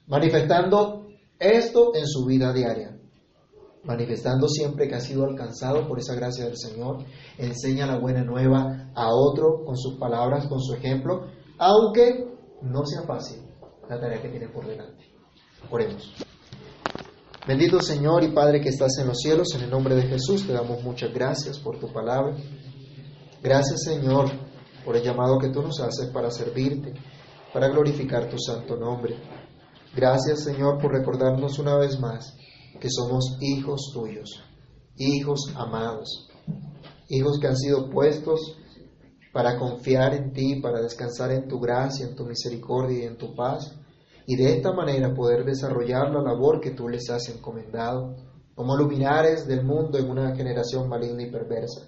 manifestando 0.06 1.06
esto 1.38 1.92
en 1.94 2.06
su 2.06 2.24
vida 2.24 2.52
diaria 2.52 2.95
manifestando 3.86 4.48
siempre 4.48 4.88
que 4.88 4.96
ha 4.96 5.00
sido 5.00 5.24
alcanzado 5.24 5.86
por 5.86 5.98
esa 5.98 6.14
gracia 6.14 6.44
del 6.44 6.56
Señor, 6.56 7.04
enseña 7.38 7.86
la 7.86 7.98
buena 7.98 8.24
nueva 8.24 8.90
a 8.94 9.08
otro 9.14 9.64
con 9.64 9.76
sus 9.76 9.98
palabras, 9.98 10.46
con 10.48 10.60
su 10.60 10.74
ejemplo, 10.74 11.26
aunque 11.58 12.26
no 12.62 12.84
sea 12.84 13.02
fácil 13.02 13.42
la 13.88 14.00
tarea 14.00 14.20
que 14.20 14.28
tiene 14.28 14.48
por 14.48 14.66
delante. 14.66 15.04
Oremos. 15.70 16.12
Bendito 17.46 17.80
Señor 17.80 18.24
y 18.24 18.32
Padre 18.32 18.60
que 18.60 18.70
estás 18.70 18.98
en 18.98 19.06
los 19.06 19.18
cielos, 19.18 19.54
en 19.54 19.62
el 19.62 19.70
nombre 19.70 19.94
de 19.94 20.02
Jesús 20.02 20.44
te 20.46 20.52
damos 20.52 20.82
muchas 20.82 21.12
gracias 21.12 21.58
por 21.58 21.78
tu 21.78 21.92
palabra. 21.92 22.36
Gracias 23.40 23.84
Señor 23.84 24.30
por 24.84 24.96
el 24.96 25.02
llamado 25.04 25.38
que 25.38 25.50
tú 25.50 25.62
nos 25.62 25.80
haces 25.80 26.08
para 26.08 26.30
servirte, 26.30 26.92
para 27.52 27.68
glorificar 27.68 28.28
tu 28.28 28.36
santo 28.38 28.76
nombre. 28.76 29.16
Gracias 29.94 30.42
Señor 30.42 30.82
por 30.82 30.92
recordarnos 30.92 31.60
una 31.60 31.76
vez 31.76 32.00
más 32.00 32.36
que 32.78 32.88
somos 32.90 33.36
hijos 33.40 33.90
tuyos, 33.92 34.42
hijos 34.96 35.52
amados, 35.56 36.28
hijos 37.08 37.38
que 37.40 37.46
han 37.46 37.56
sido 37.56 37.90
puestos 37.90 38.56
para 39.32 39.58
confiar 39.58 40.14
en 40.14 40.32
ti, 40.32 40.60
para 40.60 40.80
descansar 40.80 41.30
en 41.32 41.46
tu 41.46 41.60
gracia, 41.60 42.06
en 42.06 42.16
tu 42.16 42.24
misericordia 42.24 43.04
y 43.04 43.06
en 43.06 43.18
tu 43.18 43.34
paz, 43.34 43.76
y 44.26 44.36
de 44.36 44.56
esta 44.56 44.72
manera 44.72 45.14
poder 45.14 45.44
desarrollar 45.44 46.10
la 46.10 46.22
labor 46.22 46.60
que 46.60 46.70
tú 46.70 46.88
les 46.88 47.08
has 47.10 47.28
encomendado, 47.28 48.16
como 48.54 48.76
luminares 48.76 49.46
del 49.46 49.64
mundo 49.64 49.98
en 49.98 50.10
una 50.10 50.34
generación 50.34 50.88
maligna 50.88 51.22
y 51.22 51.30
perversa. 51.30 51.86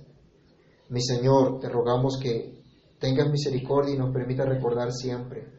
Mi 0.91 1.01
Señor, 1.01 1.59
te 1.61 1.68
rogamos 1.68 2.18
que 2.22 2.62
tengas 2.99 3.30
misericordia 3.30 3.95
y 3.95 3.99
nos 3.99 4.12
permita 4.12 4.45
recordar 4.45 4.93
siempre 4.93 5.59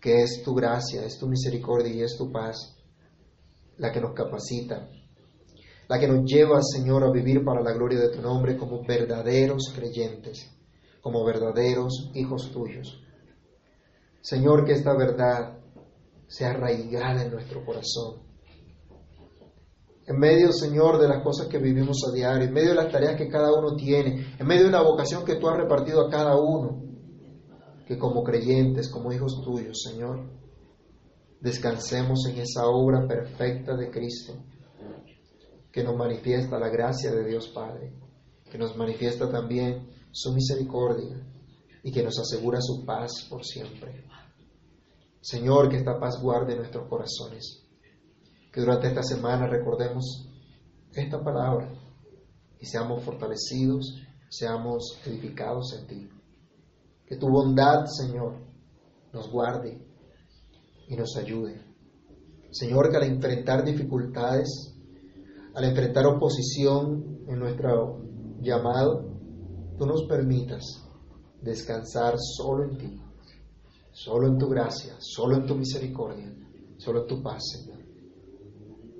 que 0.00 0.22
es 0.22 0.42
tu 0.42 0.54
gracia, 0.54 1.04
es 1.04 1.18
tu 1.18 1.28
misericordia 1.28 1.94
y 1.94 2.02
es 2.02 2.16
tu 2.16 2.32
paz 2.32 2.71
la 3.78 3.92
que 3.92 4.00
nos 4.00 4.12
capacita, 4.12 4.88
la 5.88 5.98
que 5.98 6.08
nos 6.08 6.24
lleva, 6.24 6.62
Señor, 6.62 7.04
a 7.04 7.10
vivir 7.10 7.44
para 7.44 7.62
la 7.62 7.72
gloria 7.72 8.00
de 8.00 8.10
tu 8.10 8.22
nombre 8.22 8.56
como 8.56 8.82
verdaderos 8.84 9.72
creyentes, 9.74 10.50
como 11.00 11.24
verdaderos 11.24 12.10
hijos 12.14 12.50
tuyos. 12.52 13.02
Señor, 14.20 14.64
que 14.64 14.72
esta 14.72 14.94
verdad 14.94 15.58
sea 16.28 16.50
arraigada 16.50 17.24
en 17.24 17.32
nuestro 17.32 17.64
corazón. 17.64 18.22
En 20.06 20.18
medio, 20.18 20.52
Señor, 20.52 20.98
de 20.98 21.08
las 21.08 21.22
cosas 21.22 21.48
que 21.48 21.58
vivimos 21.58 21.98
a 22.08 22.12
diario, 22.12 22.46
en 22.46 22.52
medio 22.52 22.70
de 22.70 22.76
las 22.76 22.90
tareas 22.90 23.16
que 23.16 23.28
cada 23.28 23.52
uno 23.52 23.76
tiene, 23.76 24.34
en 24.38 24.46
medio 24.46 24.64
de 24.64 24.70
la 24.70 24.82
vocación 24.82 25.24
que 25.24 25.36
tú 25.36 25.48
has 25.48 25.56
repartido 25.56 26.06
a 26.06 26.10
cada 26.10 26.36
uno, 26.36 26.82
que 27.86 27.98
como 27.98 28.24
creyentes, 28.24 28.88
como 28.88 29.12
hijos 29.12 29.40
tuyos, 29.44 29.82
Señor, 29.82 30.41
descansemos 31.42 32.24
en 32.26 32.38
esa 32.38 32.66
obra 32.66 33.06
perfecta 33.06 33.76
de 33.76 33.90
Cristo, 33.90 34.34
que 35.72 35.82
nos 35.82 35.96
manifiesta 35.96 36.56
la 36.58 36.68
gracia 36.68 37.10
de 37.10 37.24
Dios 37.28 37.48
Padre, 37.48 37.92
que 38.48 38.58
nos 38.58 38.76
manifiesta 38.76 39.28
también 39.28 39.90
su 40.12 40.32
misericordia 40.32 41.20
y 41.82 41.90
que 41.90 42.04
nos 42.04 42.16
asegura 42.20 42.60
su 42.60 42.84
paz 42.84 43.26
por 43.28 43.44
siempre. 43.44 44.04
Señor, 45.20 45.68
que 45.68 45.78
esta 45.78 45.98
paz 45.98 46.22
guarde 46.22 46.54
nuestros 46.54 46.88
corazones, 46.88 47.66
que 48.52 48.60
durante 48.60 48.86
esta 48.86 49.02
semana 49.02 49.48
recordemos 49.48 50.28
esta 50.94 51.24
palabra 51.24 51.72
y 52.60 52.66
seamos 52.66 53.02
fortalecidos, 53.02 54.00
seamos 54.28 55.00
edificados 55.04 55.76
en 55.76 55.86
ti. 55.88 56.10
Que 57.04 57.16
tu 57.16 57.28
bondad, 57.28 57.86
Señor, 57.86 58.36
nos 59.12 59.28
guarde 59.28 59.91
y 60.92 60.96
nos 60.96 61.16
ayude. 61.16 61.58
Señor, 62.50 62.90
que 62.90 62.98
al 62.98 63.04
enfrentar 63.04 63.64
dificultades, 63.64 64.74
al 65.54 65.64
enfrentar 65.64 66.04
oposición 66.06 67.24
en 67.26 67.38
nuestro 67.38 68.02
llamado, 68.40 69.10
tú 69.78 69.86
nos 69.86 70.04
permitas 70.06 70.62
descansar 71.40 72.16
solo 72.18 72.64
en 72.64 72.76
ti, 72.76 73.00
solo 73.90 74.28
en 74.28 74.36
tu 74.36 74.48
gracia, 74.48 74.94
solo 74.98 75.36
en 75.36 75.46
tu 75.46 75.54
misericordia, 75.54 76.30
solo 76.76 77.02
en 77.02 77.06
tu 77.06 77.22
paz, 77.22 77.42
Señor. 77.52 77.80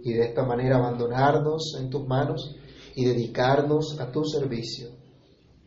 Y 0.02 0.14
de 0.14 0.24
esta 0.24 0.44
manera 0.44 0.78
abandonarnos 0.78 1.76
en 1.78 1.90
tus 1.90 2.06
manos 2.06 2.56
y 2.96 3.04
dedicarnos 3.04 4.00
a 4.00 4.10
tu 4.10 4.24
servicio 4.24 4.88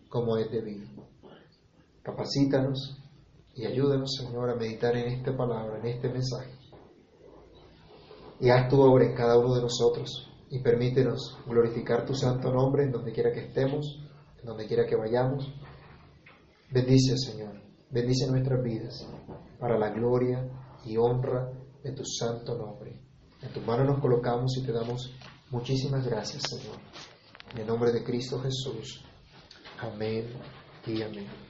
como 0.09 0.38
es 0.38 0.49
debido. 0.49 0.88
Capacítanos 2.01 3.04
y 3.55 3.65
ayúdanos, 3.65 4.15
Señor, 4.19 4.49
a 4.49 4.55
meditar 4.55 4.95
en 4.97 5.13
esta 5.13 5.35
palabra, 5.35 5.79
en 5.79 5.85
este 5.85 6.09
mensaje. 6.09 6.51
Y 8.39 8.49
haz 8.49 8.67
tu 8.69 8.81
obra 8.81 9.05
en 9.05 9.15
cada 9.15 9.39
uno 9.39 9.55
de 9.55 9.61
nosotros 9.61 10.29
y 10.49 10.59
permítenos 10.59 11.37
glorificar 11.47 12.05
tu 12.05 12.13
santo 12.13 12.51
nombre 12.51 12.83
en 12.83 12.91
donde 12.91 13.13
quiera 13.13 13.31
que 13.31 13.45
estemos, 13.45 14.03
en 14.39 14.45
donde 14.45 14.67
quiera 14.67 14.85
que 14.85 14.97
vayamos. 14.97 15.53
Bendice, 16.69 17.17
Señor, 17.17 17.61
bendice 17.89 18.29
nuestras 18.29 18.61
vidas 18.61 19.07
para 19.57 19.79
la 19.79 19.89
gloria 19.89 20.49
y 20.83 20.97
honra 20.97 21.49
de 21.81 21.93
tu 21.93 22.03
santo 22.03 22.57
nombre. 22.57 23.01
En 23.41 23.53
tus 23.53 23.65
manos 23.65 23.87
nos 23.87 24.01
colocamos 24.01 24.57
y 24.57 24.65
te 24.65 24.73
damos 24.73 25.13
muchísimas 25.49 26.05
gracias, 26.05 26.43
Señor. 26.49 26.77
En 27.53 27.61
el 27.61 27.67
nombre 27.67 27.93
de 27.93 28.03
Cristo 28.03 28.41
Jesús. 28.41 29.05
Amén 29.79 30.27
y 30.85 31.01
amén. 31.01 31.44